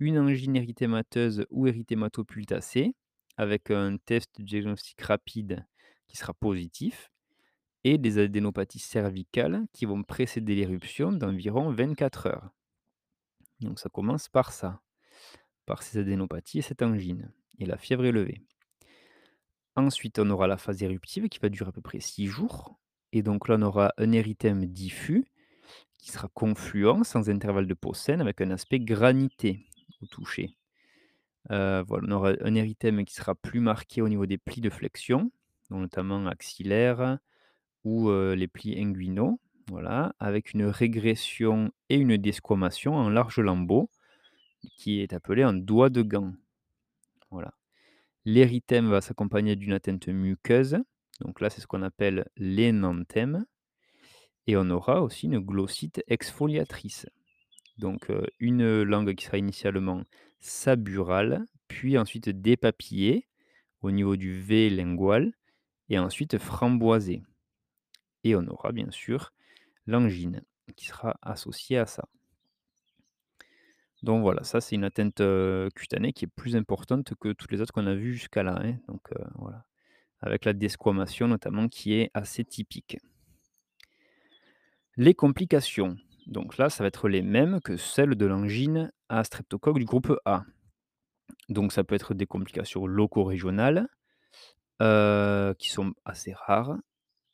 une 0.00 0.18
angine 0.18 0.56
érythémateuse 0.56 1.46
ou 1.50 1.66
érythématopultacée, 1.66 2.94
avec 3.38 3.72
un 3.72 3.96
test 3.98 4.40
diagnostic 4.40 5.00
rapide 5.02 5.66
qui 6.08 6.16
sera 6.16 6.34
positif, 6.34 7.10
et 7.84 7.98
des 7.98 8.18
adénopathies 8.18 8.78
cervicales 8.78 9.64
qui 9.72 9.86
vont 9.86 10.04
précéder 10.04 10.54
l'éruption 10.54 11.12
d'environ 11.12 11.72
24 11.72 12.26
heures. 12.28 12.50
Donc 13.58 13.80
ça 13.80 13.88
commence 13.88 14.28
par 14.28 14.52
ça, 14.52 14.80
par 15.66 15.82
ces 15.82 15.98
adénopathies 15.98 16.58
et 16.58 16.62
cette 16.62 16.82
angine, 16.82 17.32
et 17.58 17.66
la 17.66 17.76
fièvre 17.76 18.04
élevée. 18.04 18.42
Ensuite, 19.76 20.18
on 20.18 20.30
aura 20.30 20.46
la 20.46 20.56
phase 20.56 20.82
éruptive 20.82 21.28
qui 21.28 21.38
va 21.40 21.48
durer 21.48 21.68
à 21.68 21.72
peu 21.72 21.80
près 21.80 22.00
6 22.00 22.26
jours. 22.26 22.78
Et 23.12 23.22
donc 23.22 23.48
là, 23.48 23.56
on 23.58 23.62
aura 23.62 23.92
un 23.98 24.12
érythème 24.12 24.66
diffus 24.66 25.24
qui 25.98 26.12
sera 26.12 26.28
confluent 26.28 27.04
sans 27.04 27.30
intervalle 27.30 27.66
de 27.66 27.74
Posen 27.74 28.20
avec 28.20 28.40
un 28.40 28.50
aspect 28.50 28.80
granité 28.80 29.66
au 30.02 30.06
toucher. 30.06 30.56
Heu, 31.50 31.82
voilà, 31.86 32.06
on 32.08 32.12
aura 32.12 32.32
un 32.40 32.54
érythème 32.54 33.04
qui 33.04 33.14
sera 33.14 33.34
plus 33.34 33.60
marqué 33.60 34.02
au 34.02 34.08
niveau 34.08 34.26
des 34.26 34.38
plis 34.38 34.60
de 34.60 34.70
flexion, 34.70 35.30
notamment 35.70 36.26
axillaires 36.26 37.18
ou 37.84 38.08
heu, 38.10 38.34
les 38.34 38.48
plis 38.48 38.80
inguinaux, 38.80 39.40
voilà, 39.68 40.14
avec 40.20 40.52
une 40.54 40.66
régression 40.66 41.72
et 41.90 41.96
une 41.96 42.16
desquamation 42.16 42.94
en 42.94 43.10
large 43.10 43.38
lambeaux 43.40 43.90
qui 44.76 45.00
est 45.00 45.12
appelée 45.12 45.42
un 45.42 45.54
doigt 45.54 45.90
de 45.90 46.02
gant. 46.02 46.32
Voilà. 47.30 47.54
L'érythème 48.24 48.88
va 48.88 49.00
s'accompagner 49.00 49.56
d'une 49.56 49.72
atteinte 49.72 50.08
muqueuse, 50.08 50.78
donc 51.20 51.40
là, 51.40 51.50
c'est 51.50 51.60
ce 51.60 51.66
qu'on 51.66 51.82
appelle 51.82 52.26
l'énanthème 52.36 53.44
et 54.46 54.56
on 54.56 54.70
aura 54.70 55.02
aussi 55.02 55.26
une 55.26 55.38
glossite 55.38 56.02
exfoliatrice. 56.06 57.06
Donc, 57.78 58.10
heu, 58.10 58.26
une 58.40 58.82
langue 58.82 59.14
qui 59.14 59.24
sera 59.24 59.38
initialement 59.38 60.02
saburale, 60.40 61.44
puis 61.68 61.98
ensuite 61.98 62.28
dépapillée 62.28 63.26
au 63.80 63.90
niveau 63.90 64.16
du 64.16 64.40
V 64.40 64.70
lingual 64.70 65.32
et 65.88 65.98
ensuite 65.98 66.38
framboisée 66.38 67.22
et 68.24 68.34
on 68.34 68.46
aura 68.48 68.72
bien 68.72 68.90
sûr 68.90 69.32
l'angine 69.86 70.42
qui 70.76 70.86
sera 70.86 71.16
associée 71.22 71.78
à 71.78 71.86
ça. 71.86 72.08
Donc 74.04 74.20
voilà, 74.20 74.44
ça 74.44 74.60
c'est 74.60 74.76
une 74.76 74.84
atteinte, 74.84 75.22
cutanée 75.74 76.12
qui 76.12 76.26
est 76.26 76.28
plus 76.36 76.56
importante 76.56 77.14
que 77.18 77.32
toutes 77.32 77.50
les 77.50 77.62
autres 77.62 77.72
qu'on 77.72 77.86
a 77.86 77.94
vues 77.94 78.12
jusqu'à 78.12 78.42
là, 78.42 78.60
hein, 78.62 78.76
donc 78.86 79.00
voilà. 79.36 79.64
Avec 80.20 80.44
la 80.44 80.52
desquamation 80.52 81.26
notamment 81.26 81.68
qui 81.68 81.94
est 81.94 82.10
assez 82.12 82.44
typique. 82.44 82.98
Les 84.96 85.14
complications, 85.14 85.96
donc 86.26 86.58
là, 86.58 86.68
ça 86.70 86.84
va 86.84 86.88
être 86.88 87.08
les 87.08 87.22
mêmes 87.22 87.60
que 87.60 87.76
celles 87.76 88.14
de 88.14 88.26
l'angine 88.26 88.92
à 89.08 89.24
streptocoque 89.24 89.78
du 89.78 89.86
groupe 89.86 90.12
A. 90.26 90.44
Donc 91.48 91.72
ça 91.72 91.82
peut 91.82 91.94
être 91.94 92.12
des 92.14 92.26
complications 92.26 92.86
loco-régionales, 92.86 93.88
heu, 94.82 95.54
qui 95.58 95.70
sont 95.70 95.94
assez 96.04 96.34
rares. 96.34 96.76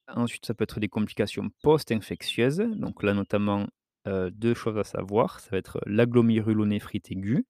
Ensuite, 0.09 0.47
ça 0.47 0.55
peut 0.55 0.65
être 0.65 0.81
des 0.81 0.89
complications 0.89 1.51
post-infectieuses, 1.63 2.65
donc 2.77 3.03
là 3.03 3.13
notamment, 3.13 3.67
heu, 4.07 4.31
2 4.31 4.55
choses 4.55 4.79
à 4.79 4.85
savoir, 4.85 5.41
ça 5.41 5.51
va 5.53 5.59
être 5.59 5.81
la 5.87 6.07
glomérulonéphrite 6.07 7.11
aiguë 7.11 7.47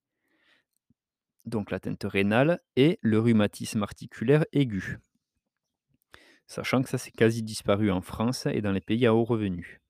donc 1.45 1.71
l'atteinte 1.71 2.03
rénale 2.03 2.59
et 2.75 2.99
le 3.01 3.19
rhumatisme 3.19 3.83
articulaire 3.83 4.45
aigu. 4.53 4.99
Sachant 6.47 6.81
que 6.81 6.89
ça, 6.89 6.97
c'est 6.97 7.11
quasi 7.11 7.43
disparu 7.43 7.91
en 7.91 8.01
France 8.01 8.45
et 8.45 8.61
dans 8.61 8.71
les 8.71 8.81
pays 8.81 9.05
à 9.05 9.15
haut 9.15 9.23
revenu. 9.23 9.81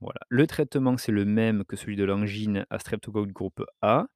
Voilà. 0.00 0.20
Le 0.28 0.46
traitement, 0.46 0.96
c'est 0.96 1.12
le 1.12 1.24
même 1.24 1.64
que 1.64 1.76
celui 1.76 1.96
de 1.96 2.04
l'angine 2.04 2.66
à 2.70 2.78
streptocoque 2.78 3.32
groupe 3.32 3.64
A. 3.82 4.06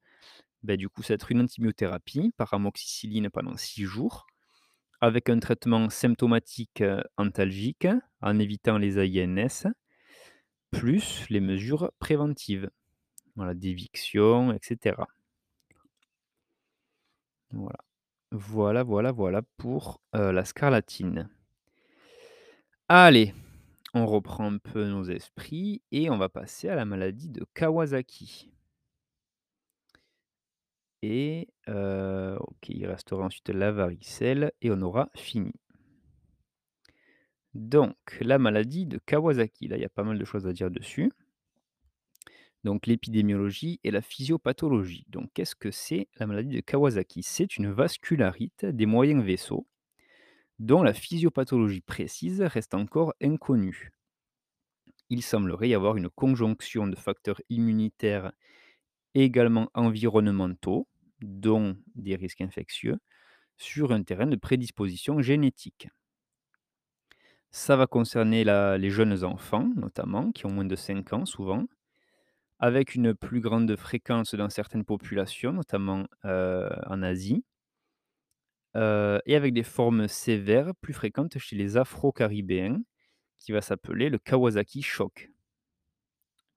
Bah, 0.63 0.77
du 0.77 0.89
coup, 0.89 1.03
ça 1.03 1.13
va 1.13 1.15
être 1.15 1.31
une 1.31 1.41
antibiothérapie 1.41 2.33
par 2.37 2.53
amoxicilline 2.53 3.29
pendant 3.29 3.57
6 3.57 3.83
jours, 3.85 4.27
avec 5.01 5.29
un 5.29 5.39
traitement 5.39 5.89
symptomatique, 5.89 6.83
antalgique, 7.17 7.87
en 8.21 8.39
évitant 8.39 8.77
les 8.77 8.97
AINS, 8.99 9.67
plus 10.77 11.25
les 11.29 11.39
mesures 11.39 11.91
préventives. 11.99 12.69
Voilà, 13.35 13.53
d'éviction 13.53 14.53
et 14.53 14.59
cetera. 14.61 15.07
Voilà. 17.51 17.77
Voilà, 18.31 18.83
voilà, 18.83 19.11
voilà 19.11 19.41
pour, 19.57 20.01
la 20.13 20.43
scarlatine. 20.45 21.29
Allez, 22.89 23.33
on 23.93 24.05
reprend 24.05 24.51
un 24.51 24.57
peu 24.57 24.87
nos 24.87 25.05
esprits 25.05 25.81
et 25.91 26.09
on 26.09 26.17
va 26.17 26.29
passer 26.29 26.69
à 26.69 26.75
la 26.75 26.85
maladie 26.85 27.29
de 27.29 27.45
Kawasaki. 27.53 28.51
Et 31.01 31.47
il 31.67 32.87
restera 32.87 33.25
ensuite 33.25 33.49
la 33.49 33.71
varicelle 33.71 34.51
et 34.61 34.71
on 34.71 34.81
aura 34.81 35.09
fini. 35.15 35.53
Donc 37.55 37.95
la 38.19 38.37
maladie 38.37 38.85
de 38.85 38.97
Kawasaki, 38.97 39.69
là, 39.69 39.77
il 39.77 39.81
y 39.81 39.85
a 39.85 39.89
pas 39.89 40.03
mal 40.03 40.19
de 40.19 40.25
choses 40.25 40.45
à 40.45 40.51
dire 40.51 40.69
dessus. 40.69 41.09
Donc 42.65 42.85
l'épidémiologie 42.85 43.79
et 43.85 43.91
la 43.91 44.01
physiopathologie. 44.01 45.05
Donc 45.07 45.31
qu'est-ce 45.33 45.55
que 45.55 45.71
c'est 45.71 46.09
la 46.17 46.27
maladie 46.27 46.57
de 46.57 46.59
Kawasaki? 46.59 47.23
C'est 47.23 47.55
une 47.55 47.71
vascularite 47.71 48.65
des 48.65 48.85
moyens 48.85 49.23
vaisseaux, 49.23 49.65
dont 50.59 50.83
la 50.83 50.93
physiopathologie 50.93 51.79
précise 51.79 52.41
reste 52.41 52.73
encore 52.73 53.13
inconnue. 53.21 53.93
Il 55.09 55.21
semblerait 55.23 55.69
y 55.69 55.75
avoir 55.75 55.95
une 55.95 56.09
conjonction 56.09 56.87
de 56.87 56.95
facteurs 56.97 57.39
immunitaires 57.49 58.33
et 59.13 59.23
également 59.23 59.69
environnementaux, 59.73 60.89
dont 61.21 61.77
des 61.93 62.17
risques 62.17 62.41
infectieux, 62.41 62.97
sur 63.55 63.93
un 63.93 64.03
terrain 64.03 64.27
de 64.27 64.35
prédisposition 64.35 65.21
génétique. 65.21 65.87
Ça 67.57 67.77
va 67.77 67.87
concerner 67.87 68.43
les 68.43 68.89
jeunes 68.89 69.23
enfants, 69.23 69.69
notamment, 69.77 70.33
qui 70.33 70.45
ont 70.45 70.51
moins 70.51 70.65
de 70.65 70.75
5 70.75 71.13
ans 71.13 71.25
souvent, 71.25 71.63
avec 72.59 72.95
une 72.95 73.15
plus 73.15 73.41
grande 73.41 73.75
fréquence 73.77 74.35
dans 74.35 74.49
certaines 74.49 74.85
populations, 74.85 75.53
notamment, 75.53 76.05
heu, 76.25 76.69
en 76.87 77.03
Asie. 77.03 77.43
Heu 78.75 79.21
et 79.25 79.35
avec 79.35 79.53
des 79.53 79.63
formes 79.63 80.07
sévères 80.07 80.73
plus 80.81 80.93
fréquentes 80.93 81.37
chez 81.37 81.55
les 81.55 81.77
Afro-Caribéens, 81.77 82.81
qui 83.37 83.51
va 83.53 83.61
s'appeler 83.61 84.09
le 84.09 84.17
Kawasaki 84.19 84.81
Shock. 84.81 85.31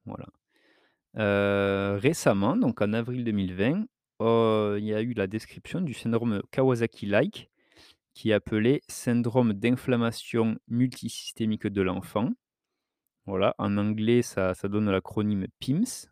Voilà. 0.06 0.26
Heu, 1.18 1.98
récemment, 1.98 2.56
donc 2.56 2.82
en 2.82 2.92
avril 2.92 3.24
2020, 3.24 3.86
heu, 4.22 4.76
il 4.78 4.84
y 4.86 4.94
a 4.94 5.02
eu 5.02 5.14
la 5.14 5.26
description 5.26 5.80
du 5.80 5.94
syndrome 5.94 6.42
Kawasaki-like, 6.52 7.50
qui 8.18 8.30
est 8.30 8.32
appelé 8.32 8.82
syndrome 8.88 9.52
d'inflammation 9.52 10.58
multisystémique 10.66 11.68
de 11.68 11.82
l'enfant. 11.82 12.30
Voilà, 13.26 13.54
en 13.58 13.76
anglais, 13.78 14.22
ça 14.22 14.54
donne 14.64 14.90
l'acronyme 14.90 15.46
PIMS. 15.60 16.08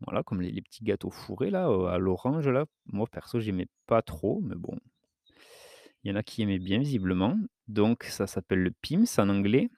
Voilà, 0.00 0.22
comme 0.22 0.40
les 0.40 0.62
petits 0.62 0.84
gâteaux 0.84 1.10
fourrés 1.10 1.50
là, 1.50 1.68
heu, 1.68 1.88
à 1.88 1.98
l'orange 1.98 2.48
là. 2.48 2.64
Moi 2.86 3.06
perso, 3.06 3.38
j'aimais 3.38 3.66
pas 3.84 4.00
trop, 4.00 4.40
mais 4.40 4.54
bon, 4.54 4.78
il 6.04 6.10
y 6.10 6.10
en 6.10 6.16
a 6.16 6.22
qui 6.22 6.40
aimaient 6.40 6.58
bien 6.58 6.78
visiblement. 6.78 7.36
Donc 7.66 8.04
ça 8.04 8.26
s'appelle 8.26 8.62
le 8.62 8.70
PIMS 8.70 9.04
en 9.18 9.28
anglais 9.28 9.68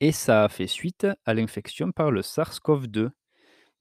et 0.00 0.10
ça 0.10 0.42
a 0.42 0.48
fait 0.48 0.66
suite 0.66 1.06
à 1.24 1.34
l'infection 1.34 1.92
par 1.92 2.10
le 2.10 2.22
SARS-CoV-2, 2.22 3.10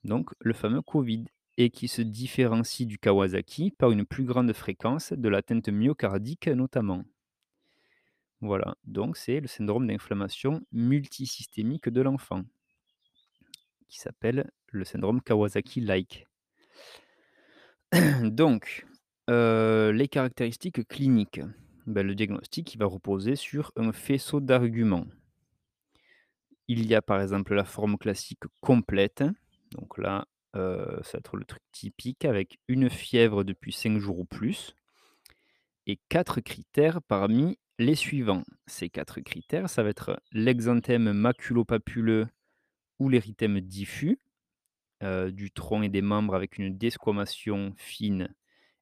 donc 0.04 0.30
le 0.42 0.54
fameux 0.54 0.84
Covid 0.84 1.26
et 1.60 1.70
qui 1.70 1.90
se 1.90 2.02
différencie 2.02 2.88
du 2.88 2.98
Kawasaki 2.98 3.72
par 3.72 3.92
une 3.92 4.06
plus 4.06 4.24
grande 4.24 4.52
fréquence 4.54 5.12
de 5.12 5.28
l'atteinte 5.28 5.68
myocardique 5.68 6.48
notamment. 6.48 7.04
Voilà, 8.40 8.78
donc 8.86 9.18
c'est 9.18 9.42
le 9.42 9.48
syndrome 9.48 9.86
d'inflammation 9.86 10.62
multisystémique 10.72 11.90
de 11.90 12.02
l'enfant 12.02 12.46
qui 13.90 14.00
s'appelle 14.00 14.50
le 14.68 14.86
syndrome 14.86 15.22
Kawasaki-like. 15.22 16.28
Donc, 18.24 18.86
heu, 19.30 19.90
les 19.90 20.08
caractéristiques 20.08 20.88
cliniques. 20.88 21.42
Bah, 21.88 22.04
le 22.04 22.14
diagnostic, 22.14 22.78
va 22.78 22.86
reposer 22.86 23.36
sur 23.36 23.72
un 23.76 23.92
faisceau 23.92 24.40
d'arguments. 24.40 25.08
Il 26.68 26.86
y 26.86 26.94
a 26.94 27.02
par 27.02 27.20
exemple 27.20 27.56
la 27.56 27.66
forme 27.66 27.98
classique 27.98 28.44
complète, 28.62 29.24
donc 29.72 29.98
là, 29.98 30.28
ça 30.54 30.60
va 30.60 31.20
être 31.20 31.38
le 31.38 31.46
truc 31.46 31.62
typique 31.72 32.26
avec 32.26 32.60
une 32.68 32.90
fièvre 32.90 33.44
depuis 33.44 33.72
5 33.72 33.98
jours 34.00 34.20
ou 34.20 34.26
plus 34.26 34.76
et 35.88 36.00
4 36.10 36.42
critères 36.42 37.02
parmi 37.02 37.58
les 37.78 37.96
suivants. 37.96 38.44
Ces 38.68 38.90
4 38.90 39.22
critères, 39.22 39.70
ça 39.70 39.84
va 39.84 39.90
être 39.90 40.22
l'exanthème 40.32 41.14
maculopapuleux 41.14 42.28
ou 43.00 43.10
l'érythème 43.10 43.62
diffus, 43.62 44.20
du 45.02 45.52
tronc 45.52 45.84
et 45.84 45.90
des 45.90 46.02
membres 46.02 46.36
avec 46.36 46.58
une 46.58 46.78
desquamation 46.78 47.74
fine 47.78 48.34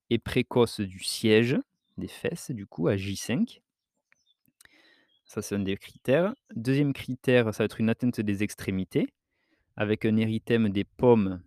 et 0.10 0.18
précoce 0.18 0.80
du 0.80 1.04
siège. 1.04 1.58
des 1.98 2.08
fesses 2.08 2.52
du 2.52 2.66
coup 2.66 2.88
à 2.88 2.96
J5. 2.96 3.60
Ça, 5.26 5.42
c'est 5.42 5.56
un 5.56 5.60
des 5.60 5.76
critères. 5.76 6.34
Deuxième 6.56 6.94
critère, 6.94 7.54
ça 7.54 7.64
va 7.64 7.66
être 7.66 7.82
une 7.82 7.90
atteinte 7.90 8.22
des 8.22 8.44
extrémités 8.44 9.08
avec 9.76 10.06
un 10.06 10.16
érythème 10.16 10.70
des 10.70 10.84
paumes 10.84 11.42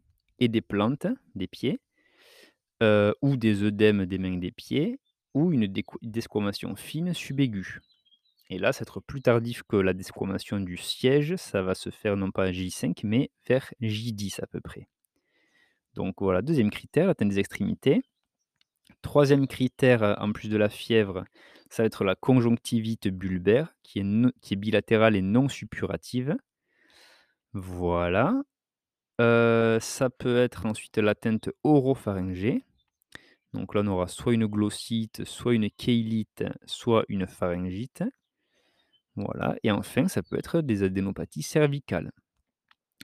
des 0.48 0.60
plantes 0.60 1.06
des 1.34 1.46
pieds, 1.46 1.80
ou 2.80 3.36
des 3.36 3.62
œdèmes 3.62 4.06
des 4.06 4.18
mains 4.18 4.34
et 4.34 4.38
des 4.38 4.52
pieds 4.52 4.98
ou 5.34 5.52
une 5.52 5.72
desquamation 6.02 6.74
fine 6.76 7.12
subaiguë 7.12 7.80
et 8.50 8.58
là, 8.58 8.72
ça 8.72 8.80
va 8.80 8.82
être 8.82 9.00
plus 9.00 9.22
tardif 9.22 9.62
que 9.62 9.76
la 9.76 9.92
desquamation 9.92 10.58
du 10.58 10.76
siège, 10.76 11.36
ça 11.36 11.62
va 11.62 11.76
se 11.76 11.88
faire 11.90 12.16
non 12.16 12.32
pas 12.32 12.46
à 12.46 12.50
J5 12.50 13.00
mais 13.04 13.30
vers 13.48 13.72
J10 13.80 14.42
à 14.42 14.46
peu 14.48 14.60
près. 14.60 14.88
Donc 15.94 16.16
voilà, 16.20 16.42
deuxième 16.42 16.70
critère, 16.70 17.08
atteinte 17.08 17.28
des 17.28 17.38
extrémités. 17.38 18.02
Troisième 19.02 19.46
critère, 19.46 20.16
en 20.20 20.32
plus 20.32 20.48
de 20.48 20.56
la 20.56 20.68
fièvre, 20.68 21.24
ça 21.70 21.84
va 21.84 21.86
être 21.86 22.02
la 22.02 22.16
conjonctivite 22.16 23.06
bulbaire 23.06 23.72
qui 23.84 24.00
est 24.00 24.32
qui 24.40 24.54
est 24.54 24.56
bilatérale 24.56 25.14
et 25.14 25.22
non 25.22 25.48
suppurative. 25.48 26.36
Voilà, 27.52 28.34
heu, 29.20 29.78
ça 29.80 30.10
peut 30.10 30.38
être 30.38 30.66
ensuite 30.66 30.98
l'atteinte 30.98 31.50
oropharyngée. 31.64 32.64
Donc 33.54 33.74
là, 33.74 33.82
on 33.84 33.88
aura 33.88 34.08
soit 34.08 34.34
une 34.34 34.46
glossite, 34.46 35.24
soit 35.26 35.54
une 35.54 35.70
chélite, 35.80 36.44
soit 36.66 37.04
une 37.08 37.26
pharyngite. 37.28 38.04
Voilà 39.16 39.56
et 39.62 39.70
enfin, 39.70 40.08
ça 40.08 40.22
peut 40.22 40.36
être 40.36 40.60
des 40.62 40.82
adénopathies 40.82 41.42
cervicales 41.42 42.10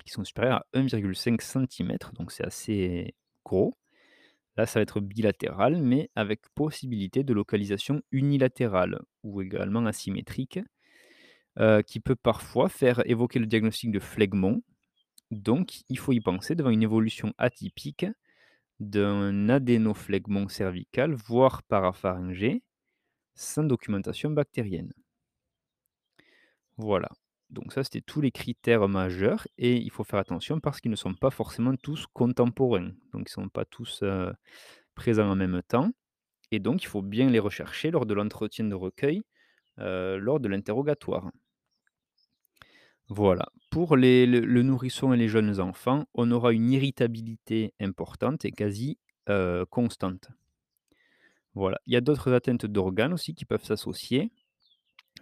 qui 0.05 0.12
sont 0.12 0.25
supérieures 0.25 0.59
à 0.59 0.67
1,5 0.75 1.43
centimètre, 1.43 2.12
donc 2.14 2.33
c'est 2.33 2.45
assez 2.45 3.14
gros. 3.45 3.75
Là, 4.57 4.67
ça 4.67 4.81
va 4.81 4.83
être 4.85 5.01
bilatéral, 5.01 5.83
mais 5.83 6.11
avec 6.17 6.43
possibilité 6.55 7.25
de 7.25 7.35
localisation 7.35 8.03
unilatérale 8.12 9.01
ou 9.25 9.43
également 9.43 9.87
asymétrique, 9.87 10.61
heu, 11.61 11.83
qui 11.83 12.01
peut 12.01 12.17
parfois 12.17 12.69
faire 12.69 13.03
évoquer 13.09 13.39
le 13.39 13.47
diagnostic 13.47 13.91
de 13.93 14.01
phlegmon. 14.01 14.62
Donc 15.31 15.83
il 15.89 15.99
faut 15.99 16.12
y 16.12 16.20
penser 16.20 16.55
devant 16.57 16.70
une 16.70 16.83
évolution 16.83 17.33
atypique 17.39 18.07
d'un 18.81 19.49
adénophlegmon 19.51 20.49
cervical, 20.49 21.14
voire 21.14 21.62
parapharyngé, 21.64 22.62
sans 23.35 23.64
documentation 23.64 24.31
bactérienne. 24.31 24.93
Voilà, 26.79 27.09
donc 27.51 27.72
ça, 27.72 27.85
c'était 27.85 28.01
tous 28.03 28.20
les 28.20 28.31
critères 28.31 28.87
majeurs 28.89 29.47
et 29.59 29.77
il 29.77 29.91
faut 29.91 30.05
faire 30.05 30.18
attention 30.20 30.61
parce 30.61 30.81
qu'ils 30.81 30.91
ne 30.91 30.97
sont 30.97 31.14
pas 31.14 31.31
forcément 31.31 31.74
tous 31.77 32.07
contemporains. 32.12 32.91
Donc 33.12 33.29
ils 33.29 33.33
sont 33.33 33.49
pas 33.49 33.64
tous, 33.64 34.03
heu, 34.03 34.33
présents 34.95 35.31
en 35.31 35.37
même 35.37 35.62
temps 35.68 35.91
et 36.53 36.61
donc 36.61 36.83
il 36.85 36.87
faut 36.89 37.03
bien 37.03 37.31
les 37.31 37.41
rechercher 37.41 37.91
lors 37.93 38.07
de 38.07 38.14
l'entretien 38.14 38.66
de 38.66 38.74
recueil, 38.77 39.22
heu, 39.81 40.18
lors 40.18 40.41
de 40.41 40.49
l'interrogatoire. 40.49 41.31
Voilà. 43.09 43.47
Pour 43.71 43.97
les 43.97 44.27
le 44.27 44.63
nourrisson 44.63 45.13
et 45.13 45.17
les 45.17 45.29
jeunes 45.29 45.61
enfants, 45.61 46.07
on 46.15 46.31
aura 46.31 46.53
une 46.53 46.71
irritabilité 46.71 47.75
importante 47.81 48.45
et 48.45 48.53
quasi, 48.53 48.99
heu, 49.29 49.65
constante. 49.71 50.31
Voilà. 51.55 51.79
Il 51.87 51.93
y 51.93 51.97
a 51.97 52.01
d'autres 52.01 52.33
atteintes 52.33 52.67
d'organes 52.67 53.13
aussi 53.13 53.35
qui 53.35 53.45
peuvent 53.45 53.65
s'associer, 53.65 54.31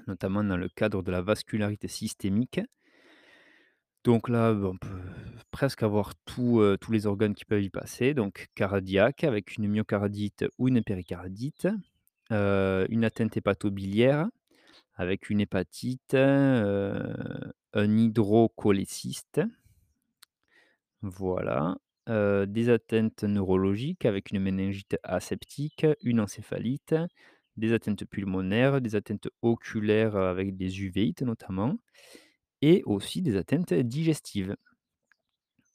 notamment 0.06 0.42
dans 0.44 0.56
le 0.56 0.70
cadre 0.70 1.02
de 1.02 1.10
la 1.12 1.20
vascularité 1.22 1.88
systémique. 1.88 2.60
Donc 4.04 4.28
là, 4.28 4.52
on 4.52 4.76
peut 4.76 5.00
presque 5.50 5.82
avoir 5.82 6.14
tous, 6.26 6.60
heu, 6.60 6.76
tous 6.78 6.92
les 6.92 7.06
organes 7.06 7.34
qui 7.34 7.44
peuvent 7.46 7.62
y 7.62 7.70
passer, 7.70 8.12
donc 8.12 8.48
cardiaque 8.54 9.24
avec 9.24 9.56
une 9.56 9.66
myocardite 9.68 10.44
ou 10.58 10.68
une 10.68 10.82
péricardite, 10.82 11.68
heu, 12.32 12.86
une 12.90 13.04
atteinte 13.04 13.36
hépato-biliaire 13.36 14.28
avec 14.96 15.30
une 15.30 15.40
hépatite, 15.42 16.14
un 17.74 17.98
hydrocholécyste. 17.98 19.42
Voilà, 21.02 21.76
heu, 22.08 22.46
des 22.46 22.70
atteintes 22.70 23.24
neurologiques 23.24 24.06
avec 24.06 24.30
une 24.30 24.40
méningite 24.40 24.96
aseptique, 25.02 25.86
une 26.02 26.20
encéphalite, 26.20 26.94
des 27.56 27.72
atteintes 27.72 28.04
pulmonaires, 28.06 28.80
des 28.80 28.96
atteintes 28.96 29.28
oculaires, 29.42 30.16
avec 30.16 30.56
des 30.56 30.82
uvéites 30.82 31.22
notamment 31.22 31.76
et 32.62 32.82
aussi 32.86 33.22
des 33.22 33.36
atteintes 33.36 33.74
digestives. 33.74 34.56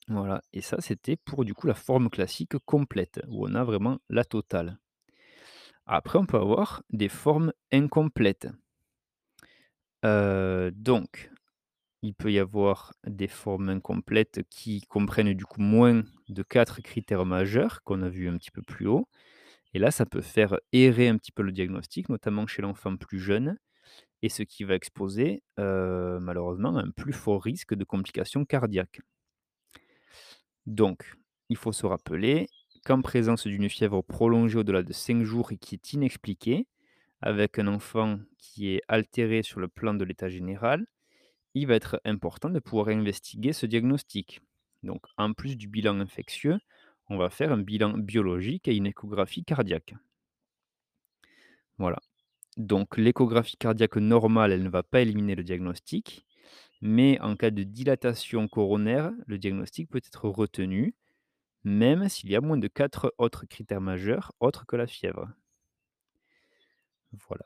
Voilà 0.09 0.41
et 0.51 0.59
ça, 0.59 0.81
c'était 0.81 1.15
pour 1.15 1.45
du 1.45 1.53
coup 1.53 1.65
la 1.65 1.73
forme 1.73 2.09
classique 2.09 2.57
complète, 2.65 3.21
où 3.29 3.47
on 3.47 3.55
a 3.55 3.63
vraiment 3.63 3.99
la 4.09 4.25
totale. 4.25 4.77
Après, 5.87 6.17
on 6.17 6.25
peut 6.25 6.37
avoir 6.37 6.83
des 6.89 7.09
formes 7.09 7.51
incomplètes. 7.73 8.47
Heu, 10.03 10.71
donc 10.75 11.29
il 12.01 12.13
peut 12.15 12.31
y 12.31 12.39
avoir 12.39 12.93
des 13.05 13.27
formes 13.27 13.69
incomplètes 13.69 14.41
qui 14.49 14.81
comprennent 14.81 15.33
du 15.33 15.45
coup 15.45 15.61
moins 15.61 16.03
de 16.29 16.43
4 16.43 16.81
critères 16.81 17.25
majeurs 17.25 17.83
qu'on 17.83 18.01
a 18.03 18.09
vus 18.09 18.29
un 18.29 18.37
petit 18.37 18.51
peu 18.51 18.61
plus 18.61 18.87
haut 18.87 19.07
et 19.73 19.79
là, 19.79 19.91
ça 19.91 20.05
peut 20.05 20.21
faire 20.21 20.57
errer 20.73 21.09
un 21.09 21.17
petit 21.17 21.31
peu 21.31 21.43
le 21.43 21.51
diagnostic, 21.51 22.09
notamment 22.09 22.47
chez 22.47 22.61
l'enfant 22.63 22.97
plus 22.97 23.19
jeune 23.19 23.57
et 24.23 24.29
ce 24.29 24.43
qui 24.43 24.63
va 24.65 24.75
exposer, 24.75 25.43
heu, 25.59 26.19
malheureusement 26.21 26.77
un 26.77 26.91
plus 26.91 27.13
fort 27.13 27.43
risque 27.43 27.75
de 27.75 27.83
complications 27.85 28.45
cardiaques. 28.45 29.01
Donc, 30.65 31.13
il 31.49 31.57
faut 31.57 31.71
se 31.71 31.85
rappeler 31.85 32.47
qu'en 32.85 33.01
présence 33.01 33.47
d'une 33.47 33.69
fièvre 33.69 34.01
prolongée 34.01 34.57
au-delà 34.59 34.83
de 34.83 34.93
5 34.93 35.23
jours 35.23 35.51
et 35.51 35.57
qui 35.57 35.75
est 35.75 35.93
inexpliquée, 35.93 36.67
avec 37.21 37.59
un 37.59 37.67
enfant 37.67 38.19
qui 38.37 38.69
est 38.75 38.81
altéré 38.87 39.43
sur 39.43 39.59
le 39.59 39.67
plan 39.67 39.93
de 39.93 40.03
l'état 40.05 40.29
général, 40.29 40.85
il 41.53 41.67
va 41.67 41.75
être 41.75 42.01
important 42.05 42.49
de 42.49 42.59
pouvoir 42.59 42.89
investiguer 42.89 43.53
ce 43.53 43.65
diagnostic. 43.65 44.41
Donc, 44.83 45.05
en 45.17 45.33
plus 45.33 45.55
du 45.55 45.67
bilan 45.67 45.99
infectieux, 45.99 46.59
on 47.09 47.17
va 47.17 47.29
faire 47.29 47.51
un 47.51 47.57
bilan 47.57 47.97
biologique 47.97 48.67
et 48.67 48.75
une 48.75 48.87
échographie 48.87 49.43
cardiaque. 49.43 49.95
Voilà. 51.77 51.99
Donc, 52.57 52.97
l'échographie 52.97 53.57
cardiaque 53.57 53.97
normale, 53.97 54.51
elle 54.51 54.63
ne 54.63 54.69
va 54.69 54.83
pas 54.83 55.01
éliminer 55.01 55.35
le 55.35 55.43
diagnostic, 55.43 56.25
mais 56.81 57.19
en 57.19 57.35
cas 57.35 57.51
de 57.51 57.63
dilatation 57.63 58.47
coronaire, 58.47 59.11
le 59.27 59.37
diagnostic 59.37 59.89
peut 59.89 60.01
être 60.05 60.29
retenu, 60.29 60.95
même 61.63 62.09
s'il 62.09 62.29
y 62.29 62.35
a 62.35 62.41
moins 62.41 62.57
de 62.57 62.67
4 62.67 63.13
autres 63.17 63.45
critères 63.45 63.81
majeurs 63.81 64.33
autres 64.39 64.65
que 64.65 64.75
la 64.75 64.87
fièvre. 64.87 65.29
Voilà. 67.27 67.45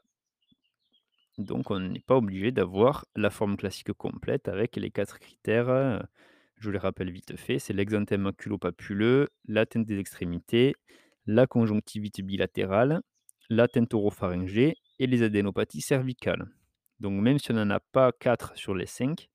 Donc 1.38 1.72
on 1.72 1.80
n'est 1.80 2.00
pas 2.00 2.16
obligé 2.18 2.52
d'avoir 2.52 3.06
la 3.16 3.30
forme 3.30 3.58
classique 3.58 3.92
complète 3.94 4.48
avec 4.48 4.76
les 4.76 4.92
4 4.92 5.20
critères, 5.20 5.70
heu, 5.70 6.00
je 6.60 6.70
les 6.70 6.78
rappelle 6.78 7.12
vite 7.12 7.36
fait, 7.38 7.60
c'est 7.60 7.74
l'exanthème 7.74 8.22
maculo-papuleux, 8.22 9.30
l'atteinte 9.48 9.86
des 9.86 9.98
extrémités, 10.00 10.76
la 11.26 11.48
conjonctivite 11.48 12.22
bilatérale, 12.22 13.02
l'atteinte 13.50 13.94
oropharyngée 13.94 14.76
et 15.00 15.08
les 15.08 15.24
adénopathies 15.24 15.82
cervicales. 15.82 16.48
Donc 17.00 17.20
même 17.22 17.40
si 17.40 17.52
on 17.52 17.56
n'en 17.56 17.70
a 17.72 17.80
pas 17.80 18.12
4 18.12 18.56
sur 18.56 18.76
les 18.76 18.86
5, 18.86 19.30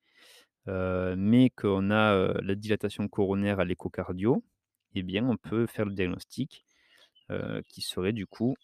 heu, 0.68 1.16
mais 1.16 1.50
qu'on 1.50 1.90
a, 1.90 2.14
heu, 2.14 2.34
la 2.42 2.54
dilatation 2.54 3.08
coronaire 3.08 3.60
à 3.60 3.64
l'échocardio, 3.64 4.44
eh 4.94 5.02
bien 5.02 5.28
on 5.28 5.36
peut 5.36 5.66
faire 5.66 5.86
le 5.86 5.94
diagnostic, 5.94 6.64
qui 7.68 7.82
serait 7.82 8.12
du 8.12 8.26
coup, 8.26 8.56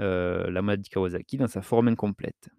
la 0.00 0.62
maladie 0.62 0.90
Kawasaki 0.90 1.36
dans 1.36 1.48
sa 1.48 1.62
forme 1.62 1.88
incomplète. 1.88 2.50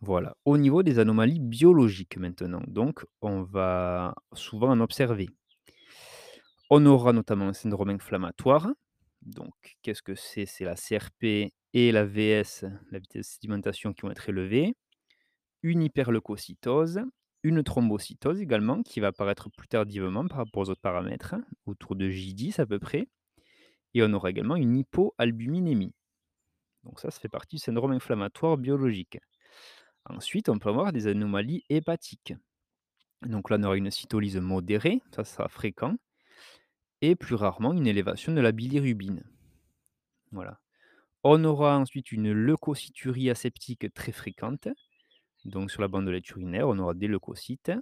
Voilà. 0.00 0.34
Au 0.46 0.56
niveau 0.56 0.82
des 0.82 0.98
anomalies 0.98 1.40
biologiques 1.40 2.16
maintenant, 2.16 2.62
donc 2.66 3.04
on 3.20 3.42
va 3.42 4.14
souvent 4.32 4.70
en 4.70 4.80
observer. 4.80 5.28
On 6.70 6.86
aura 6.86 7.12
notamment 7.12 7.48
un 7.48 7.52
syndrome 7.52 7.90
inflammatoire. 7.90 8.68
Donc 9.20 9.76
qu'est-ce 9.82 10.02
que 10.02 10.14
c'est? 10.14 10.46
C'est 10.46 10.64
la 10.64 10.74
CRP 10.74 11.52
et 11.74 11.92
la 11.92 12.06
VS, 12.06 12.64
la 12.90 12.98
vitesse 12.98 13.26
de 13.26 13.32
sédimentation 13.32 13.92
qui 13.92 14.02
vont 14.02 14.10
être 14.10 14.26
élevées. 14.28 14.74
Une 15.62 15.82
hyperleucocytose, 15.82 17.02
une 17.42 17.62
thrombocytose 17.62 18.40
également 18.40 18.82
qui 18.82 19.00
va 19.00 19.08
apparaître 19.08 19.50
plus 19.50 19.68
tardivement 19.68 20.26
par 20.26 20.38
rapport 20.38 20.62
aux 20.62 20.70
autres 20.70 20.80
paramètres, 20.80 21.34
autour 21.66 21.94
de 21.96 22.08
J10 22.08 22.58
à 22.60 22.66
peu 22.66 22.78
près. 22.78 23.06
Et 23.94 24.02
on 24.02 24.12
aura 24.12 24.30
également 24.30 24.56
une 24.56 24.76
hypoalbuminémie. 24.76 25.92
Donc 26.84 27.00
ça, 27.00 27.10
ça 27.10 27.20
fait 27.20 27.28
partie 27.28 27.56
du 27.56 27.62
syndrome 27.62 27.92
inflammatoire 27.92 28.56
biologique. 28.56 29.18
Ensuite, 30.06 30.48
on 30.48 30.58
peut 30.58 30.68
avoir 30.68 30.92
des 30.92 31.06
anomalies 31.06 31.64
hépatiques. 31.68 32.34
Donc 33.22 33.50
là, 33.50 33.56
on 33.58 33.64
aura 33.64 33.76
une 33.76 33.90
cytolyse 33.90 34.38
modérée, 34.38 35.02
ça 35.14 35.24
sera 35.24 35.48
fréquent, 35.48 35.96
et 37.02 37.16
plus 37.16 37.34
rarement 37.34 37.72
une 37.72 37.86
élévation 37.86 38.32
de 38.32 38.40
la 38.40 38.52
bilirubine. 38.52 39.24
Voilà. 40.32 40.60
On 41.22 41.44
aura 41.44 41.76
ensuite 41.78 42.12
une 42.12 42.32
leucocyturie 42.32 43.28
aseptique 43.28 43.92
très 43.92 44.12
fréquente. 44.12 44.68
Donc 45.44 45.70
sur 45.70 45.82
la 45.82 45.88
bandelette 45.88 46.28
urinaire, 46.30 46.68
on 46.68 46.78
aura 46.78 46.94
des 46.94 47.08
leucocytes. 47.08 47.72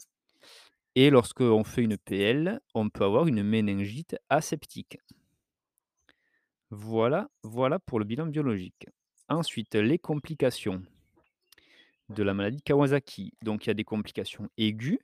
Et 0.97 1.11
lorsqu'on 1.11 1.63
fait 1.63 1.83
une 1.83 1.99
PL, 1.99 2.61
on 2.75 2.89
peut 2.89 3.05
avoir 3.05 3.29
une 3.29 3.45
méningite 3.45 4.17
aseptique. 4.29 4.99
Voilà, 6.71 7.31
voilà 7.43 7.79
pour 7.79 7.99
le 7.99 8.05
bilan 8.05 8.27
biologique. 8.27 8.87
Ensuite, 9.29 9.75
les 9.75 9.99
complications 9.99 10.83
de 12.09 12.23
la 12.23 12.35
maladie 12.35 12.63
Kawasaki. 12.63 13.33
Donc 13.43 13.67
il 13.67 13.69
y 13.69 13.71
a 13.71 13.75
des 13.75 13.85
complications 13.85 14.49
aiguës, 14.57 14.99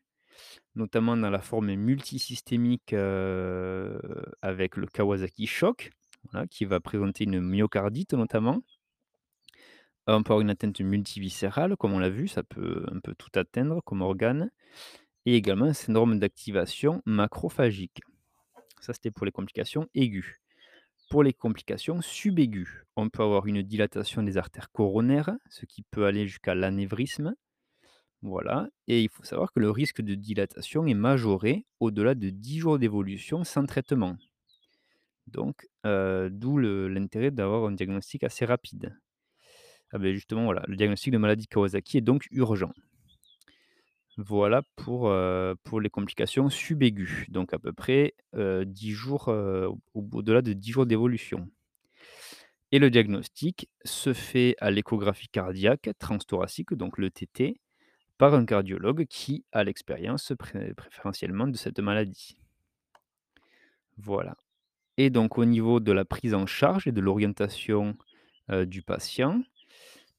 notamment 0.74 1.16
dans 1.16 1.30
la 1.30 1.40
forme 1.40 1.74
multisystémique, 1.74 2.92
heu, 2.92 4.00
avec 4.42 4.76
le 4.76 4.86
Kawasaki 4.86 5.46
Shock, 5.46 5.90
voilà, 6.30 6.46
qui 6.46 6.64
va 6.64 6.80
présenter 6.80 7.24
une 7.24 7.40
myocardite 7.40 8.14
notamment. 8.14 8.62
On 10.06 10.22
peut 10.22 10.32
avoir 10.32 10.40
une 10.40 10.50
atteinte 10.50 10.80
multiviscérale, 10.80 11.76
comme 11.76 11.94
on 11.94 11.98
l'a 11.98 12.10
vu, 12.10 12.28
ça 12.28 12.42
peut 12.42 12.84
un 12.92 13.00
peu 13.00 13.14
tout 13.14 13.30
atteindre 13.38 13.82
comme 13.82 14.02
organe 14.02 14.50
et 15.26 15.36
également 15.36 15.66
un 15.66 15.72
syndrome 15.74 16.18
d'activation 16.18 17.02
macrophagique. 17.06 18.00
Ça, 18.80 18.92
c'était 18.92 19.10
pour 19.10 19.26
les 19.26 19.32
complications 19.32 19.88
aiguës. 19.94 20.40
Pour 21.14 21.22
les 21.22 21.32
complications 21.32 22.02
subaiguës, 22.02 22.66
on 22.96 23.08
peut 23.08 23.22
avoir 23.22 23.46
une 23.46 23.62
dilatation 23.62 24.24
des 24.24 24.36
artères 24.36 24.72
coronaires, 24.72 25.30
ce 25.48 25.64
qui 25.64 25.82
peut 25.82 26.06
aller 26.06 26.26
jusqu'à 26.26 26.56
l'anévrisme. 26.56 27.36
Voilà, 28.22 28.66
et 28.88 29.00
il 29.00 29.08
faut 29.08 29.22
savoir 29.22 29.52
que 29.52 29.60
le 29.60 29.70
risque 29.70 30.02
de 30.02 30.16
dilatation 30.16 30.88
est 30.88 30.94
majoré 30.94 31.66
au-delà 31.78 32.16
de 32.16 32.30
10 32.30 32.58
jours 32.58 32.80
d'évolution 32.80 33.44
sans 33.44 33.64
traitement. 33.64 34.16
Donc, 35.28 35.68
heu, 35.86 36.30
d'où 36.32 36.58
l'intérêt 36.58 37.30
d'avoir 37.30 37.64
un 37.66 37.70
diagnostic 37.70 38.24
assez 38.24 38.44
rapide. 38.44 38.98
Ah 39.92 39.98
beh, 39.98 40.14
justement, 40.14 40.46
voilà, 40.46 40.64
le 40.66 40.74
diagnostic 40.74 41.12
de 41.12 41.18
maladie 41.18 41.46
Kawasaki 41.46 41.98
est 41.98 42.00
donc 42.00 42.26
urgent. 42.32 42.72
Voilà 44.16 44.62
pour, 44.76 45.10
les 45.10 45.90
complications 45.90 46.48
subaiguës, 46.48 47.28
donc 47.30 47.52
à 47.52 47.58
peu 47.58 47.72
près, 47.72 48.14
heu, 48.36 48.64
10 48.64 48.92
jours, 48.92 49.28
au-delà 49.94 50.40
de 50.40 50.52
10 50.52 50.70
jours 50.70 50.86
d'évolution. 50.86 51.50
Et 52.70 52.78
le 52.78 52.90
diagnostic 52.90 53.68
se 53.84 54.12
fait 54.12 54.56
à 54.60 54.70
l'échographie 54.70 55.28
cardiaque 55.28 55.90
transthoracique, 55.98 56.74
donc 56.74 56.98
le 56.98 57.10
TT, 57.10 57.60
par 58.18 58.34
un 58.34 58.44
cardiologue 58.44 59.06
qui 59.06 59.44
a 59.52 59.64
l'expérience 59.64 60.32
pré 60.38 60.72
préférentiellement 60.74 61.48
de 61.48 61.56
cette 61.56 61.80
maladie. 61.80 62.36
Voilà. 63.96 64.36
Et 64.96 65.10
donc 65.10 65.38
au 65.38 65.44
niveau 65.44 65.80
de 65.80 65.90
la 65.90 66.04
prise 66.04 66.34
en 66.34 66.46
charge 66.46 66.86
et 66.86 66.92
de 66.92 67.00
l'orientation, 67.00 67.96
du 68.66 68.82
patient 68.82 69.42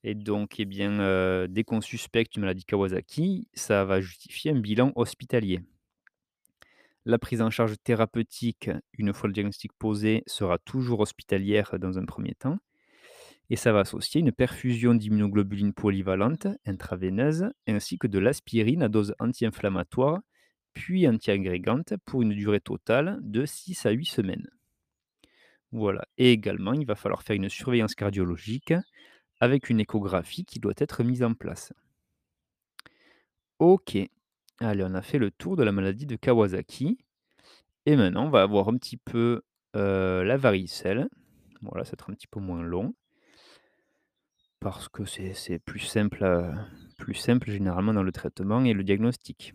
et 0.08 0.14
donc 0.14 0.60
et 0.60 0.66
bien, 0.66 1.48
dès 1.48 1.64
qu'on 1.64 1.82
suspecte 1.82 2.36
une 2.36 2.42
maladie 2.42 2.64
Kawasaki, 2.64 3.48
ça 3.56 3.84
va 3.86 4.02
justifier 4.02 4.52
un 4.52 4.60
bilan 4.60 4.92
hospitalier. 4.96 5.62
La 7.06 7.18
prise 7.18 7.42
en 7.42 7.50
charge 7.50 7.76
thérapeutique, 7.84 8.70
une 8.98 9.14
fois 9.14 9.28
le 9.28 9.34
diagnostic 9.34 9.74
posé, 9.74 10.24
sera 10.28 10.60
toujours 10.60 11.00
hospitalière 11.00 11.80
dans 11.80 11.98
un 11.98 12.06
premier 12.06 12.36
temps 12.36 12.60
et 13.50 13.56
ça 13.56 13.72
va 13.72 13.80
associer 13.80 14.22
une 14.22 14.32
perfusion 14.32 14.94
d'immunoglobulines 14.94 15.74
polyvalentes 15.74 16.48
intraveineuses 16.68 17.48
ainsi 17.68 17.98
que 17.98 18.08
de 18.08 18.20
l'aspirine 18.20 18.84
à 18.84 18.90
dose 18.90 19.16
anti-inflammatoire 19.20 20.22
puis 20.76 21.08
anti-agrégante 21.08 21.94
pour 22.06 22.22
une 22.22 22.34
durée 22.34 22.60
totale 22.60 23.18
de 23.22 23.46
6 23.46 23.88
à 23.88 23.92
8 23.92 24.06
semaines. 24.06 24.50
Voilà 25.72 26.06
et 26.20 26.32
également, 26.32 26.74
il 26.74 26.86
va 26.86 26.96
falloir 26.96 27.24
faire 27.24 27.36
une 27.36 27.50
surveillance 27.50 27.96
cardiologique 27.96 28.74
avec 29.40 29.70
une 29.70 29.80
échographie 29.80 30.46
qui 30.46 30.60
doit 30.60 30.74
être 30.78 31.04
mise 31.04 31.24
en 31.24 31.34
place. 31.34 31.74
OK, 33.60 33.98
allez, 34.60 34.84
on 34.84 34.94
a 34.94 35.02
fait 35.02 35.18
le 35.18 35.32
tour 35.32 35.56
de 35.56 35.64
la 35.64 35.72
maladie 35.72 36.06
de 36.06 36.16
Kawasaki 36.16 36.98
et 37.86 37.96
maintenant 37.96 38.26
on 38.26 38.30
va 38.30 38.46
voir 38.46 38.70
un 38.70 38.78
petit 38.78 38.98
peu, 38.98 39.42
la 39.74 40.38
varicelle. 40.38 41.10
Voilà, 41.62 41.84
ça 41.84 41.92
va 41.92 41.94
être 41.96 42.10
un 42.10 42.14
petit 42.14 42.28
peu 42.28 42.40
moins 42.40 42.64
long 42.64 42.94
parce 44.60 44.90
que 44.90 45.06
c'est 45.06 45.60
plus 45.60 45.80
simple, 45.80 46.54
plus 46.98 47.14
simple 47.14 47.52
généralement 47.52 47.94
dans 47.94 48.04
le 48.04 48.12
traitement 48.12 48.64
et 48.64 48.74
le 48.74 48.84
diagnostic. 48.84 49.54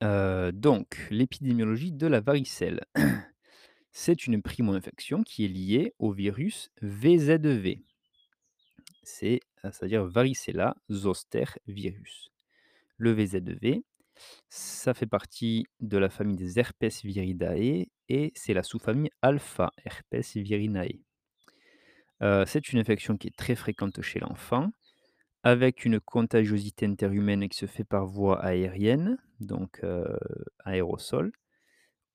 Donc 0.00 1.06
l'épidémiologie 1.10 1.92
de 1.92 2.06
la 2.06 2.20
varicelle. 2.20 2.84
C'est 3.92 4.26
une 4.26 4.40
primo-infection 4.40 5.24
qui 5.24 5.44
est 5.44 5.48
liée 5.48 5.94
au 5.98 6.12
virus 6.12 6.70
VZV. 6.80 7.82
C'est, 9.02 9.40
heu, 9.64 9.70
c'est-à-dire 9.72 10.04
Varicella 10.06 10.76
zoster 10.90 11.44
virus. 11.66 12.30
Le 12.98 13.12
VZV, 13.12 13.84
ça 14.50 14.94
fait 14.94 15.06
partie 15.06 15.66
de 15.80 15.98
la 15.98 16.10
famille 16.10 16.36
des 16.36 16.58
Herpesviridae 16.58 17.86
et 18.08 18.32
c'est 18.36 18.54
la 18.54 18.62
sous-famille 18.64 19.10
alpha 19.22 19.72
Herpesvirinae. 19.84 21.00
Heu, 22.22 22.44
c'est 22.46 22.72
une 22.72 22.78
infection 22.78 23.16
qui 23.16 23.28
est 23.28 23.36
très 23.36 23.54
fréquente 23.56 24.00
chez 24.02 24.20
l'enfant, 24.20 24.70
avec 25.44 25.84
une 25.86 26.00
contagiosité 26.00 26.86
interhumaine 26.86 27.48
qui 27.48 27.58
se 27.58 27.66
fait 27.66 27.84
par 27.84 28.06
voie 28.06 28.40
aérienne, 28.44 29.18
donc 29.40 29.80
heu, 29.84 30.06
aérosol, 30.64 31.32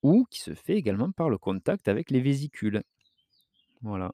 ou 0.04 0.26
qui 0.32 0.40
se 0.42 0.56
fait 0.56 0.76
également 0.78 1.12
par 1.12 1.30
le 1.30 1.38
contact 1.40 1.88
avec 1.90 2.12
les 2.12 2.22
vésicules. 2.22 2.84
Voilà. 3.82 4.12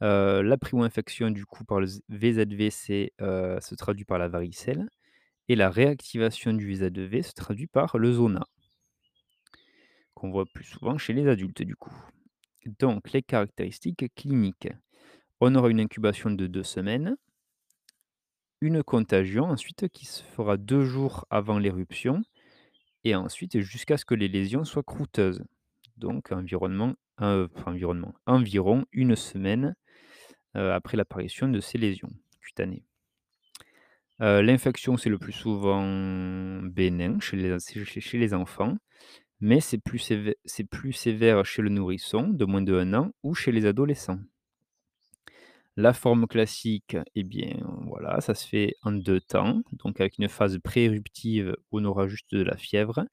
La 0.00 0.56
primo-infection 0.56 1.30
du 1.30 1.44
coup 1.44 1.64
par 1.64 1.80
le 1.80 1.88
VZV, 2.08 2.70
se 2.70 3.74
traduit 3.74 4.04
par 4.04 4.18
la 4.18 4.28
varicelle 4.28 4.88
et 5.48 5.56
la 5.56 5.70
réactivation 5.70 6.52
du 6.52 6.72
VZV 6.72 7.22
se 7.22 7.32
traduit 7.32 7.66
par 7.66 7.98
le 7.98 8.12
zona 8.12 8.46
qu'on 10.14 10.30
voit 10.30 10.46
plus 10.46 10.64
souvent 10.64 10.98
chez 10.98 11.12
les 11.12 11.26
adultes 11.28 11.62
du 11.62 11.76
coup. 11.76 11.96
Donc 12.78 13.12
les 13.12 13.22
caractéristiques 13.22 14.12
cliniques. 14.14 14.68
On 15.40 15.54
aura 15.54 15.70
une 15.70 15.80
incubation 15.80 16.30
de 16.30 16.46
2 16.46 16.62
semaines, 16.64 17.16
une 18.60 18.82
contagion 18.82 19.44
ensuite 19.44 19.88
qui 19.88 20.06
se 20.06 20.22
fera 20.22 20.56
2 20.56 20.84
jours 20.84 21.24
avant 21.30 21.58
l'éruption 21.58 22.22
et 23.04 23.14
ensuite 23.14 23.60
jusqu'à 23.60 23.96
ce 23.96 24.04
que 24.04 24.14
les 24.14 24.28
lésions 24.28 24.64
soient 24.64 24.82
croûteuses. 24.82 25.44
Donc 25.96 26.32
environnement 26.32 26.94
environnement, 27.20 28.14
environ 28.26 28.84
une 28.92 29.16
semaine, 29.16 29.74
heu, 30.56 30.72
après 30.72 30.96
l'apparition 30.96 31.48
de 31.48 31.60
ces 31.60 31.78
lésions 31.78 32.10
cutanées. 32.40 32.84
Heu, 34.20 34.42
l'infection, 34.42 34.96
c'est 34.96 35.10
le 35.10 35.18
plus 35.18 35.32
souvent 35.32 35.82
bénin 36.62 37.18
chez 37.20 37.36
les 37.36 38.34
enfants, 38.34 38.76
mais 39.40 39.60
c'est 39.60 39.78
plus 39.78 39.98
sévé 40.00 40.36
c'est 40.44 40.64
plus 40.64 40.92
sévère 40.92 41.44
chez 41.46 41.62
le 41.62 41.70
nourrisson 41.70 42.28
de 42.28 42.44
moins 42.46 42.62
de 42.62 42.74
1 42.78 42.94
an 42.94 43.12
ou 43.24 43.34
chez 43.34 43.52
les 43.52 43.66
adolescents. 43.66 44.20
La 45.76 45.92
forme 45.92 46.26
classique, 46.26 46.96
eh 47.14 47.22
bien, 47.22 47.56
voilà, 47.86 48.20
ça 48.20 48.34
se 48.34 48.46
fait 48.46 48.74
en 48.82 48.92
2 48.92 49.20
temps, 49.20 49.62
donc 49.72 50.00
avec 50.00 50.18
une 50.18 50.28
phase 50.28 50.58
pré-éruptive 50.62 51.56
où 51.70 51.78
on 51.80 51.84
aura 51.84 52.08
juste 52.08 52.34
de 52.34 52.42
la 52.42 52.56
fièvre 52.56 53.04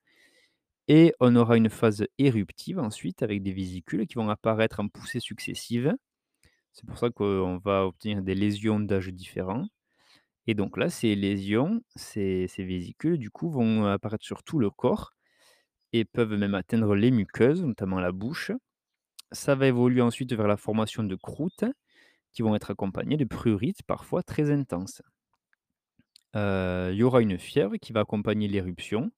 et 0.87 1.13
on 1.19 1.35
aura 1.35 1.57
une 1.57 1.69
phase 1.69 2.05
éruptive 2.17 2.79
ensuite 2.79 3.23
avec 3.23 3.43
des 3.43 3.53
vésicules 3.53 4.07
qui 4.07 4.15
vont 4.15 4.29
apparaître 4.29 4.79
en 4.79 4.87
poussées 4.87 5.19
successives. 5.19 5.93
C'est 6.75 6.85
pour 6.85 6.99
ça 6.99 7.09
qu'on 7.09 7.57
va 7.57 7.87
obtenir 7.87 8.21
des 8.21 8.35
lésions 8.35 8.79
d'âges 8.79 9.09
différents 9.09 9.67
et 10.47 10.55
donc 10.55 10.77
là, 10.77 10.89
ces 10.89 11.15
lésions, 11.15 11.81
ces 11.95 12.47
vésicules, 12.59 13.17
du 13.19 13.31
coup, 13.31 13.49
vont 13.49 13.85
apparaître 13.85 14.25
sur 14.25 14.43
tout 14.43 14.59
le 14.59 14.69
corps 14.71 15.13
et 15.93 16.05
peuvent 16.05 16.35
même 16.35 16.55
atteindre 16.55 16.95
les 16.95 17.11
muqueuses, 17.11 17.63
notamment 17.63 17.99
la 17.99 18.11
bouche. 18.11 18.51
Ça 19.31 19.55
va 19.55 19.67
évoluer 19.67 20.01
ensuite 20.01 20.33
vers 20.33 20.47
la 20.47 20.57
formation 20.57 21.03
de 21.03 21.15
croûtes 21.15 21.65
qui 22.33 22.43
vont 22.43 22.55
être 22.55 22.71
accompagnées 22.71 23.17
de 23.17 23.25
prurites 23.25 23.83
parfois 23.83 24.23
très 24.23 24.51
intenses. 24.51 25.01
Heu, 26.35 26.91
il 26.93 26.97
y 26.97 27.03
aura 27.03 27.21
une 27.21 27.39
fièvre 27.39 27.77
qui 27.77 27.91
va 27.91 28.01
accompagner 28.01 28.47
l'éruption. 28.47 29.11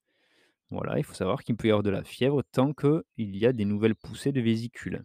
Voilà, 0.71 0.97
il 0.99 1.03
faut 1.03 1.13
savoir 1.15 1.43
qu'il 1.43 1.57
peut 1.57 1.67
y 1.69 1.71
avoir 1.71 1.83
de 1.83 1.89
la 1.91 2.03
fièvre 2.03 2.43
tant 2.51 2.73
qu'il 2.73 3.03
y 3.37 3.45
a 3.45 3.53
des 3.53 3.65
nouvelles 3.65 3.95
poussées 3.95 4.31
de 4.31 4.41
vésicules. 4.41 5.03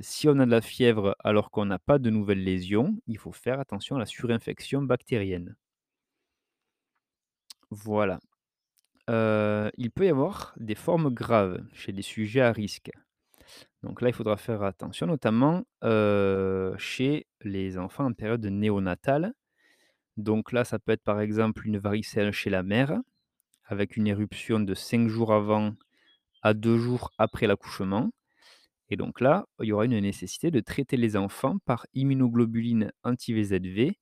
Si 0.00 0.28
on 0.28 0.38
a 0.38 0.46
de 0.46 0.50
la 0.50 0.60
fièvre 0.60 1.16
alors 1.20 1.50
qu'on 1.50 1.64
n'a 1.64 1.78
pas 1.78 1.98
de 1.98 2.10
nouvelles 2.10 2.42
lésions, 2.42 2.96
il 3.06 3.18
faut 3.18 3.32
faire 3.32 3.60
attention 3.60 3.96
à 3.96 3.98
la 3.98 4.06
surinfection 4.06 4.82
bactérienne. 4.82 5.56
Voilà. 7.70 8.20
Il 9.08 9.90
peut 9.94 10.06
y 10.06 10.10
avoir 10.10 10.54
des 10.56 10.74
formes 10.74 11.10
graves 11.10 11.62
chez 11.72 11.92
des 11.92 12.02
sujets 12.02 12.40
à 12.40 12.52
risque. 12.52 12.90
Donc 13.82 14.00
là, 14.00 14.08
il 14.08 14.14
faudra 14.14 14.36
faire 14.36 14.62
attention, 14.62 15.06
notamment, 15.06 15.64
chez 16.78 17.26
les 17.42 17.78
enfants 17.78 18.06
en 18.06 18.12
période 18.12 18.44
néonatale. 18.46 19.34
Donc 20.16 20.52
là, 20.52 20.64
ça 20.64 20.78
peut 20.78 20.92
être, 20.92 21.02
par 21.02 21.20
exemple, 21.20 21.66
une 21.66 21.78
varicelle 21.78 22.32
chez 22.32 22.50
la 22.50 22.62
mère, 22.62 23.00
avec 23.64 23.96
une 23.96 24.06
éruption 24.06 24.60
de 24.60 24.74
5 24.74 25.08
jours 25.08 25.32
avant 25.32 25.74
à 26.42 26.52
2 26.54 26.78
jours 26.78 27.12
après 27.16 27.46
l'accouchement 27.46 28.10
et 28.92 28.96
donc 28.96 29.22
là, 29.22 29.46
il 29.62 29.68
y 29.68 29.72
aura 29.72 29.86
une 29.86 29.98
nécessité 30.00 30.50
de 30.50 30.60
traiter 30.60 30.98
les 30.98 31.16
enfants 31.16 31.56
par 31.64 31.86
immunoglobulines 31.94 32.92
anti-VZV 33.04 33.98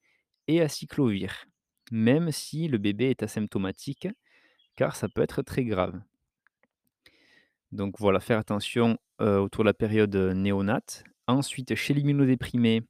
et 0.49 0.61
acyclovir, 0.63 1.47
même 1.93 2.33
si 2.33 2.67
le 2.69 2.79
bébé 2.79 3.11
est 3.11 3.23
asymptomatique, 3.23 4.09
car 4.77 4.97
ça 4.97 5.09
peut 5.09 5.23
être 5.23 5.43
très 5.43 5.65
grave. 5.65 6.01
Donc 7.73 7.95
voilà, 7.99 8.21
faire 8.21 8.39
attention, 8.39 8.99
heu, 9.21 9.39
autour 9.41 9.65
de 9.65 9.69
la 9.69 9.75
période, 9.75 10.15
heu, 10.17 10.33
néonate. 10.33 11.05
Ensuite, 11.27 11.75
chez 11.75 11.95
l'immunodéprimé, 11.95 12.83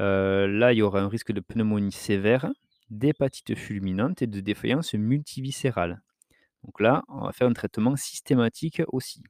heu, 0.00 0.46
là, 0.48 0.72
il 0.72 0.78
y 0.78 0.82
aura 0.82 1.00
un 1.02 1.08
risque 1.08 1.32
de 1.32 1.40
pneumonie 1.40 1.92
sévère, 1.92 2.50
d'hépatite 2.90 3.54
fulminante 3.56 4.22
et 4.22 4.28
de 4.28 4.40
défaillance 4.40 4.94
multiviscérale. 4.94 6.02
Donc 6.64 6.80
là, 6.80 7.04
on 7.08 7.22
va 7.26 7.32
faire 7.32 7.48
un 7.48 7.54
traitement 7.54 7.96
systématique 7.96 8.82
aussi. 8.88 9.22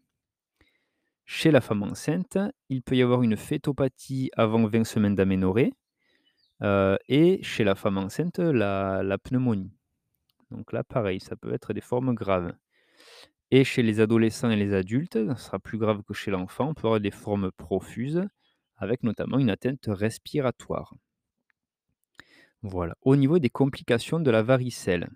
Chez 1.34 1.50
la 1.50 1.62
femme 1.62 1.82
enceinte, 1.82 2.36
il 2.68 2.82
peut 2.82 2.94
y 2.94 3.00
avoir 3.00 3.22
une 3.22 3.38
fétopathie 3.38 4.30
avant 4.36 4.66
20 4.66 4.84
semaines 4.84 5.14
d'aménorrhée, 5.14 5.72
heu 6.62 6.98
et 7.08 7.42
chez 7.42 7.64
la 7.64 7.74
femme 7.74 7.98
enceinte, 7.98 8.38
la 8.38 9.18
pneumonie. 9.24 9.72
Donc 10.50 10.72
là, 10.72 10.84
pareil, 10.84 11.20
ça 11.20 11.36
peut 11.36 11.54
être 11.54 11.72
des 11.72 11.80
formes 11.80 12.14
graves. 12.14 12.52
Et 13.50 13.64
chez 13.64 13.82
les 13.82 14.00
adolescents 14.00 14.50
et 14.50 14.56
les 14.56 14.74
adultes, 14.74 15.18
ça 15.28 15.36
sera 15.36 15.58
plus 15.58 15.78
grave 15.78 16.02
que 16.02 16.14
chez 16.14 16.30
l'enfant, 16.30 16.68
on 16.70 16.74
peut 16.74 16.86
avoir 16.88 17.00
des 17.00 17.10
formes 17.10 17.50
profuses, 17.52 18.22
avec 18.76 19.02
notamment 19.02 19.38
une 19.38 19.50
atteinte 19.50 19.86
respiratoire. 19.86 20.94
Voilà. 22.62 22.94
Au 23.02 23.16
niveau 23.16 23.38
des 23.38 23.50
complications 23.50 24.20
de 24.20 24.30
la 24.30 24.42
varicelle, 24.42 25.08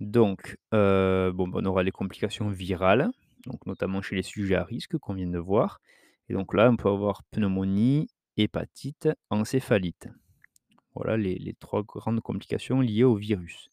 donc, 0.00 0.56
heu, 0.72 1.30
bon, 1.34 1.48
bah, 1.48 1.58
on 1.62 1.66
aura 1.66 1.82
les 1.82 1.90
complications 1.90 2.48
virales, 2.48 3.10
donc 3.46 3.66
notamment 3.66 4.02
chez 4.02 4.16
les 4.16 4.22
sujets 4.22 4.56
à 4.56 4.64
risque 4.64 4.98
qu'on 4.98 5.14
vient 5.14 5.26
de 5.26 5.38
voir 5.38 5.80
et 6.28 6.32
donc 6.32 6.54
là, 6.54 6.70
on 6.70 6.76
peut 6.76 6.88
avoir 6.88 7.24
pneumonie, 7.24 8.08
hépatite, 8.36 9.08
encéphalite. 9.30 10.08
Voilà 10.94 11.16
les 11.16 11.56
3 11.58 11.82
grandes 11.82 12.20
complications 12.20 12.80
liées 12.80 13.02
au 13.02 13.16
virus. 13.16 13.70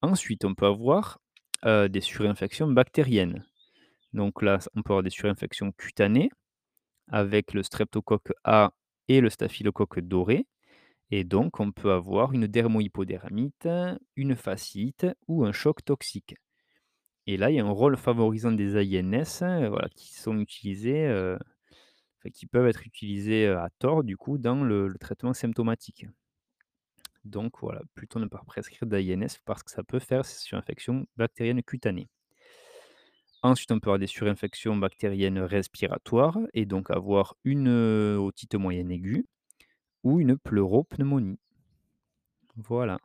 Ensuite, 0.00 0.44
on 0.44 0.54
peut 0.54 0.66
avoir, 0.66 1.18
des 1.64 2.00
surinfections 2.00 2.68
bactériennes. 2.68 3.44
Donc 4.12 4.42
là, 4.42 4.58
on 4.76 4.82
peut 4.82 4.92
avoir 4.92 5.02
des 5.02 5.10
surinfections 5.10 5.72
cutanées 5.72 6.30
avec 7.08 7.52
le 7.52 7.62
streptocoque 7.62 8.32
A 8.44 8.72
et 9.08 9.20
le 9.20 9.30
staphylocoque 9.30 10.00
doré 10.00 10.46
et 11.10 11.24
donc 11.24 11.60
on 11.60 11.72
peut 11.72 11.92
avoir 11.92 12.32
une 12.32 12.46
dermohypodermite, 12.46 13.68
une 14.16 14.36
fasciite 14.36 15.06
ou 15.26 15.44
un 15.44 15.52
choc 15.52 15.84
toxique 15.84 16.36
et 17.26 17.36
là, 17.36 17.50
il 17.50 17.56
y 17.56 17.60
a 17.60 17.64
un 17.64 17.70
rôle 17.70 17.96
favorisant 17.96 18.52
des 18.52 18.76
AINS, 18.76 19.42
heu, 19.42 19.68
voilà, 19.68 19.88
qui 19.90 20.14
sont 20.14 20.38
utilisés, 20.38 21.08
enfin 22.18 22.30
qui 22.30 22.46
peuvent 22.46 22.66
être 22.68 22.86
utilisés, 22.86 23.46
heu, 23.48 23.58
à 23.58 23.68
tort 23.78 24.02
du 24.02 24.16
coup 24.16 24.38
dans 24.38 24.64
le 24.64 24.94
traitement 24.98 25.34
symptomatique. 25.34 26.06
Donc 27.24 27.58
voilà, 27.60 27.82
plutôt 27.96 28.20
ne 28.20 28.26
pas 28.26 28.44
prescrire 28.46 28.86
d'AINS 28.86 29.40
parce 29.44 29.64
que 29.64 29.72
ça 29.72 29.82
peut 29.82 29.98
faire 29.98 30.24
ces 30.24 30.38
surinfections 30.38 31.04
bactériennes 31.16 31.64
cutanées. 31.64 32.08
Ensuite, 33.44 33.70
on 33.70 33.78
peut 33.78 33.88
avoir 33.90 34.00
des 34.00 34.08
surinfections 34.08 34.74
bactériennes 34.76 35.38
respiratoires 35.38 36.38
et 36.54 36.66
donc 36.66 36.90
avoir 36.90 37.36
une, 37.44 37.68
heu, 37.68 38.16
otite 38.18 38.56
moyenne 38.56 38.90
aiguë 38.90 39.26
ou 40.04 40.20
une 40.20 40.38
pleuropneumonie. 40.38 41.38
Voilà. 42.56 42.98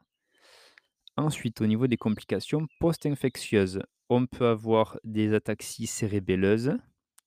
Ensuite, 1.18 1.62
au 1.62 1.68
niveau 1.68 1.86
des 1.88 1.98
complications 1.98 2.66
post-infectieuses, 2.80 3.82
on 4.10 4.26
peut 4.26 4.48
avoir 4.48 5.00
des 5.04 5.34
ataxies 5.34 5.88
cérébelleuses 5.88 6.78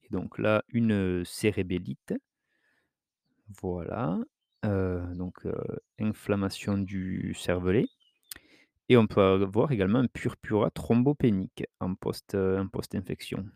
et 0.03 0.09
donc 0.11 0.39
là, 0.39 0.62
une, 0.68 1.24
cérébellite. 1.24 2.14
Voilà, 3.61 4.18
donc 4.62 5.45
inflammation 5.99 6.78
du 6.78 7.35
cervelet 7.35 7.87
et 8.89 8.97
on 8.97 9.07
peut 9.07 9.20
avoir 9.20 9.72
également 9.72 9.99
un 9.99 10.07
purpura 10.07 10.70
thrombopénique 10.70 11.64
en 11.81 11.95
post-infection. 11.95 13.47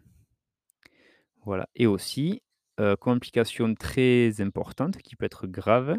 Voilà 1.44 1.68
et 1.76 1.86
aussi, 1.86 2.42
complication 3.00 3.74
très 3.74 4.40
importante 4.40 4.96
qui 4.98 5.14
peut 5.14 5.26
être 5.26 5.46
grave, 5.46 5.96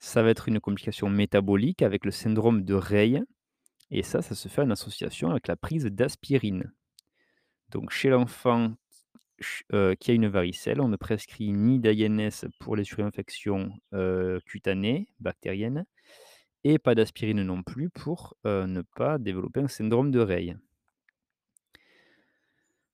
ça 0.00 0.22
va 0.22 0.28
être 0.28 0.48
une 0.48 0.60
complication 0.60 1.08
métabolique 1.08 1.80
avec 1.80 2.04
le 2.04 2.10
syndrome 2.10 2.62
de 2.62 2.74
Reille 2.74 3.22
et 3.98 4.02
ça, 4.02 4.22
ça 4.22 4.34
se 4.34 4.48
fait 4.48 4.62
en 4.62 4.70
association 4.70 5.30
avec 5.30 5.48
la 5.48 5.56
prise 5.56 5.86
d'aspirine. 5.86 6.72
Donc 7.70 7.90
chez 7.90 8.10
l'enfant 8.10 8.74
heu, 9.72 9.94
qui 9.98 10.10
a 10.10 10.14
une 10.14 10.28
varicelle, 10.28 10.80
on 10.80 10.88
ne 10.88 10.96
prescrit 10.96 11.52
ni 11.52 11.78
d'AINS 11.80 12.46
pour 12.58 12.76
les 12.76 12.84
surinfections, 12.84 13.72
heu, 13.94 14.40
cutanées, 14.46 15.08
bactériennes 15.20 15.86
et 16.64 16.78
pas 16.78 16.94
d'aspirine 16.94 17.42
non 17.42 17.62
plus 17.62 17.90
pour, 17.90 18.36
heu, 18.46 18.66
ne 18.66 18.82
pas 18.96 19.18
développer 19.18 19.60
un 19.60 19.68
syndrome 19.68 20.10
de 20.10 20.20
Reille. 20.20 20.56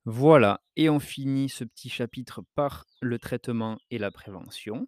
Voilà 0.05 0.61
et 0.77 0.91
on 0.91 0.99
finit 1.01 1.49
ce 1.49 1.65
petit 1.65 1.89
chapitre 1.89 2.43
par 2.55 2.87
le 3.01 3.19
traitement 3.19 3.79
et 3.91 3.97
la 3.99 4.11
prévention. 4.11 4.87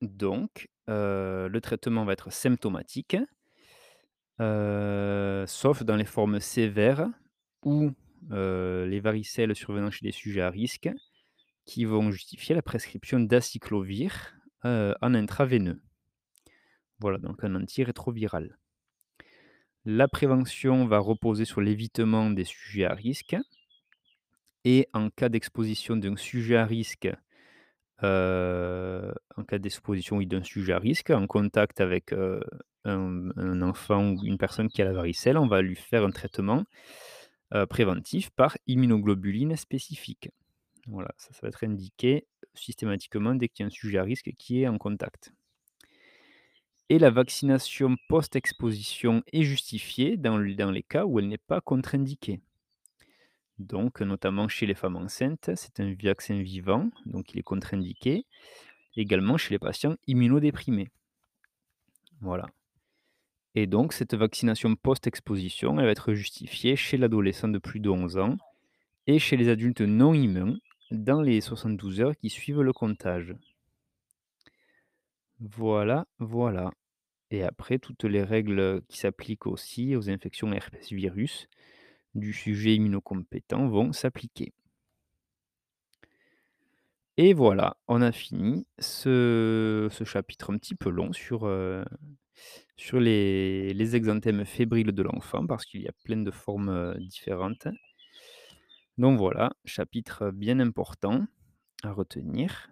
Donc, 0.00 0.68
le 0.86 1.58
traitement 1.60 2.04
va 2.04 2.12
être 2.12 2.32
symptomatique 2.32 3.16
heu, 4.40 5.44
sauf 5.46 5.82
dans 5.82 5.96
les 5.96 6.04
formes 6.04 6.40
sévères 6.40 7.08
ou, 7.64 7.92
heu, 8.32 8.86
les 8.88 9.00
varicelles 9.00 9.54
survenant 9.56 9.90
chez 9.90 10.04
des 10.06 10.12
sujets 10.12 10.42
à 10.42 10.50
risque 10.50 10.90
qui 11.66 11.84
vont 11.84 12.10
justifier 12.10 12.54
la 12.54 12.62
prescription 12.62 13.20
d'aciclovir, 13.20 14.34
heu, 14.64 14.94
en 15.02 15.14
intraveineux. 15.14 15.80
Voilà, 17.00 17.18
donc 17.18 17.42
un 17.42 17.56
antirétroviral. 17.56 18.56
La 19.86 20.06
prévention 20.06 20.86
va 20.86 21.00
reposer 21.00 21.44
sur 21.44 21.60
l'évitement 21.60 22.30
des 22.30 22.44
sujets 22.44 22.84
à 22.84 22.94
risque 22.94 23.36
et 24.64 24.88
en 24.92 25.10
cas 25.10 25.28
d'exposition 25.28 25.96
d'un 25.96 26.16
sujet 26.16 26.56
à 26.56 26.64
risque, 26.66 27.08
en 28.02 29.44
cas 29.46 29.58
d'exposition, 29.58 30.20
d'un 30.20 30.42
sujet 30.42 30.72
à 30.72 30.78
risque, 30.78 31.10
en 31.10 31.26
contact 31.26 31.80
avec, 31.80 32.12
un 32.88 33.62
enfant 33.62 34.10
ou 34.10 34.24
une 34.24 34.38
personne 34.38 34.68
qui 34.68 34.82
a 34.82 34.84
la 34.84 34.92
varicelle, 34.92 35.38
on 35.38 35.46
va 35.46 35.62
lui 35.62 35.76
faire 35.76 36.04
un 36.04 36.10
traitement, 36.10 36.64
heu, 37.54 37.66
préventif 37.66 38.30
par 38.30 38.56
immunoglobuline 38.66 39.56
spécifique. 39.56 40.30
Voilà, 40.86 41.10
ça, 41.18 41.30
va 41.42 41.48
être 41.48 41.64
indiqué 41.64 42.26
systématiquement 42.54 43.34
dès 43.34 43.48
qu'il 43.48 43.62
y 43.62 43.64
a 43.64 43.66
un 43.66 43.70
sujet 43.70 43.98
à 43.98 44.02
risque 44.02 44.32
qui 44.38 44.62
est 44.62 44.68
en 44.68 44.78
contact. 44.78 45.32
Et 46.88 46.98
la 46.98 47.10
vaccination 47.10 47.96
post-exposition 48.08 49.22
est 49.32 49.42
justifiée 49.42 50.16
dans 50.16 50.38
dans 50.38 50.70
les 50.70 50.82
cas 50.82 51.04
où 51.04 51.18
elle 51.18 51.28
n'est 51.28 51.36
pas 51.36 51.60
contre-indiquée. 51.60 52.40
Donc 53.58 54.00
notamment 54.00 54.48
chez 54.48 54.66
les 54.66 54.74
femmes 54.74 54.96
enceintes, 54.96 55.50
c'est 55.56 55.80
un 55.80 55.94
vaccin 56.02 56.40
vivant, 56.40 56.90
donc 57.06 57.34
il 57.34 57.38
est 57.38 57.42
contre-indiqué. 57.42 58.24
Également 58.96 59.36
chez 59.36 59.54
les 59.54 59.58
patients 59.58 59.96
immunodéprimés. 60.06 60.88
Voilà. 62.20 62.46
Et 63.54 63.66
donc 63.66 63.92
cette 63.92 64.14
vaccination 64.14 64.74
post-exposition, 64.76 65.78
elle 65.78 65.86
va 65.86 65.90
être 65.92 66.14
justifiée 66.14 66.76
chez 66.76 66.96
l'adolescent 66.96 67.48
de 67.48 67.58
plus 67.58 67.80
de 67.80 67.90
11 67.90 68.18
ans 68.18 68.36
et 69.06 69.18
chez 69.18 69.36
les 69.36 69.48
adultes 69.48 69.80
non 69.80 70.14
immuns 70.14 70.58
dans 70.90 71.20
les 71.22 71.40
72 71.40 72.00
heures 72.00 72.16
qui 72.16 72.30
suivent 72.30 72.62
le 72.62 72.72
comptage. 72.72 73.34
Voilà, 75.40 76.06
voilà. 76.18 76.72
Et 77.30 77.42
après 77.42 77.78
toutes 77.78 78.04
les 78.04 78.22
règles 78.22 78.82
qui 78.88 78.98
s'appliquent 78.98 79.46
aussi 79.46 79.96
aux 79.96 80.08
infections 80.10 80.52
herpès 80.52 80.92
virus 80.92 81.48
du 82.14 82.32
sujet 82.32 82.74
immunocompétent 82.74 83.68
vont 83.68 83.92
s'appliquer. 83.92 84.52
Et 87.16 87.34
voilà, 87.34 87.76
on 87.88 88.00
a 88.00 88.12
fini 88.12 88.66
ce 88.78 89.88
chapitre 90.04 90.52
un 90.52 90.58
petit 90.58 90.76
peu 90.76 90.88
long 90.88 91.12
sur, 91.12 91.46
heu, 91.46 91.84
sur 92.76 93.00
les 93.00 93.72
les 93.74 93.96
exanthèmes 93.96 94.44
fébriles 94.44 94.92
de 94.92 95.02
l'enfant 95.02 95.46
parce 95.46 95.64
qu'il 95.66 95.82
y 95.82 95.88
a 95.88 95.92
plein 96.04 96.18
de 96.22 96.30
formes, 96.30 96.70
heu, 96.70 96.96
différentes. 97.00 97.68
Donc 98.98 99.18
voilà, 99.18 99.52
chapitre 99.64 100.30
bien 100.30 100.58
important 100.60 101.26
à 101.84 101.92
retenir 101.92 102.70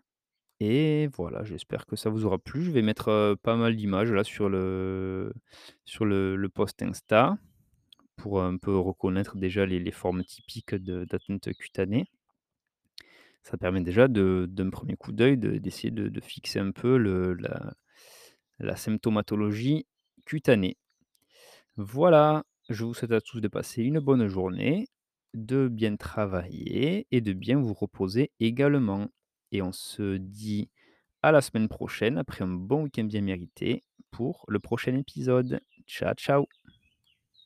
et 0.60 1.08
voilà, 1.16 1.44
j'espère 1.44 1.86
que 1.86 1.96
ça 1.96 2.10
vous 2.10 2.26
aura 2.26 2.38
plu. 2.38 2.62
Je 2.64 2.70
vais 2.72 2.82
mettre, 2.82 3.10
heu, 3.10 3.36
pas 3.42 3.56
mal 3.56 3.76
d'images 3.76 4.12
là 4.12 4.24
sur 4.24 4.48
le 4.50 5.32
post 6.54 6.82
Insta 6.82 7.38
pour 8.16 8.42
un 8.42 8.58
peu 8.58 8.76
reconnaître 8.78 9.36
déjà 9.36 9.66
les 9.66 9.92
formes 9.92 10.24
typiques 10.24 10.74
d'atteinte 10.76 11.52
cutanée. 11.54 12.06
Ça 13.42 13.56
permet 13.56 13.80
déjà 13.80 14.08
d'un 14.08 14.70
premier 14.70 14.96
coup 14.96 15.12
d'œil 15.12 15.36
de 15.38 15.58
d'essayer 15.58 15.90
de 15.90 16.08
de 16.08 16.20
fixer 16.20 16.58
un 16.58 16.72
peu 16.72 16.96
le 16.98 17.34
la 17.34 17.74
la 18.58 18.76
symptomatologie 18.76 19.86
cutanée. 20.24 20.76
Voilà, 21.76 22.44
je 22.68 22.84
vous 22.84 22.94
souhaite 22.94 23.12
à 23.12 23.20
tous 23.20 23.40
de 23.40 23.48
passer 23.48 23.82
une 23.82 24.00
bonne 24.00 24.26
journée, 24.28 24.88
de 25.34 25.68
bien 25.68 25.96
travailler 25.96 27.06
et 27.10 27.20
de 27.20 27.32
bien 27.32 27.60
vous 27.60 27.74
reposer 27.74 28.32
également. 28.40 29.08
Et 29.52 29.62
on 29.62 29.72
se 29.72 30.16
dit 30.16 30.70
à 31.22 31.32
la 31.32 31.40
semaine 31.40 31.68
prochaine 31.68 32.18
après 32.18 32.44
un 32.44 32.48
bon 32.48 32.84
week-end 32.84 33.04
bien 33.04 33.20
mérité 33.20 33.82
pour 34.10 34.44
le 34.48 34.58
prochain 34.58 34.96
épisode. 34.96 35.60
Tcha 35.86 36.14
tchao. 36.14 36.48